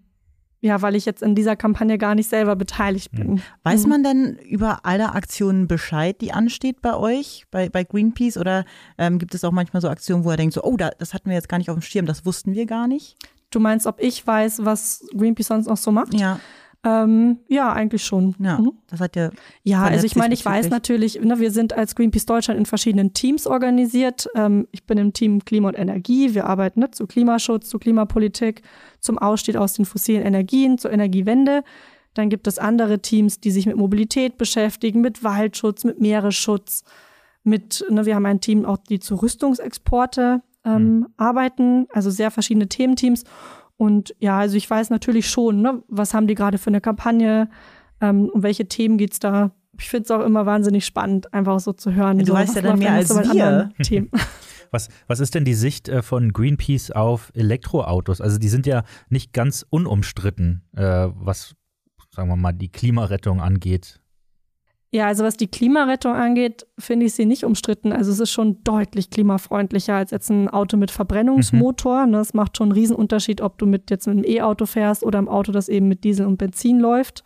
ja, 0.62 0.82
weil 0.84 0.96
ich 0.96 1.06
jetzt 1.06 1.24
in 1.24 1.34
dieser 1.34 1.56
Kampagne 1.56 1.98
gar 1.98 2.14
nicht 2.14 2.30
selber 2.30 2.56
beteiligt 2.56 3.12
bin. 3.12 3.28
Hm. 3.28 3.42
Weiß 3.64 3.88
man 3.88 4.04
denn 4.04 4.38
über 4.38 4.86
alle 4.86 5.14
Aktionen 5.14 5.68
Bescheid, 5.68 6.22
die 6.22 6.32
ansteht 6.32 6.82
bei 6.82 6.96
euch, 6.96 7.46
bei, 7.50 7.68
bei 7.68 7.84
Greenpeace? 7.84 8.38
Oder 8.38 8.66
ähm, 9.00 9.18
gibt 9.18 9.34
es 9.34 9.44
auch 9.44 9.52
manchmal 9.52 9.82
so 9.82 9.90
Aktionen, 9.90 10.24
wo 10.24 10.30
er 10.30 10.38
denkt, 10.38 10.54
so, 10.54 10.64
oh, 10.64 10.78
da, 10.78 10.92
das 11.00 11.16
hatten 11.16 11.30
wir 11.30 11.36
jetzt 11.36 11.50
gar 11.50 11.58
nicht 11.58 11.72
auf 11.72 11.78
dem 11.78 11.82
Schirm, 11.82 12.06
das 12.06 12.26
wussten 12.28 12.54
wir 12.54 12.68
gar 12.68 12.88
nicht? 12.88 13.18
Du 13.50 13.60
meinst, 13.60 13.88
ob 13.88 14.00
ich 14.00 14.26
weiß, 14.26 14.64
was 14.64 15.04
Greenpeace 15.18 15.48
sonst 15.48 15.68
noch 15.68 15.78
so 15.78 15.92
macht? 15.92 16.14
Ja. 16.14 16.40
Ähm, 16.84 17.38
ja, 17.48 17.72
eigentlich 17.72 18.04
schon. 18.04 18.36
Ja, 18.40 18.58
mhm. 18.58 18.72
das 18.88 19.00
hat 19.00 19.16
ja. 19.16 19.30
Ja, 19.64 19.84
also 19.84 20.06
ich 20.06 20.16
meine, 20.16 20.34
ich 20.34 20.44
weiß 20.44 20.70
natürlich, 20.70 21.22
ne, 21.22 21.40
wir 21.40 21.52
sind 21.52 21.74
als 21.74 21.96
Greenpeace 21.96 22.26
Deutschland 22.26 22.60
in 22.60 22.66
verschiedenen 22.66 23.14
Teams 23.14 23.46
organisiert. 23.46 24.28
Ähm, 24.36 24.68
ich 24.72 24.86
bin 24.86 24.98
im 24.98 25.14
Team 25.14 25.46
Klima 25.46 25.70
und 25.70 25.78
Energie. 25.78 26.34
Wir 26.34 26.46
arbeiten 26.46 26.80
ne, 26.80 26.90
zu 26.90 27.06
Klimaschutz, 27.06 27.70
zu 27.70 27.78
Klimapolitik, 27.78 28.64
zum 29.00 29.20
Ausstieg 29.20 29.58
aus 29.58 29.74
den 29.74 29.86
fossilen 29.86 30.26
Energien, 30.26 30.80
zur 30.80 30.92
Energiewende. 30.92 31.64
Dann 32.16 32.30
gibt 32.30 32.48
es 32.48 32.58
andere 32.58 33.00
Teams, 33.00 33.40
die 33.40 33.52
sich 33.52 33.68
mit 33.68 33.78
Mobilität 33.78 34.38
beschäftigen, 34.40 35.02
mit 35.02 35.24
Waldschutz, 35.24 35.84
mit 35.84 36.02
Meeresschutz, 36.02 36.84
mit, 37.44 37.86
ne, 37.90 38.08
wir 38.08 38.16
haben 38.16 38.26
ein 38.26 38.42
Team 38.42 38.66
auch, 38.66 38.78
die 38.78 39.00
zu 39.00 39.16
Rüstungsexporte 39.16 40.42
ähm, 40.66 40.84
mhm. 40.84 41.08
arbeiten, 41.18 41.88
also 41.92 42.10
sehr 42.10 42.32
verschiedene 42.32 42.68
Thementeams. 42.68 43.24
Und 43.82 44.14
ja, 44.20 44.38
also 44.38 44.58
ich 44.58 44.70
weiß 44.70 44.92
natürlich 44.92 45.28
schon, 45.28 45.64
ne, 45.64 45.82
was 45.88 46.14
haben 46.14 46.28
die 46.28 46.36
gerade 46.36 46.60
für 46.60 46.68
eine 46.68 46.82
Kampagne, 46.82 47.50
ähm, 48.00 48.30
um 48.32 48.44
welche 48.44 48.68
Themen 48.68 49.00
geht's 49.00 49.18
da. 49.18 49.56
Ich 49.76 49.90
finde 49.90 50.04
es 50.04 50.12
auch 50.12 50.24
immer 50.24 50.46
wahnsinnig 50.46 50.86
spannend, 50.86 51.34
einfach 51.34 51.60
so 51.60 51.74
zu 51.74 51.92
hören. 51.92 52.20
Du 52.20 52.26
so, 52.26 52.34
weißt 52.34 52.58
ja 52.58 52.62
dann 52.62 52.78
mehr 52.78 52.92
als 52.92 53.10
wir. 53.10 53.72
Themen. 53.82 54.12
Was, 54.72 54.88
was 55.08 55.20
ist 55.20 55.36
denn 55.36 55.44
die 55.44 55.54
Sicht 55.54 55.90
äh, 55.90 56.02
von 56.02 56.32
Greenpeace 56.32 56.92
auf 56.92 57.32
Elektroautos? 57.36 58.22
Also 58.22 58.38
die 58.38 58.48
sind 58.48 58.66
ja 58.66 58.84
nicht 59.10 59.34
ganz 59.34 59.66
unumstritten, 59.70 60.64
äh, 60.78 61.10
was, 61.14 61.56
sagen 62.16 62.30
wir 62.30 62.38
mal, 62.38 62.54
die 62.54 62.70
Klimarettung 62.70 63.42
angeht. 63.42 64.01
Ja, 64.94 65.08
also 65.08 65.24
was 65.24 65.38
die 65.38 65.48
Klimarettung 65.48 66.14
angeht, 66.14 66.68
finde 66.78 67.06
ich 67.06 67.14
sie 67.14 67.26
nicht 67.26 67.46
umstritten. 67.46 67.94
Also 67.94 68.12
es 68.12 68.20
ist 68.20 68.32
schon 68.32 68.62
deutlich 68.66 69.10
klimafreundlicher 69.10 69.96
als 69.96 70.12
jetzt 70.12 70.30
ein 70.30 70.50
Auto 70.50 70.76
mit 70.76 70.92
Verbrennungsmotor. 70.92 72.08
Mhm. 72.08 72.12
Das 72.12 72.34
macht 72.34 72.58
schon 72.58 72.66
einen 72.66 72.72
Riesenunterschied, 72.74 73.40
ob 73.40 73.58
du 73.58 73.66
mit 73.66 73.90
jetzt 73.90 74.08
mit 74.08 74.18
einem 74.18 74.26
E-Auto 74.26 74.66
fährst 74.66 75.04
oder 75.04 75.18
einem 75.18 75.30
Auto, 75.30 75.54
das 75.54 75.70
eben 75.70 75.88
mit 75.88 76.04
Diesel 76.04 76.26
und 76.26 76.38
Benzin 76.38 76.82
läuft, 76.82 77.24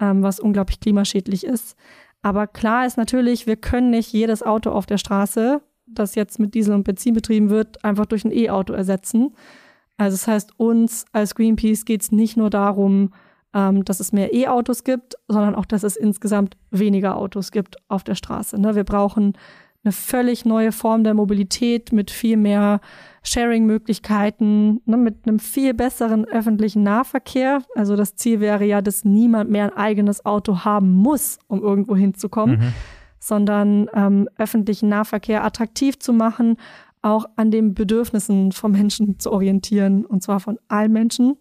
ähm, 0.00 0.24
was 0.24 0.40
unglaublich 0.40 0.80
klimaschädlich 0.80 1.44
ist. 1.44 1.76
Aber 2.22 2.48
klar 2.48 2.84
ist 2.84 2.96
natürlich, 2.96 3.46
wir 3.46 3.56
können 3.56 3.90
nicht 3.90 4.12
jedes 4.12 4.42
Auto 4.42 4.70
auf 4.70 4.84
der 4.84 4.98
Straße, 4.98 5.62
das 5.86 6.16
jetzt 6.16 6.40
mit 6.40 6.54
Diesel 6.54 6.74
und 6.74 6.82
Benzin 6.82 7.14
betrieben 7.14 7.48
wird, 7.48 7.84
einfach 7.84 8.06
durch 8.06 8.24
ein 8.24 8.32
E-Auto 8.32 8.72
ersetzen. 8.72 9.36
Also 9.98 10.16
das 10.16 10.26
heißt, 10.26 10.58
uns 10.58 11.04
als 11.12 11.36
Greenpeace 11.36 11.84
geht 11.84 12.02
es 12.02 12.10
nicht 12.10 12.36
nur 12.36 12.50
darum, 12.50 13.10
ähm, 13.54 13.84
dass 13.84 14.00
es 14.00 14.12
mehr 14.12 14.34
E-Autos 14.34 14.84
gibt, 14.84 15.14
sondern 15.28 15.54
auch, 15.54 15.64
dass 15.64 15.82
es 15.82 15.96
insgesamt 15.96 16.56
weniger 16.70 17.16
Autos 17.16 17.50
gibt 17.50 17.76
auf 17.88 18.04
der 18.04 18.14
Straße. 18.14 18.60
Ne? 18.60 18.74
Wir 18.74 18.84
brauchen 18.84 19.34
eine 19.84 19.92
völlig 19.92 20.44
neue 20.44 20.72
Form 20.72 21.04
der 21.04 21.14
Mobilität 21.14 21.92
mit 21.92 22.10
viel 22.10 22.36
mehr 22.36 22.80
Sharing-Möglichkeiten, 23.22 24.80
ne, 24.86 24.96
mit 24.96 25.26
einem 25.26 25.38
viel 25.38 25.72
besseren 25.72 26.24
öffentlichen 26.24 26.82
Nahverkehr. 26.82 27.62
Also 27.74 27.94
das 27.96 28.16
Ziel 28.16 28.40
wäre 28.40 28.64
ja, 28.64 28.82
dass 28.82 29.04
niemand 29.04 29.50
mehr 29.50 29.64
ein 29.64 29.76
eigenes 29.76 30.26
Auto 30.26 30.64
haben 30.64 30.90
muss, 30.90 31.38
um 31.46 31.62
irgendwo 31.62 31.94
hinzukommen, 31.96 32.58
mhm. 32.58 32.74
sondern 33.20 33.88
ähm, 33.94 34.28
öffentlichen 34.36 34.88
Nahverkehr 34.88 35.44
attraktiv 35.44 35.98
zu 35.98 36.12
machen, 36.12 36.56
auch 37.00 37.26
an 37.36 37.50
den 37.50 37.74
Bedürfnissen 37.74 38.50
von 38.52 38.72
Menschen 38.72 39.18
zu 39.20 39.32
orientieren, 39.32 40.04
und 40.04 40.22
zwar 40.22 40.40
von 40.40 40.58
allen 40.66 40.92
Menschen. 40.92 41.36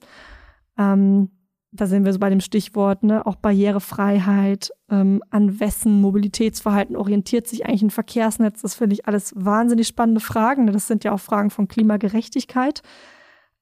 Ähm, 0.77 1.31
da 1.77 1.87
sind 1.87 2.05
wir 2.05 2.13
so 2.13 2.19
bei 2.19 2.29
dem 2.29 2.41
Stichwort, 2.41 3.03
ne, 3.03 3.25
auch 3.25 3.35
Barrierefreiheit, 3.35 4.71
ähm, 4.89 5.23
an 5.29 5.59
wessen 5.59 6.01
Mobilitätsverhalten 6.01 6.95
orientiert 6.95 7.47
sich 7.47 7.65
eigentlich 7.65 7.83
ein 7.83 7.89
Verkehrsnetz? 7.89 8.61
Das 8.61 8.75
finde 8.75 8.93
ich 8.93 9.07
alles 9.07 9.33
wahnsinnig 9.35 9.87
spannende 9.87 10.21
Fragen. 10.21 10.65
Ne? 10.65 10.71
Das 10.71 10.87
sind 10.87 11.03
ja 11.03 11.11
auch 11.11 11.19
Fragen 11.19 11.49
von 11.49 11.67
Klimagerechtigkeit. 11.67 12.81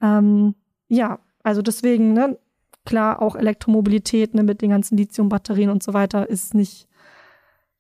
Ähm, 0.02 0.56
ja, 0.88 1.20
also 1.44 1.62
deswegen, 1.62 2.14
ne, 2.14 2.38
klar, 2.86 3.22
auch 3.22 3.36
Elektromobilität 3.36 4.34
ne, 4.34 4.44
mit 4.44 4.62
den 4.62 4.70
ganzen 4.70 4.98
Lithiumbatterien 4.98 5.70
und 5.70 5.84
so 5.84 5.94
weiter 5.94 6.30
ist 6.30 6.54
nicht, 6.54 6.88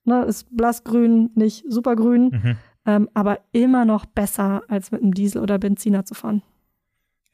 ne, 0.04 0.24
ist 0.24 0.56
blassgrün, 0.56 1.32
nicht 1.36 1.65
supergrün, 1.67 2.30
mhm. 2.30 2.58
ähm, 2.86 3.10
aber 3.13 3.39
immer 3.52 3.86
noch 3.86 4.06
besser, 4.06 4.63
als 4.67 4.91
mit 4.91 5.02
einem 5.02 5.13
Diesel 5.13 5.41
oder 5.41 5.58
Benziner 5.58 6.06
zu 6.06 6.13
fahren. 6.13 6.41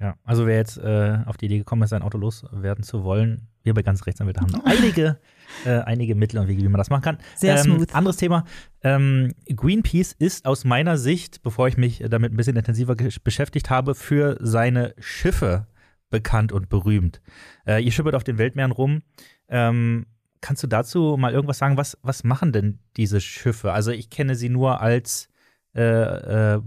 Ja, 0.02 0.16
also 0.24 0.48
wer 0.48 0.58
jetzt 0.58 0.80
äh, 0.80 1.20
auf 1.28 1.38
die 1.38 1.46
Idee 1.46 1.60
gekommen 1.60 1.84
ist, 1.84 1.92
sein 1.92 2.02
Auto 2.02 2.18
loswerden 2.18 2.84
zu 2.84 3.04
wollen, 3.04 3.48
wir 3.62 3.76
bei 3.76 3.84
ganz 3.84 4.08
Rechtsanwälte 4.08 4.42
haben 4.42 4.60
einige, 4.66 5.20
äh, 5.64 5.78
einige 5.82 6.16
Mittel 6.16 6.40
und 6.40 6.48
Wege, 6.48 6.64
wie 6.64 6.68
man 6.68 6.80
das 6.80 6.90
machen 6.90 7.04
kann. 7.04 7.18
Sehr 7.36 7.56
ähm, 7.56 7.64
smooth. 7.64 7.94
Anderes 7.94 8.18
Thema. 8.18 8.46
Ähm, 8.82 9.36
Greenpeace 9.48 10.14
ist 10.14 10.48
aus 10.48 10.66
meiner 10.66 10.98
Sicht, 10.98 11.44
bevor 11.44 11.68
ich 11.68 11.78
mich 11.78 12.04
damit 12.10 12.34
ein 12.34 12.38
bisschen 12.38 12.56
intensiver 12.56 12.96
beschäftigt 12.96 13.70
habe, 13.70 13.94
für 13.94 14.38
seine 14.40 14.96
Schiffe 14.98 15.68
bekannt 16.10 16.52
und 16.52 16.68
berühmt. 16.68 17.22
Äh, 17.68 17.84
ihr 17.84 17.92
schippert 17.92 18.16
auf 18.16 18.24
den 18.24 18.40
Weltmeeren 18.40 18.72
rum. 18.72 19.04
Ähm, 19.50 20.08
kannst 20.42 20.64
du 20.64 20.68
dazu 20.68 21.16
mal 21.16 21.32
irgendwas 21.32 21.60
sagen? 21.60 21.78
Was, 21.78 21.96
was 22.02 22.24
machen 22.24 22.52
denn 22.52 22.80
diese 22.98 23.22
Schiffe? 23.22 23.72
Also 23.72 23.92
ich 23.92 24.10
kenne 24.10 24.34
sie 24.34 24.50
nur 24.50 24.82
als 24.82 25.30
äh, 25.76 26.56
äh, 26.56 26.62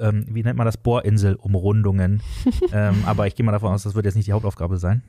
ähm, 0.00 0.26
wie 0.28 0.42
nennt 0.42 0.56
man 0.56 0.66
das, 0.66 0.76
Bohrinselumrundungen. 0.76 2.22
ähm, 2.72 3.04
aber 3.06 3.26
ich 3.26 3.34
gehe 3.34 3.44
mal 3.44 3.52
davon 3.52 3.72
aus, 3.72 3.82
das 3.82 3.94
wird 3.94 4.06
jetzt 4.06 4.16
nicht 4.16 4.28
die 4.28 4.32
Hauptaufgabe 4.32 4.78
sein. 4.78 5.02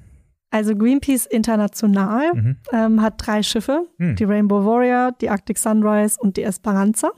Also 0.52 0.76
Greenpeace 0.76 1.26
International 1.26 2.34
mhm. 2.34 2.58
ähm, 2.72 3.02
hat 3.02 3.16
drei 3.18 3.42
Schiffe, 3.42 3.88
mhm. 3.98 4.16
die 4.16 4.24
Rainbow 4.24 4.64
Warrior, 4.64 5.12
die 5.20 5.30
Arctic 5.30 5.58
Sunrise 5.58 6.18
und 6.20 6.38
die 6.38 6.44
Esperanza. 6.44 7.12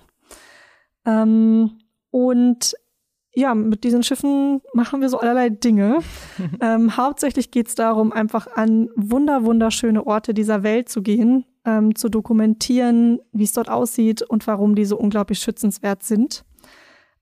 Ähm, 1.05 1.79
und 2.11 2.75
ja, 3.33 3.53
mit 3.53 3.83
diesen 3.83 4.03
Schiffen 4.03 4.61
machen 4.73 5.01
wir 5.01 5.09
so 5.09 5.19
allerlei 5.19 5.49
Dinge. 5.49 5.99
ähm, 6.61 6.95
hauptsächlich 6.95 7.51
geht 7.51 7.67
es 7.67 7.75
darum, 7.75 8.13
einfach 8.13 8.47
an 8.55 8.89
wunder 8.95 9.43
wunderschöne 9.43 10.07
Orte 10.07 10.33
dieser 10.33 10.63
Welt 10.63 10.87
zu 10.87 11.01
gehen, 11.01 11.45
ähm, 11.65 11.93
zu 11.95 12.07
dokumentieren, 12.07 13.19
wie 13.33 13.43
es 13.43 13.51
dort 13.51 13.69
aussieht 13.69 14.21
und 14.21 14.47
warum 14.47 14.75
die 14.75 14.85
so 14.85 14.97
unglaublich 14.97 15.39
schützenswert 15.39 16.03
sind. 16.03 16.45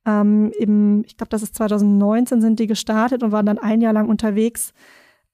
Ähm, 0.06 0.51
im, 0.58 1.04
ich 1.06 1.18
glaube, 1.18 1.30
das 1.30 1.43
ist 1.43 1.56
2019 1.56 2.41
sind 2.41 2.60
die 2.60 2.68
gestartet 2.68 3.24
und 3.24 3.32
waren 3.32 3.45
dann 3.45 3.58
ein 3.58 3.82
Jahr 3.82 3.93
lang 3.93 4.10
unterwegs. 4.10 4.74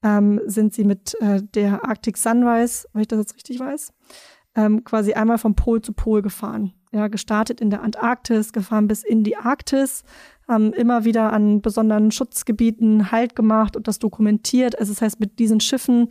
Ähm, 0.02 0.40
sind 0.46 0.72
sie 0.72 0.84
mit 0.84 1.14
äh, 1.20 1.42
der 1.42 1.84
Arctic 1.84 2.16
Sunrise, 2.16 2.88
wenn 2.92 3.02
ich 3.02 3.08
das 3.08 3.18
jetzt 3.18 3.34
richtig 3.34 3.60
weiß, 3.60 3.92
ähm, 4.54 4.82
quasi 4.84 5.12
einmal 5.12 5.38
vom 5.38 5.54
Pol 5.54 5.82
zu 5.82 5.92
Pol 5.92 6.22
gefahren. 6.22 6.72
Ja, 6.92 7.08
gestartet 7.08 7.60
in 7.60 7.70
der 7.70 7.82
Antarktis, 7.82 8.52
gefahren 8.52 8.88
bis 8.88 9.04
in 9.04 9.22
die 9.22 9.36
Arktis, 9.36 10.02
haben 10.48 10.72
immer 10.72 11.04
wieder 11.04 11.32
an 11.32 11.60
besonderen 11.60 12.10
Schutzgebieten 12.10 13.12
Halt 13.12 13.36
gemacht 13.36 13.76
und 13.76 13.86
das 13.86 13.98
dokumentiert. 13.98 14.78
Also 14.78 14.92
das 14.92 15.02
heißt, 15.02 15.20
mit 15.20 15.38
diesen 15.38 15.60
Schiffen 15.60 16.08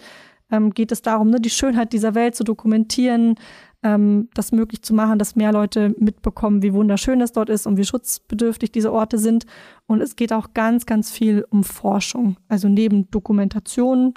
ähm, 0.52 0.72
geht 0.72 0.92
es 0.92 1.02
darum, 1.02 1.30
ne, 1.30 1.40
die 1.40 1.50
Schönheit 1.50 1.94
dieser 1.94 2.16
Welt 2.16 2.36
zu 2.36 2.44
dokumentieren, 2.44 3.36
ähm, 3.84 4.30
das 4.34 4.52
möglich 4.52 4.82
zu 4.82 4.94
machen, 4.94 5.20
dass 5.20 5.36
mehr 5.36 5.52
Leute 5.52 5.96
mitbekommen, 5.98 6.62
wie 6.62 6.74
wunderschön 6.74 7.22
es 7.22 7.32
dort 7.32 7.50
ist 7.50 7.66
und 7.66 7.78
wie 7.78 7.86
schutzbedürftig 7.86 8.72
diese 8.72 8.92
Orte 8.92 9.18
sind. 9.18 9.46
Und 9.88 10.02
es 10.02 10.16
geht 10.16 10.34
auch 10.34 10.54
ganz, 10.54 10.86
ganz 10.86 11.12
viel 11.12 11.46
um 11.50 11.64
Forschung. 11.64 12.38
Also 12.48 12.68
neben 12.68 13.10
Dokumentation 13.12 14.14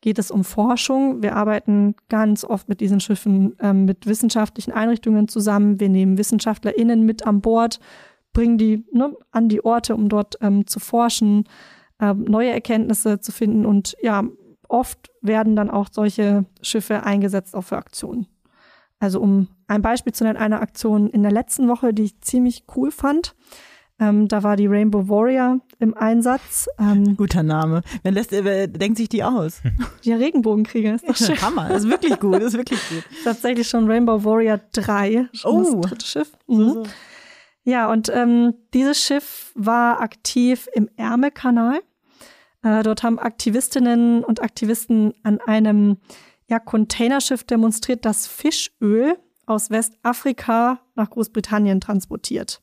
geht 0.00 0.18
es 0.18 0.30
um 0.30 0.44
Forschung. 0.44 1.22
Wir 1.22 1.36
arbeiten 1.36 1.94
ganz 2.08 2.44
oft 2.44 2.68
mit 2.68 2.80
diesen 2.80 3.00
Schiffen 3.00 3.54
ähm, 3.60 3.84
mit 3.84 4.06
wissenschaftlichen 4.06 4.72
Einrichtungen 4.72 5.28
zusammen. 5.28 5.78
Wir 5.78 5.88
nehmen 5.88 6.18
WissenschaftlerInnen 6.18 7.04
mit 7.04 7.26
an 7.26 7.40
Bord, 7.40 7.80
bringen 8.32 8.58
die 8.58 8.84
ne, 8.92 9.14
an 9.30 9.48
die 9.48 9.64
Orte, 9.64 9.94
um 9.94 10.08
dort 10.08 10.36
ähm, 10.40 10.66
zu 10.66 10.80
forschen, 10.80 11.44
äh, 12.00 12.14
neue 12.14 12.50
Erkenntnisse 12.50 13.20
zu 13.20 13.30
finden. 13.30 13.64
Und 13.64 13.96
ja, 14.02 14.24
oft 14.68 15.10
werden 15.20 15.54
dann 15.54 15.70
auch 15.70 15.88
solche 15.90 16.46
Schiffe 16.62 17.04
eingesetzt 17.04 17.54
auch 17.54 17.64
für 17.64 17.76
Aktionen. 17.76 18.26
Also 19.02 19.20
um 19.20 19.48
ein 19.66 19.82
Beispiel 19.82 20.12
zu 20.12 20.22
nennen, 20.22 20.38
eine 20.38 20.60
Aktion 20.60 21.10
in 21.10 21.24
der 21.24 21.32
letzten 21.32 21.66
Woche, 21.66 21.92
die 21.92 22.04
ich 22.04 22.20
ziemlich 22.20 22.66
cool 22.76 22.92
fand. 22.92 23.34
Ähm, 23.98 24.28
da 24.28 24.44
war 24.44 24.54
die 24.54 24.68
Rainbow 24.68 25.08
Warrior 25.08 25.58
im 25.80 25.96
Einsatz. 25.96 26.68
Ähm, 26.78 27.16
Guter 27.16 27.42
Name. 27.42 27.82
Wer, 28.04 28.12
lässt, 28.12 28.30
wer 28.30 28.68
denkt 28.68 28.98
sich 28.98 29.08
die 29.08 29.24
aus? 29.24 29.60
Die 30.04 30.12
Regenbogenkrieger, 30.12 30.94
ist 30.94 31.08
doch 31.08 31.16
schön. 31.16 31.42
Hammer, 31.42 31.68
das 31.68 31.82
ist 31.82 31.90
wirklich 31.90 32.20
gut, 32.20 32.34
das 32.34 32.44
ist 32.44 32.56
wirklich 32.56 32.78
gut. 32.88 33.02
Tatsächlich 33.24 33.68
schon 33.68 33.90
Rainbow 33.90 34.22
Warrior 34.24 34.60
3, 34.72 35.28
schon 35.32 35.52
oh. 35.52 35.80
das 35.80 35.90
dritte 35.90 36.06
Schiff. 36.06 36.32
Mhm. 36.46 36.68
So, 36.68 36.84
so. 36.84 36.90
Ja, 37.64 37.90
und 37.90 38.08
ähm, 38.14 38.54
dieses 38.72 39.02
Schiff 39.02 39.50
war 39.56 40.00
aktiv 40.00 40.68
im 40.74 40.88
Ärmelkanal. 40.94 41.80
Äh, 42.62 42.84
dort 42.84 43.02
haben 43.02 43.18
Aktivistinnen 43.18 44.22
und 44.22 44.40
Aktivisten 44.42 45.12
an 45.24 45.40
einem 45.40 45.96
ja, 46.52 46.58
Containerschiff 46.58 47.44
demonstriert, 47.44 48.04
das 48.04 48.26
Fischöl 48.26 49.16
aus 49.46 49.70
Westafrika 49.70 50.80
nach 50.94 51.08
Großbritannien 51.08 51.80
transportiert. 51.80 52.60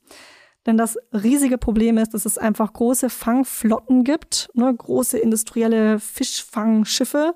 Denn 0.68 0.78
das 0.78 0.96
riesige 1.12 1.58
Problem 1.58 1.98
ist, 1.98 2.14
dass 2.14 2.26
es 2.26 2.38
einfach 2.38 2.72
große 2.72 3.10
Fangflotten 3.10 4.04
gibt, 4.04 4.52
ne, 4.54 4.72
große 4.72 5.18
industrielle 5.18 5.98
Fischfangschiffe, 5.98 7.34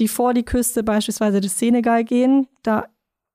die 0.00 0.08
vor 0.08 0.34
die 0.34 0.44
Küste 0.44 0.82
beispielsweise 0.82 1.40
des 1.40 1.60
Senegal 1.60 2.02
gehen, 2.02 2.48
da 2.64 2.86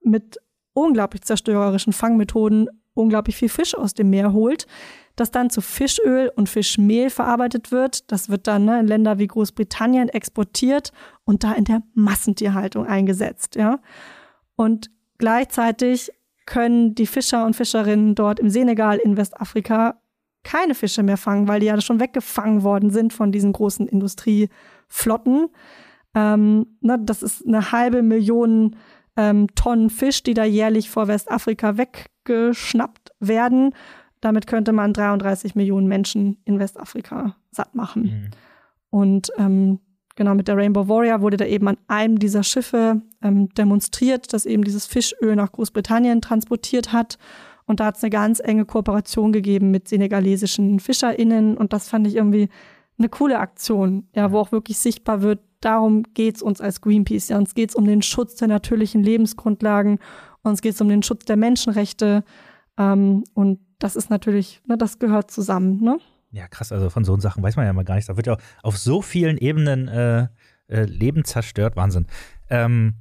mit 0.02 0.38
unglaublich 0.74 1.22
zerstörerischen 1.22 1.94
Fangmethoden 1.94 2.68
unglaublich 2.94 3.38
viel 3.38 3.48
Fisch 3.48 3.74
aus 3.74 3.94
dem 3.94 4.10
Meer 4.10 4.34
holt 4.34 4.68
das 5.20 5.32
dann 5.32 5.50
zu 5.50 5.62
Fischöl 5.62 6.32
und 6.36 6.50
Fischmehl 6.50 7.10
verarbeitet 7.10 7.72
wird. 7.72 8.12
Das 8.12 8.30
wird 8.30 8.48
dann 8.48 8.66
ne, 8.66 8.80
in 8.80 8.88
Länder 8.88 9.20
wie 9.20 9.28
Großbritannien 9.28 10.10
exportiert 10.10 10.92
und 11.26 11.44
da 11.44 11.54
in 11.54 11.66
der 11.66 11.82
Massentierhaltung 11.94 12.86
eingesetzt. 12.86 13.56
Ja? 13.56 13.80
Und 14.56 14.90
gleichzeitig 15.18 16.12
können 16.46 16.96
die 16.96 17.08
Fischer 17.08 17.46
und 17.46 17.56
Fischerinnen 17.56 18.16
dort 18.16 18.40
im 18.40 18.50
Senegal 18.50 18.98
in 18.98 19.18
Westafrika 19.18 20.02
keine 20.44 20.74
Fische 20.74 21.04
mehr 21.04 21.18
fangen, 21.18 21.48
weil 21.48 21.60
die 21.60 21.68
ja 21.68 21.80
schon 21.82 22.00
weggefangen 22.00 22.64
worden 22.64 22.90
sind 22.90 23.14
von 23.14 23.32
diesen 23.32 23.54
großen 23.54 23.88
Industrieflotten. 23.88 25.50
Ähm, 26.16 26.78
ne, 26.82 26.98
das 27.02 27.22
ist 27.22 27.46
eine 27.46 27.72
halbe 27.72 28.02
Million 28.02 28.76
ähm, 29.16 29.48
Tonnen 29.56 29.90
Fisch, 29.90 30.24
die 30.24 30.34
da 30.34 30.46
jährlich 30.46 30.90
vor 30.90 31.08
Westafrika 31.08 31.78
weggeschnappt 31.78 33.12
werden. 33.20 33.74
Damit 34.22 34.48
könnte 34.48 34.74
man 34.74 34.94
33 34.94 35.56
Millionen 35.56 35.88
Menschen 35.88 36.38
in 36.46 36.60
Westafrika 36.60 37.36
satt 37.52 37.76
machen. 37.76 38.04
Mhm. 38.04 38.30
Und 38.90 39.32
ähm, 39.38 39.80
genau 40.16 40.36
mit 40.36 40.48
der 40.48 40.58
Rainbow 40.58 40.88
Warrior 40.88 41.22
wurde 41.22 41.38
da 41.38 41.46
eben 41.46 41.68
an 41.68 41.78
einem 41.88 42.20
dieser 42.20 42.44
Schiffe 42.44 43.02
ähm, 43.22 43.50
demonstriert, 43.54 44.34
das 44.34 44.46
eben 44.46 44.64
dieses 44.64 44.86
Fischöl 44.86 45.36
nach 45.36 45.52
Großbritannien 45.52 46.22
transportiert 46.22 46.92
hat. 46.92 47.18
Und 47.66 47.80
da 47.80 47.86
hat 47.86 47.98
es 47.98 48.04
eine 48.04 48.10
ganz 48.10 48.40
enge 48.40 48.66
Kooperation 48.66 49.32
gegeben 49.32 49.72
mit 49.72 49.88
senegalesischen 49.88 50.80
FischerInnen. 50.80 51.56
Und 51.56 51.72
das 51.72 51.88
fand 51.88 52.08
ich 52.08 52.16
irgendwie 52.16 52.50
eine 52.98 53.10
coole 53.10 53.40
Aktion, 53.40 54.08
ja, 54.14 54.32
wo 54.32 54.40
auch 54.40 54.52
wirklich 54.52 54.78
sichtbar 54.78 55.22
wird, 55.22 55.40
darum 55.62 56.04
geht's 56.14 56.42
uns 56.42 56.62
als 56.62 56.82
Greenpeace. 56.82 57.30
Ja, 57.30 57.38
uns 57.38 57.56
geht's 57.56 57.76
um 57.76 57.86
den 57.86 58.02
Schutz 58.02 58.36
der 58.36 58.48
natürlichen 58.48 59.04
Lebensgrundlagen, 59.04 60.00
uns 60.44 60.62
geht's 60.62 60.82
um 60.82 60.90
den 60.90 61.04
Schutz 61.04 61.26
der 61.26 61.38
Menschenrechte. 61.38 62.24
Ähm, 62.80 63.24
und 63.34 63.60
das 63.78 63.96
ist 63.96 64.10
natürlich, 64.10 64.62
ne, 64.66 64.78
das 64.78 64.98
gehört 64.98 65.30
zusammen, 65.30 65.82
ne? 65.82 66.00
Ja, 66.32 66.48
krass, 66.48 66.72
also 66.72 66.90
von 66.90 67.04
so 67.04 67.20
Sachen 67.20 67.44
weiß 67.44 67.56
man 67.56 67.66
ja 67.66 67.74
mal 67.74 67.84
gar 67.84 67.96
nichts. 67.96 68.08
Da 68.08 68.16
wird 68.16 68.28
ja 68.28 68.38
auf 68.64 68.78
so 68.78 69.02
vielen 69.02 69.38
Ebenen 69.38 69.88
äh, 69.88 70.28
äh, 70.68 70.84
Leben 70.84 71.26
zerstört. 71.26 71.76
Wahnsinn. 71.76 72.06
Ähm, 72.50 72.96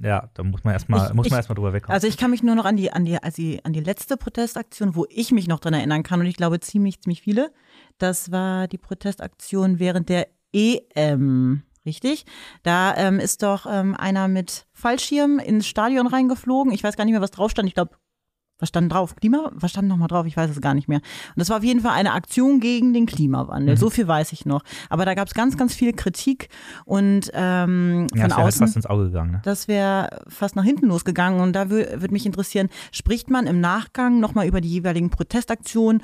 ja, 0.00 0.30
da 0.34 0.42
muss 0.42 0.64
man 0.64 0.72
erstmal 0.72 1.12
muss 1.12 1.28
man 1.28 1.38
erstmal 1.38 1.56
drüber 1.56 1.72
wegkommen. 1.72 1.92
Also 1.92 2.06
ich 2.06 2.16
kann 2.16 2.30
mich 2.30 2.42
nur 2.42 2.54
noch 2.54 2.64
an 2.64 2.76
die, 2.76 2.92
an 2.92 3.04
die, 3.04 3.18
also 3.18 3.42
an 3.64 3.72
die 3.72 3.80
letzte 3.80 4.16
Protestaktion, 4.16 4.94
wo 4.94 5.04
ich 5.10 5.32
mich 5.32 5.48
noch 5.48 5.60
dran 5.60 5.74
erinnern 5.74 6.02
kann, 6.02 6.20
und 6.20 6.26
ich 6.26 6.36
glaube 6.36 6.60
ziemlich, 6.60 7.00
ziemlich 7.00 7.22
viele. 7.22 7.52
Das 7.98 8.30
war 8.30 8.68
die 8.68 8.78
Protestaktion 8.78 9.78
während 9.78 10.08
der 10.08 10.28
EM. 10.52 11.62
Richtig? 11.86 12.26
Da 12.62 12.94
ähm, 12.96 13.18
ist 13.18 13.42
doch 13.42 13.66
ähm, 13.68 13.94
einer 13.96 14.28
mit 14.28 14.66
Fallschirm 14.72 15.38
ins 15.38 15.66
Stadion 15.66 16.06
reingeflogen. 16.06 16.72
Ich 16.72 16.84
weiß 16.84 16.96
gar 16.96 17.04
nicht 17.04 17.12
mehr, 17.12 17.22
was 17.22 17.30
drauf 17.30 17.50
stand. 17.50 17.68
Ich 17.68 17.74
glaube, 17.74 17.96
was 18.60 18.68
stand 18.68 18.92
drauf? 18.92 19.16
Klima? 19.16 19.50
Was 19.54 19.70
stand 19.70 19.88
nochmal 19.88 20.08
drauf? 20.08 20.26
Ich 20.26 20.36
weiß 20.36 20.50
es 20.50 20.60
gar 20.60 20.74
nicht 20.74 20.88
mehr. 20.88 20.98
Und 20.98 21.36
das 21.36 21.48
war 21.50 21.58
auf 21.58 21.64
jeden 21.64 21.80
Fall 21.80 21.92
eine 21.92 22.12
Aktion 22.12 22.60
gegen 22.60 22.92
den 22.92 23.06
Klimawandel. 23.06 23.74
Mhm. 23.74 23.78
So 23.78 23.90
viel 23.90 24.06
weiß 24.06 24.32
ich 24.32 24.46
noch. 24.46 24.62
Aber 24.88 25.04
da 25.04 25.14
gab 25.14 25.28
es 25.28 25.34
ganz, 25.34 25.56
ganz 25.56 25.74
viel 25.74 25.92
Kritik 25.92 26.48
und 26.84 27.30
ähm, 27.34 28.06
ja, 28.14 28.22
von 28.22 28.30
das 28.30 28.38
außen. 28.38 28.42
Halt 28.42 28.54
fast 28.54 28.76
ins 28.76 28.86
Auge 28.86 29.04
gegangen. 29.04 29.32
Ne? 29.32 29.40
Das 29.44 29.68
wäre 29.68 30.22
fast 30.28 30.56
nach 30.56 30.64
hinten 30.64 30.86
losgegangen. 30.86 31.40
Und 31.40 31.54
da 31.54 31.70
würde 31.70 32.08
mich 32.10 32.26
interessieren, 32.26 32.68
spricht 32.92 33.30
man 33.30 33.46
im 33.46 33.60
Nachgang 33.60 34.20
nochmal 34.20 34.46
über 34.46 34.60
die 34.60 34.68
jeweiligen 34.68 35.10
Protestaktionen? 35.10 36.02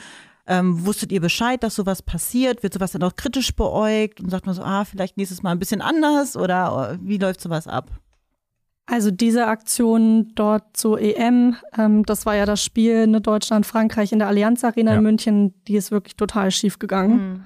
Ähm, 0.49 0.87
wusstet 0.87 1.11
ihr 1.11 1.21
Bescheid, 1.21 1.63
dass 1.63 1.75
sowas 1.75 2.03
passiert? 2.03 2.63
Wird 2.63 2.73
sowas 2.73 2.93
dann 2.93 3.03
auch 3.03 3.17
kritisch 3.17 3.55
beäugt? 3.55 4.21
Und 4.21 4.31
sagt 4.31 4.47
man 4.47 4.55
so, 4.55 4.63
ah, 4.63 4.85
vielleicht 4.85 5.17
nächstes 5.17 5.43
Mal 5.43 5.51
ein 5.51 5.59
bisschen 5.59 5.81
anders? 5.81 6.37
Oder 6.37 6.93
äh, 6.93 6.99
wie 7.03 7.19
läuft 7.19 7.41
sowas 7.41 7.67
ab? 7.67 7.91
Also 8.87 9.11
diese 9.11 9.49
Aktion 9.49 10.32
dort 10.37 10.76
zur 10.76 11.01
EM, 11.01 11.57
ähm, 11.76 12.05
das 12.05 12.24
war 12.24 12.37
ja 12.37 12.47
das 12.47 12.62
Spiel 12.62 13.09
ne, 13.09 13.20
Deutschland-Frankreich 13.20 14.12
in 14.12 14.20
der 14.20 14.28
Allianz 14.28 14.62
Arena 14.62 14.93
ja. 14.93 14.99
in 14.99 15.03
München, 15.03 15.55
die 15.66 15.74
ist 15.74 15.91
wirklich 15.91 16.16
total 16.16 16.53
schief 16.53 16.78
gegangen. 16.78 17.16
Mhm. 17.16 17.45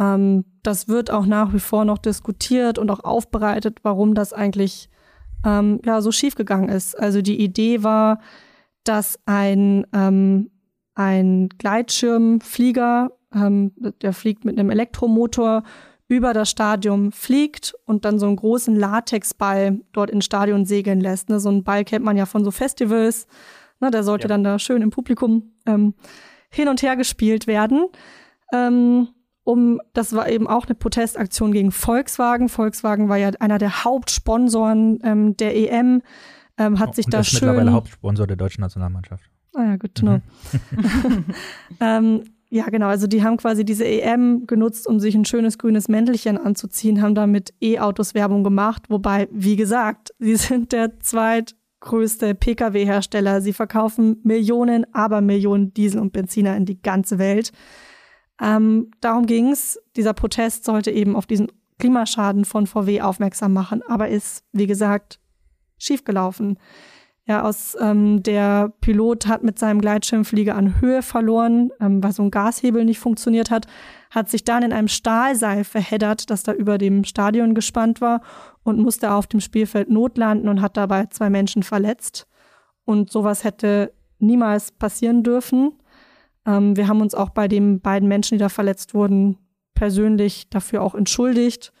Ähm, 0.00 0.44
das 0.64 0.88
wird 0.88 1.12
auch 1.12 1.26
nach 1.26 1.52
wie 1.52 1.60
vor 1.60 1.84
noch 1.84 1.98
diskutiert 1.98 2.78
und 2.78 2.90
auch 2.90 3.04
aufbereitet, 3.04 3.78
warum 3.82 4.14
das 4.14 4.32
eigentlich 4.32 4.90
ähm, 5.44 5.80
ja 5.84 6.00
so 6.00 6.10
schief 6.10 6.34
gegangen 6.34 6.68
ist. 6.68 6.98
Also 6.98 7.22
die 7.22 7.40
Idee 7.40 7.84
war, 7.84 8.20
dass 8.82 9.20
ein 9.26 9.86
ähm, 9.92 10.50
ein 10.94 11.48
Gleitschirmflieger, 11.58 13.10
ähm, 13.34 13.72
der 14.00 14.12
fliegt 14.12 14.44
mit 14.44 14.58
einem 14.58 14.70
Elektromotor 14.70 15.64
über 16.08 16.32
das 16.34 16.50
Stadion 16.50 17.12
fliegt 17.12 17.74
und 17.86 18.04
dann 18.04 18.18
so 18.18 18.26
einen 18.26 18.36
großen 18.36 18.76
Latexball 18.76 19.80
dort 19.92 20.10
ins 20.10 20.26
Stadion 20.26 20.66
segeln 20.66 21.00
lässt. 21.00 21.30
Ne? 21.30 21.40
So 21.40 21.48
einen 21.48 21.64
Ball 21.64 21.84
kennt 21.84 22.04
man 22.04 22.16
ja 22.16 22.26
von 22.26 22.44
so 22.44 22.50
Festivals. 22.50 23.26
Ne? 23.80 23.90
Der 23.90 24.02
sollte 24.04 24.24
ja. 24.24 24.28
dann 24.28 24.44
da 24.44 24.58
schön 24.58 24.82
im 24.82 24.90
Publikum 24.90 25.54
ähm, 25.66 25.94
hin 26.50 26.68
und 26.68 26.82
her 26.82 26.96
gespielt 26.96 27.46
werden. 27.46 27.86
Ähm, 28.52 29.08
um, 29.44 29.80
das 29.92 30.14
war 30.14 30.28
eben 30.28 30.46
auch 30.46 30.66
eine 30.66 30.74
Protestaktion 30.74 31.52
gegen 31.52 31.70
Volkswagen. 31.70 32.48
Volkswagen 32.48 33.08
war 33.08 33.16
ja 33.16 33.30
einer 33.40 33.58
der 33.58 33.84
Hauptsponsoren 33.84 35.00
ähm, 35.02 35.36
der 35.36 35.56
EM. 35.56 36.02
Ähm, 36.56 36.78
hat 36.78 36.90
oh, 36.90 36.92
sich 36.92 37.06
da 37.06 37.24
schön. 37.24 37.48
Mittlerweile 37.48 37.72
Hauptsponsor 37.72 38.26
der 38.26 38.36
deutschen 38.36 38.60
Nationalmannschaft. 38.60 39.24
Ah 39.54 39.64
ja, 39.64 39.76
gut, 39.76 39.94
genau. 39.94 40.20
Mhm. 40.70 41.24
ähm, 41.80 42.24
ja, 42.54 42.66
genau. 42.66 42.86
Also 42.86 43.08
die 43.08 43.24
haben 43.24 43.36
quasi 43.36 43.64
diese 43.64 43.84
EM 43.84 44.46
genutzt, 44.46 44.86
um 44.86 45.00
sich 45.00 45.16
ein 45.16 45.24
schönes 45.24 45.58
grünes 45.58 45.88
Mäntelchen 45.88 46.38
anzuziehen, 46.38 47.02
haben 47.02 47.16
damit 47.16 47.52
E-Autos 47.60 48.14
Werbung 48.14 48.44
gemacht. 48.44 48.84
Wobei, 48.90 49.26
wie 49.32 49.56
gesagt, 49.56 50.14
sie 50.20 50.36
sind 50.36 50.70
der 50.70 51.00
zweitgrößte 51.00 52.36
Pkw-Hersteller. 52.36 53.40
Sie 53.40 53.52
verkaufen 53.52 54.20
Millionen, 54.22 54.86
aber 54.94 55.20
Millionen 55.20 55.74
Diesel 55.74 56.00
und 56.00 56.12
Benziner 56.12 56.56
in 56.56 56.64
die 56.64 56.80
ganze 56.80 57.18
Welt. 57.18 57.50
Ähm, 58.40 58.92
darum 59.00 59.26
ging's. 59.26 59.80
Dieser 59.96 60.14
Protest 60.14 60.64
sollte 60.64 60.92
eben 60.92 61.16
auf 61.16 61.26
diesen 61.26 61.48
Klimaschaden 61.80 62.44
von 62.44 62.68
VW 62.68 63.00
aufmerksam 63.00 63.52
machen, 63.52 63.82
aber 63.88 64.10
ist, 64.10 64.44
wie 64.52 64.68
gesagt, 64.68 65.18
schiefgelaufen. 65.76 66.60
Ja, 67.26 67.42
aus 67.42 67.74
ähm, 67.80 68.22
der 68.22 68.74
Pilot 68.82 69.26
hat 69.26 69.42
mit 69.42 69.58
seinem 69.58 69.80
Gleitschirmflieger 69.80 70.54
an 70.54 70.82
Höhe 70.82 71.00
verloren, 71.00 71.70
ähm, 71.80 72.02
weil 72.02 72.12
so 72.12 72.22
ein 72.22 72.30
Gashebel 72.30 72.84
nicht 72.84 72.98
funktioniert 72.98 73.50
hat, 73.50 73.66
hat 74.10 74.28
sich 74.28 74.44
dann 74.44 74.62
in 74.62 74.74
einem 74.74 74.88
Stahlseil 74.88 75.64
verheddert, 75.64 76.28
das 76.28 76.42
da 76.42 76.52
über 76.52 76.76
dem 76.76 77.04
Stadion 77.04 77.54
gespannt 77.54 78.02
war 78.02 78.20
und 78.62 78.78
musste 78.78 79.12
auf 79.12 79.26
dem 79.26 79.40
Spielfeld 79.40 79.88
notlanden 79.88 80.50
und 80.50 80.60
hat 80.60 80.76
dabei 80.76 81.06
zwei 81.06 81.30
Menschen 81.30 81.62
verletzt. 81.62 82.26
Und 82.84 83.10
sowas 83.10 83.42
hätte 83.42 83.94
niemals 84.18 84.72
passieren 84.72 85.22
dürfen. 85.22 85.72
Ähm, 86.44 86.76
wir 86.76 86.88
haben 86.88 87.00
uns 87.00 87.14
auch 87.14 87.30
bei 87.30 87.48
den 87.48 87.80
beiden 87.80 88.06
Menschen, 88.06 88.36
die 88.36 88.42
da 88.42 88.50
verletzt 88.50 88.92
wurden, 88.92 89.38
persönlich 89.74 90.50
dafür 90.50 90.82
auch 90.82 90.94
entschuldigt. 90.94 91.72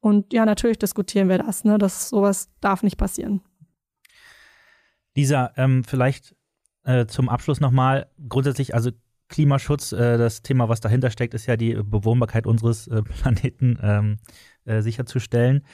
Und 0.00 0.32
ja, 0.32 0.44
natürlich 0.44 0.78
diskutieren 0.80 1.28
wir 1.28 1.38
das, 1.38 1.62
ne? 1.62 1.78
dass 1.78 2.08
sowas 2.08 2.50
darf 2.60 2.82
nicht 2.82 2.96
passieren. 2.96 3.42
Lisa, 5.18 5.50
ähm, 5.56 5.82
vielleicht 5.82 6.36
äh, 6.84 7.06
zum 7.06 7.28
Abschluss 7.28 7.58
nochmal 7.58 8.06
grundsätzlich, 8.28 8.74
also 8.76 8.92
Klimaschutz, 9.28 9.90
äh, 9.90 10.16
das 10.16 10.42
Thema, 10.42 10.68
was 10.68 10.78
dahinter 10.78 11.10
steckt, 11.10 11.34
ist 11.34 11.46
ja 11.46 11.56
die 11.56 11.74
Bewohnbarkeit 11.74 12.46
unseres 12.46 12.86
äh, 12.86 13.02
Planeten 13.22 13.76
ähm, 13.82 14.18
äh, 14.64 14.80
sicherzustellen. 14.80 15.64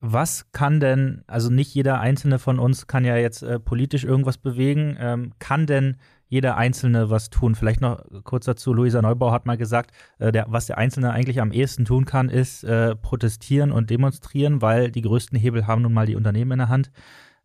Was 0.00 0.52
kann 0.52 0.78
denn, 0.78 1.24
also 1.26 1.50
nicht 1.50 1.74
jeder 1.74 1.98
einzelne 1.98 2.38
von 2.38 2.60
uns 2.60 2.86
kann 2.86 3.04
ja 3.04 3.16
jetzt 3.16 3.42
äh, 3.42 3.58
politisch 3.58 4.04
irgendwas 4.04 4.38
bewegen, 4.38 4.96
ähm, 5.00 5.32
kann 5.40 5.66
denn 5.66 5.96
jeder 6.28 6.56
Einzelne 6.56 7.10
was 7.10 7.30
tun? 7.30 7.56
Vielleicht 7.56 7.80
noch 7.80 8.04
kurz 8.22 8.44
dazu, 8.44 8.72
Luisa 8.72 9.02
Neubau 9.02 9.32
hat 9.32 9.46
mal 9.46 9.56
gesagt, 9.56 9.90
äh, 10.20 10.30
der, 10.30 10.46
was 10.48 10.66
der 10.66 10.78
Einzelne 10.78 11.10
eigentlich 11.10 11.40
am 11.40 11.50
ehesten 11.50 11.84
tun 11.84 12.04
kann, 12.04 12.28
ist 12.28 12.64
protestieren 13.02 13.72
und 13.72 13.90
demonstrieren, 13.90 14.62
weil 14.62 14.92
die 14.92 15.02
größten 15.02 15.36
Hebel 15.36 15.66
haben 15.66 15.82
nun 15.82 15.92
mal 15.92 16.06
die 16.06 16.14
Unternehmen 16.14 16.52
in 16.52 16.58
der 16.58 16.68
Hand. 16.68 16.92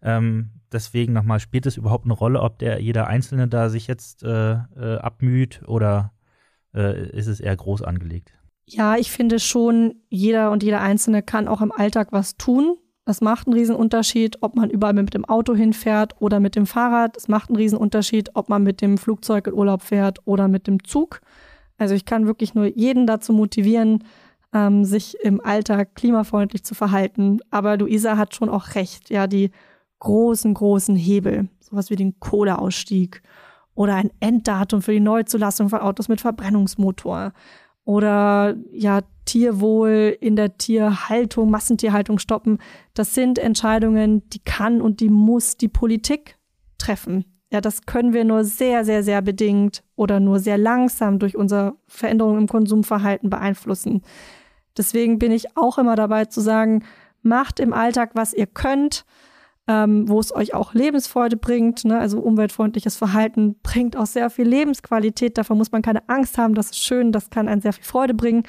Ähm, 0.04 0.52
deswegen 0.72 1.14
nochmal, 1.14 1.40
spielt 1.40 1.66
es 1.66 1.78
überhaupt 1.78 2.06
eine 2.06 2.14
Rolle, 2.14 2.42
ob 2.42 2.60
der 2.60 2.82
jeder 2.82 3.08
Einzelne 3.08 3.48
da 3.48 3.70
sich 3.70 3.88
jetzt 3.88 4.24
äh, 4.24 4.54
äh, 4.54 4.98
abmüht 4.98 5.62
oder 5.66 6.12
äh, 6.76 7.10
ist 7.10 7.28
es 7.28 7.40
eher 7.40 7.56
groß 7.56 7.82
angelegt? 7.82 8.34
Ja, 8.66 8.96
ich 8.96 9.12
finde 9.12 9.40
schon, 9.40 9.96
jeder 10.10 10.52
und 10.52 10.64
jeder 10.64 10.82
Einzelne 10.82 11.22
kann 11.22 11.48
auch 11.48 11.62
im 11.62 11.72
Alltag 11.72 12.10
was 12.12 12.38
tun. 12.38 12.78
Das 13.06 13.20
macht 13.20 13.48
einen 13.48 13.56
Riesenunterschied, 13.56 14.38
ob 14.42 14.56
man 14.56 14.70
überall 14.70 14.94
mit 14.94 15.14
dem 15.14 15.26
Auto 15.26 15.54
hinfährt 15.54 16.16
oder 16.22 16.40
mit 16.40 16.56
dem 16.56 16.66
Fahrrad. 16.66 17.18
Es 17.18 17.28
macht 17.28 17.50
einen 17.50 17.58
Riesenunterschied, 17.58 18.30
ob 18.34 18.48
man 18.48 18.64
mit 18.64 18.82
dem 18.82 18.98
Flugzeug 18.98 19.48
in 19.48 19.54
Urlaub 19.54 19.82
fährt 19.82 20.20
oder 20.26 20.48
mit 20.48 20.68
dem 20.68 20.84
Zug. 20.86 21.20
Also 21.78 21.96
ich 21.96 22.06
kann 22.06 22.28
wirklich 22.28 22.54
nur 22.56 22.66
jeden 22.66 23.06
dazu 23.06 23.34
motivieren, 23.34 24.06
ähm, 24.54 24.86
sich 24.86 25.18
im 25.22 25.44
Alltag 25.44 25.96
klimafreundlich 25.96 26.64
zu 26.64 26.76
verhalten. 26.76 27.40
Aber 27.52 27.78
Luisa 27.78 28.16
hat 28.16 28.36
schon 28.36 28.48
auch 28.48 28.76
recht. 28.76 29.10
Ja, 29.10 29.28
die 29.28 29.52
großen, 30.04 30.54
großen 30.54 30.96
Hebel, 30.96 31.48
sowas 31.62 31.90
wie 31.90 31.96
den 31.96 32.20
Kohleausstieg 32.20 33.24
oder 33.74 33.96
ein 33.96 34.12
Enddatum 34.20 34.82
für 34.82 34.92
die 34.92 35.00
Neuzulassung 35.00 35.70
von 35.70 35.80
Autos 35.80 36.10
mit 36.10 36.22
Verbrennungsmotor 36.22 37.32
oder 37.86 38.56
ja 38.72 39.02
Tierwohl 39.26 40.18
in 40.20 40.36
der 40.36 40.58
Tierhaltung, 40.58 41.50
Massentierhaltung 41.50 42.20
stoppen. 42.20 42.60
Das 42.94 43.14
sind 43.14 43.40
Entscheidungen, 43.40 44.28
die 44.30 44.40
kann 44.40 44.82
und 44.82 45.00
die 45.00 45.10
muss 45.10 45.56
die 45.56 45.70
Politik 45.70 46.38
treffen. 46.78 47.24
Ja, 47.50 47.62
das 47.62 47.84
können 47.84 48.12
wir 48.12 48.26
nur 48.26 48.44
sehr, 48.44 48.84
sehr, 48.84 49.04
sehr 49.04 49.22
bedingt 49.22 49.84
oder 49.96 50.20
nur 50.20 50.40
sehr 50.40 50.58
langsam 50.58 51.20
durch 51.20 51.38
unsere 51.38 51.76
Veränderungen 51.88 52.42
im 52.42 52.48
Konsumverhalten 52.48 53.30
beeinflussen. 53.30 54.02
Deswegen 54.78 55.18
bin 55.18 55.32
ich 55.32 55.56
auch 55.56 55.78
immer 55.78 55.96
dabei 55.96 56.26
zu 56.26 56.42
sagen, 56.42 56.84
macht 57.22 57.62
im 57.62 57.72
Alltag, 57.72 58.12
was 58.16 58.34
ihr 58.34 58.48
könnt 58.48 59.06
ähm, 59.68 60.10
wo 60.10 60.20
es 60.20 60.36
euch 60.36 60.54
auch 60.54 60.74
Lebensfreude 60.74 61.38
bringt. 61.38 61.86
Ne? 61.86 61.98
Also 61.98 62.20
umweltfreundliches 62.20 62.98
Verhalten 62.98 63.56
bringt 63.64 63.96
auch 63.96 64.06
sehr 64.06 64.30
viel 64.30 64.48
Lebensqualität. 64.48 65.38
Davon 65.38 65.58
muss 65.58 65.72
man 65.72 65.82
keine 65.82 66.08
Angst 66.10 66.38
haben. 66.38 66.54
Das 66.54 66.72
ist 66.72 66.84
schön, 66.84 67.12
das 67.12 67.30
kann 67.30 67.48
einen 67.48 67.62
sehr 67.62 67.74
viel 67.74 67.86
Freude 67.86 68.14
bringen. 68.14 68.44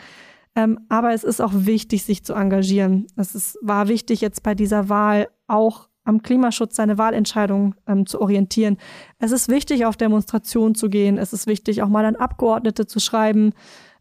Ähm, 0.56 0.80
aber 0.88 1.12
es 1.12 1.24
ist 1.24 1.40
auch 1.40 1.52
wichtig, 1.54 2.04
sich 2.04 2.24
zu 2.24 2.34
engagieren. 2.34 3.06
Es 3.16 3.34
ist, 3.34 3.58
war 3.62 3.88
wichtig, 3.88 4.20
jetzt 4.20 4.42
bei 4.42 4.54
dieser 4.54 4.88
Wahl 4.88 5.28
auch 5.46 5.88
am 6.04 6.22
Klimaschutz 6.22 6.76
seine 6.76 6.98
Wahlentscheidung 6.98 7.74
ähm, 7.86 8.06
zu 8.06 8.20
orientieren. 8.20 8.76
Es 9.18 9.32
ist 9.32 9.48
wichtig, 9.48 9.86
auf 9.86 9.96
Demonstrationen 9.96 10.74
zu 10.74 10.90
gehen. 10.90 11.16
Es 11.16 11.32
ist 11.32 11.46
wichtig, 11.46 11.82
auch 11.82 11.88
mal 11.88 12.04
an 12.04 12.16
Abgeordnete 12.16 12.86
zu 12.86 13.00
schreiben 13.00 13.52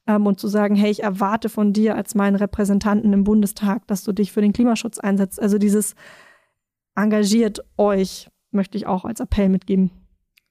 ähm, 0.05 0.28
und 0.28 0.39
zu 0.39 0.47
sagen, 0.47 0.76
hey, 0.76 0.91
ich 0.91 1.03
erwarte 1.03 1.49
von 1.49 1.74
dir 1.74 1.95
als 1.95 2.14
meinen 2.14 2.36
Repräsentanten 2.36 3.14
im 3.14 3.24
Bundestag, 3.24 3.88
dass 3.88 4.03
du 4.03 4.11
dich 4.11 4.32
für 4.32 4.41
den 4.41 4.53
Klimaschutz 4.53 4.99
einsetzt. 4.99 5.41
Also 5.41 5.57
dieses 5.57 5.95
engagiert 6.96 7.60
euch, 7.78 8.30
möchte 8.52 8.78
ich 8.78 8.88
auch 8.88 9.06
als 9.06 9.20
Appell 9.20 9.50
mitgeben. 9.50 9.91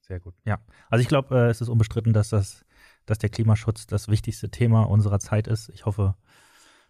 Sehr 0.01 0.21
gut. 0.21 0.35
Ja, 0.45 0.59
also 0.91 1.03
ich 1.03 1.09
glaube, 1.09 1.35
äh, 1.37 1.51
es 1.51 1.61
ist 1.61 1.69
unbestritten, 1.69 2.13
dass 2.13 2.29
das, 2.29 2.65
dass 3.07 3.19
der 3.19 3.31
Klimaschutz 3.31 3.87
das 3.87 4.09
wichtigste 4.09 4.51
Thema 4.51 4.83
unserer 4.83 5.19
Zeit 5.21 5.47
ist. 5.47 5.71
Ich 5.71 5.87
hoffe, 5.87 6.17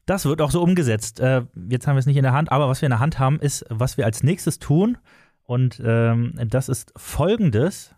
das 0.06 0.24
wird 0.24 0.40
auch 0.40 0.50
so 0.50 0.62
umgesetzt. 0.62 1.20
Äh, 1.20 1.44
jetzt 1.68 1.86
haben 1.86 1.96
wir 1.96 2.00
es 2.00 2.06
nicht 2.06 2.16
in 2.16 2.24
der 2.24 2.32
Hand, 2.32 2.50
aber 2.50 2.68
was 2.68 2.82
wir 2.82 2.86
in 2.86 2.90
der 2.90 3.00
Hand 3.00 3.18
haben, 3.18 3.38
ist, 3.38 3.64
was 3.68 3.96
wir 3.96 4.06
als 4.06 4.22
nächstes 4.22 4.58
tun. 4.58 4.98
Und 5.44 5.80
ähm, 5.84 6.34
das 6.48 6.68
ist 6.68 6.92
folgendes. 6.96 7.94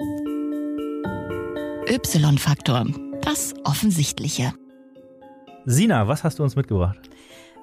Y-Faktor. 1.89 2.87
Das 3.23 3.55
Offensichtliche. 3.65 4.53
Sina, 5.65 6.09
was 6.09 6.25
hast 6.25 6.39
du 6.39 6.43
uns 6.43 6.57
mitgebracht? 6.57 7.09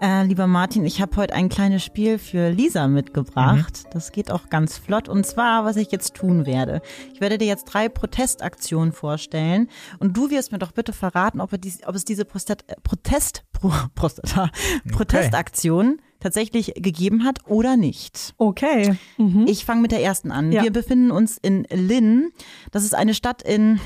Äh, 0.01 0.23
lieber 0.23 0.47
Martin, 0.47 0.83
ich 0.83 0.99
habe 0.99 1.15
heute 1.15 1.35
ein 1.35 1.47
kleines 1.47 1.83
Spiel 1.83 2.17
für 2.17 2.49
Lisa 2.49 2.87
mitgebracht. 2.87 3.83
Mhm. 3.85 3.89
Das 3.93 4.11
geht 4.11 4.31
auch 4.31 4.49
ganz 4.49 4.79
flott. 4.79 5.07
Und 5.07 5.27
zwar, 5.27 5.63
was 5.63 5.75
ich 5.75 5.91
jetzt 5.91 6.15
tun 6.15 6.47
werde. 6.47 6.81
Ich 7.13 7.21
werde 7.21 7.37
dir 7.37 7.45
jetzt 7.45 7.65
drei 7.65 7.87
Protestaktionen 7.87 8.93
vorstellen. 8.93 9.69
Und 9.99 10.17
du 10.17 10.31
wirst 10.31 10.51
mir 10.51 10.57
doch 10.57 10.71
bitte 10.71 10.91
verraten, 10.91 11.39
ob, 11.39 11.51
dies, 11.61 11.85
ob 11.85 11.93
es 11.93 12.03
diese 12.03 12.25
Protest, 12.25 12.63
äh, 12.67 12.75
Protest, 12.81 13.43
Pro, 13.53 13.71
Prostata, 13.95 14.45
okay. 14.45 14.91
Protestaktion 14.91 16.01
tatsächlich 16.19 16.73
gegeben 16.77 17.23
hat 17.23 17.45
oder 17.45 17.77
nicht. 17.77 18.33
Okay. 18.39 18.97
Mhm. 19.19 19.45
Ich 19.47 19.65
fange 19.65 19.81
mit 19.81 19.91
der 19.91 20.01
ersten 20.01 20.31
an. 20.31 20.51
Ja. 20.51 20.63
Wir 20.63 20.71
befinden 20.71 21.11
uns 21.11 21.37
in 21.37 21.67
Lynn. 21.71 22.31
Das 22.71 22.85
ist 22.85 22.95
eine 22.95 23.13
Stadt 23.13 23.43
in 23.43 23.79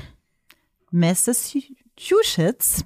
Massachusetts. 0.92 1.85
Massachusetts. 1.98 2.84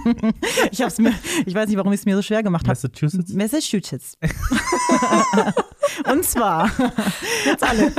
ich, 0.70 0.80
hab's 0.80 0.98
mir, 0.98 1.12
ich 1.44 1.54
weiß 1.54 1.68
nicht, 1.68 1.76
warum 1.76 1.92
ich 1.92 2.00
es 2.00 2.06
mir 2.06 2.16
so 2.16 2.22
schwer 2.22 2.42
gemacht 2.42 2.66
habe. 2.66 2.70
Massachusetts? 2.70 3.32
Massachusetts. 3.34 4.16
Und 6.10 6.24
zwar, 6.24 6.70
jetzt 7.44 7.62
alle. 7.62 7.92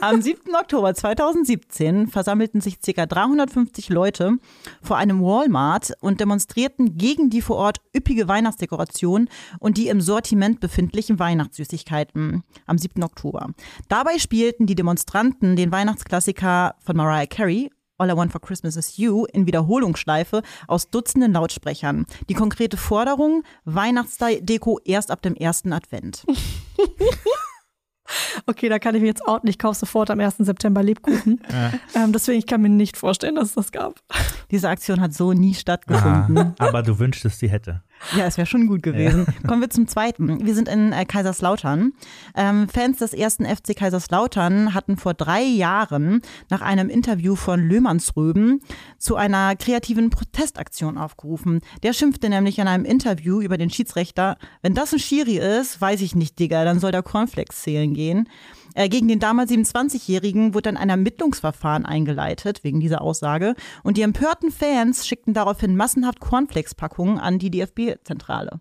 Am 0.00 0.20
7. 0.20 0.54
Oktober 0.54 0.94
2017 0.94 2.08
versammelten 2.08 2.60
sich 2.60 2.80
ca. 2.80 3.06
350 3.06 3.88
Leute 3.88 4.36
vor 4.82 4.96
einem 4.96 5.22
Walmart 5.22 5.92
und 6.00 6.20
demonstrierten 6.20 6.98
gegen 6.98 7.30
die 7.30 7.42
vor 7.42 7.56
Ort 7.56 7.78
üppige 7.96 8.28
Weihnachtsdekoration 8.28 9.28
und 9.58 9.78
die 9.78 9.88
im 9.88 10.00
Sortiment 10.00 10.60
befindlichen 10.60 11.18
Weihnachtssüßigkeiten 11.18 12.42
am 12.66 12.78
7. 12.78 13.02
Oktober. 13.02 13.50
Dabei 13.88 14.18
spielten 14.18 14.66
die 14.66 14.74
Demonstranten 14.74 15.56
den 15.56 15.72
Weihnachtsklassiker 15.72 16.74
von 16.84 16.96
Mariah 16.96 17.26
Carey 17.26 17.70
All 17.96 18.10
I 18.10 18.16
Want 18.16 18.32
for 18.32 18.40
Christmas 18.40 18.76
is 18.76 18.96
You 18.96 19.24
in 19.32 19.46
Wiederholungsschleife 19.46 20.42
aus 20.66 20.90
Dutzenden 20.90 21.32
Lautsprechern. 21.32 22.06
Die 22.28 22.34
konkrete 22.34 22.76
Forderung, 22.76 23.44
Weihnachtsdeko 23.64 24.80
erst 24.84 25.10
ab 25.10 25.22
dem 25.22 25.34
ersten 25.34 25.72
Advent. 25.72 26.24
Okay, 28.46 28.68
da 28.68 28.78
kann 28.78 28.94
ich 28.94 29.00
mir 29.00 29.06
jetzt 29.06 29.26
auch 29.26 29.42
nicht 29.44 29.58
kaufe 29.58 29.78
sofort 29.78 30.10
am 30.10 30.20
1. 30.20 30.36
September 30.38 30.82
Lebkuchen. 30.82 31.40
Ja. 31.50 31.72
Ähm, 31.94 32.12
deswegen, 32.12 32.38
ich 32.38 32.46
kann 32.46 32.60
mir 32.60 32.68
nicht 32.68 32.98
vorstellen, 32.98 33.36
dass 33.36 33.48
es 33.48 33.54
das 33.54 33.72
gab. 33.72 34.00
Diese 34.50 34.68
Aktion 34.68 35.00
hat 35.00 35.14
so 35.14 35.32
nie 35.32 35.54
stattgefunden. 35.54 36.36
Aha, 36.38 36.54
aber 36.58 36.82
du 36.82 36.98
wünschtest, 36.98 37.38
sie 37.38 37.48
hätte. 37.48 37.82
Ja, 38.16 38.26
es 38.26 38.36
wäre 38.36 38.46
schon 38.46 38.66
gut 38.66 38.82
gewesen. 38.82 39.26
Ja. 39.26 39.48
Kommen 39.48 39.60
wir 39.60 39.70
zum 39.70 39.88
zweiten. 39.88 40.44
Wir 40.44 40.54
sind 40.54 40.68
in 40.68 40.92
äh, 40.92 41.04
Kaiserslautern. 41.04 41.92
Ähm, 42.36 42.68
Fans 42.68 42.98
des 42.98 43.12
ersten 43.12 43.44
FC 43.44 43.76
Kaiserslautern 43.76 44.74
hatten 44.74 44.96
vor 44.96 45.14
drei 45.14 45.42
Jahren 45.42 46.22
nach 46.50 46.60
einem 46.60 46.88
Interview 46.88 47.36
von 47.36 47.60
Löhmannsröben 47.66 48.60
zu 48.98 49.16
einer 49.16 49.56
kreativen 49.56 50.10
Protestaktion 50.10 50.98
aufgerufen. 50.98 51.60
Der 51.82 51.92
schimpfte 51.92 52.28
nämlich 52.28 52.58
in 52.58 52.68
einem 52.68 52.84
Interview 52.84 53.40
über 53.40 53.58
den 53.58 53.70
Schiedsrichter, 53.70 54.36
wenn 54.62 54.74
das 54.74 54.92
ein 54.92 54.98
Schiri 54.98 55.38
ist, 55.38 55.80
weiß 55.80 56.00
ich 56.00 56.14
nicht, 56.14 56.38
Digga, 56.38 56.64
dann 56.64 56.80
soll 56.80 56.92
der 56.92 57.02
Cornflakes 57.02 57.62
zählen 57.62 57.94
gehen. 57.94 58.28
Äh, 58.74 58.88
gegen 58.88 59.08
den 59.08 59.20
damals 59.20 59.50
27-Jährigen 59.50 60.54
wurde 60.54 60.62
dann 60.64 60.76
ein 60.76 60.90
Ermittlungsverfahren 60.90 61.86
eingeleitet 61.86 62.64
wegen 62.64 62.80
dieser 62.80 63.00
Aussage. 63.02 63.54
Und 63.82 63.96
die 63.96 64.02
empörten 64.02 64.50
Fans 64.50 65.06
schickten 65.06 65.34
daraufhin 65.34 65.76
massenhaft 65.76 66.20
Cornflakes-Packungen 66.20 67.18
an 67.18 67.38
die 67.38 67.50
DFB-Zentrale. 67.50 68.60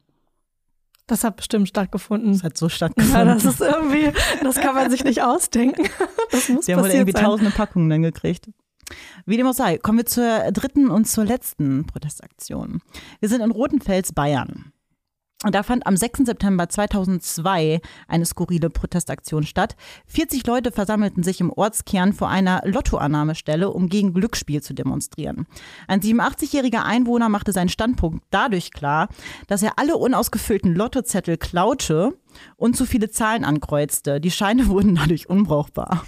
Das 1.07 1.23
hat 1.23 1.35
bestimmt 1.35 1.67
stattgefunden. 1.67 2.31
Das 2.31 2.43
hat 2.43 2.57
so 2.57 2.69
stattgefunden. 2.69 3.27
Ja, 3.27 3.33
das 3.33 3.43
ist 3.43 3.59
irgendwie, 3.61 4.11
das 4.41 4.55
kann 4.55 4.73
man 4.73 4.89
sich 4.89 5.03
nicht 5.03 5.21
ausdenken. 5.21 5.89
Das 6.31 6.47
muss 6.49 6.65
Die 6.65 6.73
haben 6.73 6.81
wohl 6.81 6.89
irgendwie 6.89 7.11
sein. 7.11 7.25
tausende 7.25 7.51
Packungen 7.51 7.89
dann 7.89 8.01
gekriegt. 8.03 8.49
Wie 9.25 9.37
dem 9.37 9.47
auch 9.47 9.53
sei, 9.53 9.77
kommen 9.77 9.97
wir 9.99 10.05
zur 10.05 10.51
dritten 10.51 10.89
und 10.89 11.05
zur 11.05 11.25
letzten 11.25 11.85
Protestaktion. 11.87 12.81
Wir 13.19 13.29
sind 13.29 13.41
in 13.41 13.51
Rotenfels, 13.51 14.13
Bayern. 14.13 14.72
Und 15.43 15.55
da 15.55 15.63
fand 15.63 15.85
am 15.85 15.97
6. 15.97 16.25
September 16.25 16.69
2002 16.69 17.81
eine 18.07 18.25
skurrile 18.25 18.69
Protestaktion 18.69 19.45
statt. 19.45 19.75
40 20.07 20.47
Leute 20.47 20.71
versammelten 20.71 21.21
sich 21.21 21.41
im 21.41 21.51
Ortskern 21.51 22.13
vor 22.13 22.29
einer 22.29 22.61
Lottoannahmestelle, 22.65 23.69
um 23.69 23.89
gegen 23.89 24.13
Glücksspiel 24.13 24.63
zu 24.63 24.73
demonstrieren. 24.73 25.45
Ein 25.87 26.01
87-jähriger 26.01 26.83
Einwohner 26.83 27.29
machte 27.29 27.51
seinen 27.51 27.69
Standpunkt 27.69 28.23
dadurch 28.29 28.71
klar, 28.71 29.09
dass 29.47 29.63
er 29.63 29.77
alle 29.77 29.97
unausgefüllten 29.97 30.73
Lottozettel 30.73 31.37
klaute 31.37 32.17
und 32.55 32.77
zu 32.77 32.85
viele 32.85 33.09
Zahlen 33.11 33.43
ankreuzte. 33.43 34.21
Die 34.21 34.31
Scheine 34.31 34.67
wurden 34.73 34.95
dadurch 34.95 35.29
unbrauchbar. 35.29 36.05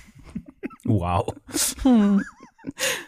Wow. 0.86 1.34
Hm. 1.84 2.24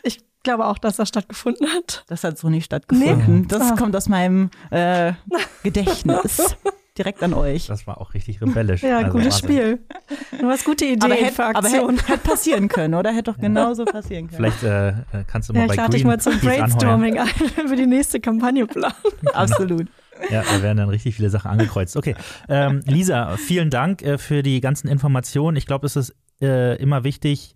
Ich 0.03 0.19
glaube 0.47 0.65
auch, 0.65 0.77
dass 0.77 0.95
das 0.95 1.09
stattgefunden 1.09 1.67
hat. 1.67 2.05
Das 2.07 2.23
hat 2.23 2.37
so 2.37 2.49
nicht 2.49 2.65
stattgefunden. 2.65 3.41
Nee? 3.41 3.45
Das 3.49 3.71
ah. 3.71 3.75
kommt 3.75 3.95
aus 3.95 4.07
meinem 4.07 4.49
äh, 4.71 5.11
Gedächtnis. 5.63 6.55
direkt 6.97 7.21
an 7.21 7.33
euch. 7.33 7.67
Das 7.67 7.85
war 7.85 7.99
auch 7.99 8.13
richtig 8.13 8.41
rebellisch. 8.41 8.81
Ja, 8.81 8.99
Also 8.99 9.11
gutes 9.11 9.43
Wahnsinn. 9.43 9.49
Spiel. 9.49 10.39
Du 10.39 10.47
hast 10.47 10.63
gute 10.63 10.85
Ideen 10.85 11.03
Aber 11.03 11.15
hätte, 11.15 11.33
für 11.35 11.45
aber 11.45 11.59
Aktionen. 11.59 11.97
hätte, 11.97 12.13
hätte 12.13 12.29
passieren 12.29 12.69
können, 12.69 12.93
oder? 12.93 13.11
Hätte 13.11 13.33
doch 13.33 13.37
genauso 13.37 13.83
passieren 13.83 14.27
können. 14.29 14.37
Vielleicht 14.37 14.63
äh, 14.63 14.89
äh, 14.89 14.93
kannst 15.27 15.49
du 15.49 15.53
mal 15.53 15.59
Ja, 15.61 15.67
bei 15.67 15.73
ich 15.73 15.77
lade 15.77 15.91
dich 15.91 16.05
mal 16.05 16.19
zum 16.19 16.33
anheuern. 16.33 16.59
Brainstorming 16.59 17.19
ein 17.19 17.27
für 17.67 17.75
die 17.75 17.85
nächste 17.85 18.19
Kampagne 18.21 18.65
planen. 18.65 18.95
Absolut. 19.33 19.87
Ja, 20.29 20.43
da 20.43 20.63
werden 20.63 20.77
dann 20.77 20.89
richtig 20.89 21.15
viele 21.15 21.29
Sachen 21.29 21.51
angekreuzt. 21.51 21.97
Okay, 21.97 22.15
ähm, 22.47 22.81
Lisa, 22.85 23.35
vielen 23.37 23.69
Dank 23.69 24.01
äh, 24.01 24.17
für 24.17 24.41
die 24.41 24.61
ganzen 24.61 24.87
Informationen. 24.87 25.57
Ich 25.57 25.67
glaube, 25.67 25.85
es 25.85 25.95
ist 25.97 26.15
äh, 26.41 26.81
immer 26.81 27.03
wichtig, 27.03 27.55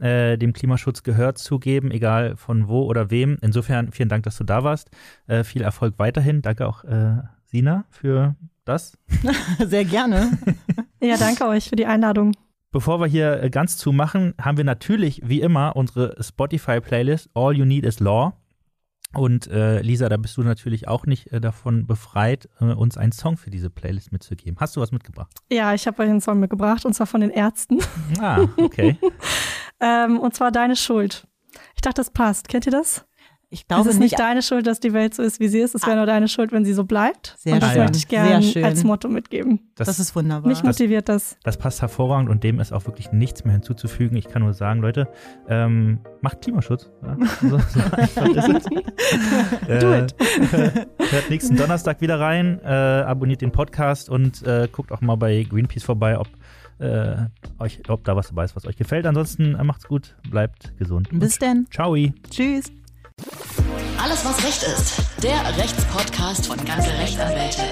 äh, 0.00 0.36
dem 0.36 0.52
Klimaschutz 0.52 1.02
Gehör 1.02 1.34
zu 1.34 1.58
geben, 1.58 1.90
egal 1.90 2.36
von 2.36 2.68
wo 2.68 2.84
oder 2.84 3.10
wem. 3.10 3.38
Insofern 3.42 3.92
vielen 3.92 4.08
Dank, 4.08 4.24
dass 4.24 4.36
du 4.36 4.44
da 4.44 4.64
warst. 4.64 4.90
Äh, 5.26 5.44
viel 5.44 5.62
Erfolg 5.62 5.94
weiterhin. 5.98 6.42
Danke 6.42 6.66
auch, 6.66 6.84
äh, 6.84 7.18
Sina, 7.44 7.84
für 7.90 8.34
das. 8.64 8.98
Sehr 9.64 9.84
gerne. 9.84 10.38
Ja, 11.00 11.18
danke 11.18 11.46
euch 11.46 11.68
für 11.68 11.76
die 11.76 11.84
Einladung. 11.84 12.32
Bevor 12.72 12.98
wir 12.98 13.06
hier 13.06 13.42
äh, 13.42 13.50
ganz 13.50 13.76
zumachen, 13.76 14.32
haben 14.40 14.56
wir 14.56 14.64
natürlich 14.64 15.20
wie 15.22 15.42
immer 15.42 15.76
unsere 15.76 16.16
Spotify-Playlist 16.18 17.28
All 17.34 17.54
You 17.54 17.66
Need 17.66 17.84
Is 17.84 18.00
Law. 18.00 18.32
Und 19.12 19.46
äh, 19.46 19.80
Lisa, 19.80 20.08
da 20.08 20.16
bist 20.16 20.36
du 20.36 20.42
natürlich 20.42 20.88
auch 20.88 21.06
nicht 21.06 21.32
äh, 21.32 21.40
davon 21.40 21.86
befreit, 21.86 22.48
äh, 22.60 22.64
uns 22.64 22.96
einen 22.96 23.12
Song 23.12 23.36
für 23.36 23.50
diese 23.50 23.70
Playlist 23.70 24.12
mitzugeben. 24.12 24.56
Hast 24.58 24.76
du 24.76 24.80
was 24.80 24.90
mitgebracht? 24.90 25.30
Ja, 25.52 25.72
ich 25.72 25.86
habe 25.86 26.02
euch 26.02 26.10
einen 26.10 26.20
Song 26.20 26.40
mitgebracht 26.40 26.84
und 26.84 26.94
zwar 26.94 27.06
von 27.06 27.20
den 27.20 27.30
Ärzten. 27.30 27.78
Ah, 28.18 28.46
okay. 28.56 28.96
Ähm, 29.80 30.18
und 30.18 30.34
zwar 30.34 30.50
Deine 30.52 30.76
Schuld. 30.76 31.26
Ich 31.74 31.82
dachte, 31.82 31.96
das 32.00 32.10
passt. 32.10 32.48
Kennt 32.48 32.66
ihr 32.66 32.72
das? 32.72 33.04
Ich 33.50 33.60
Es 33.60 33.66
glaube 33.68 33.88
ist 33.88 34.00
nicht. 34.00 34.12
nicht 34.12 34.18
deine 34.18 34.42
Schuld, 34.42 34.66
dass 34.66 34.80
die 34.80 34.92
Welt 34.92 35.14
so 35.14 35.22
ist, 35.22 35.38
wie 35.38 35.46
sie 35.46 35.60
ist. 35.60 35.76
Es 35.76 35.86
wäre 35.86 35.94
nur 35.96 36.06
deine 36.06 36.26
Schuld, 36.26 36.50
wenn 36.50 36.64
sie 36.64 36.72
so 36.72 36.82
bleibt. 36.82 37.36
Sehr 37.38 37.54
und 37.54 37.62
das 37.62 37.70
schön. 37.70 37.82
möchte 37.82 37.98
ich 37.98 38.08
Sehr 38.08 38.24
gerne 38.24 38.42
schön. 38.42 38.64
als 38.64 38.82
Motto 38.82 39.08
mitgeben. 39.08 39.70
Das, 39.76 39.96
ist 40.00 40.16
wunderbar. 40.16 40.48
Mich 40.48 40.64
motiviert 40.64 41.08
das. 41.08 41.36
Das 41.44 41.56
passt 41.56 41.80
hervorragend 41.80 42.30
und 42.30 42.42
dem 42.42 42.58
ist 42.58 42.72
auch 42.72 42.84
wirklich 42.86 43.12
nichts 43.12 43.44
mehr 43.44 43.52
hinzuzufügen. 43.52 44.16
Ich 44.16 44.26
kann 44.26 44.42
nur 44.42 44.54
sagen, 44.54 44.80
Leute, 44.80 45.06
ähm, 45.48 46.00
macht 46.20 46.40
Klimaschutz. 46.40 46.90
Ja? 47.04 47.16
So, 47.42 47.58
so 47.58 47.80
einfach 47.92 48.26
ist 48.26 48.48
es. 48.48 48.64
Do 49.80 49.92
Äh, 49.92 50.04
it. 50.04 50.14
Hört 51.12 51.30
nächsten 51.30 51.54
Donnerstag 51.56 52.00
wieder 52.00 52.18
rein, 52.18 52.58
äh, 52.64 52.68
abonniert 52.68 53.40
den 53.40 53.52
Podcast 53.52 54.08
und 54.10 54.42
äh, 54.44 54.66
guckt 54.72 54.90
auch 54.90 55.00
mal 55.00 55.16
bei 55.16 55.44
Greenpeace 55.48 55.84
vorbei, 55.84 56.18
ob, 56.18 56.26
äh, 56.78 57.16
euch, 57.58 57.80
ob 57.88 58.04
da 58.04 58.16
was 58.16 58.28
dabei 58.28 58.44
ist, 58.44 58.56
was 58.56 58.66
euch 58.66 58.76
gefällt. 58.76 59.06
Ansonsten 59.06 59.54
äh, 59.54 59.64
macht's 59.64 59.86
gut, 59.86 60.16
bleibt 60.30 60.76
gesund. 60.78 61.08
Bis 61.12 61.38
denn. 61.38 61.66
Ciao. 61.70 61.96
Tschüss. 62.30 62.72
Alles, 64.02 64.24
was 64.24 64.44
Recht 64.44 64.62
ist. 64.62 65.22
Der 65.22 65.56
Rechtspodcast 65.56 66.46
von 66.46 66.56
ganze 66.64 66.90
Rechtsanwälte. 66.90 67.62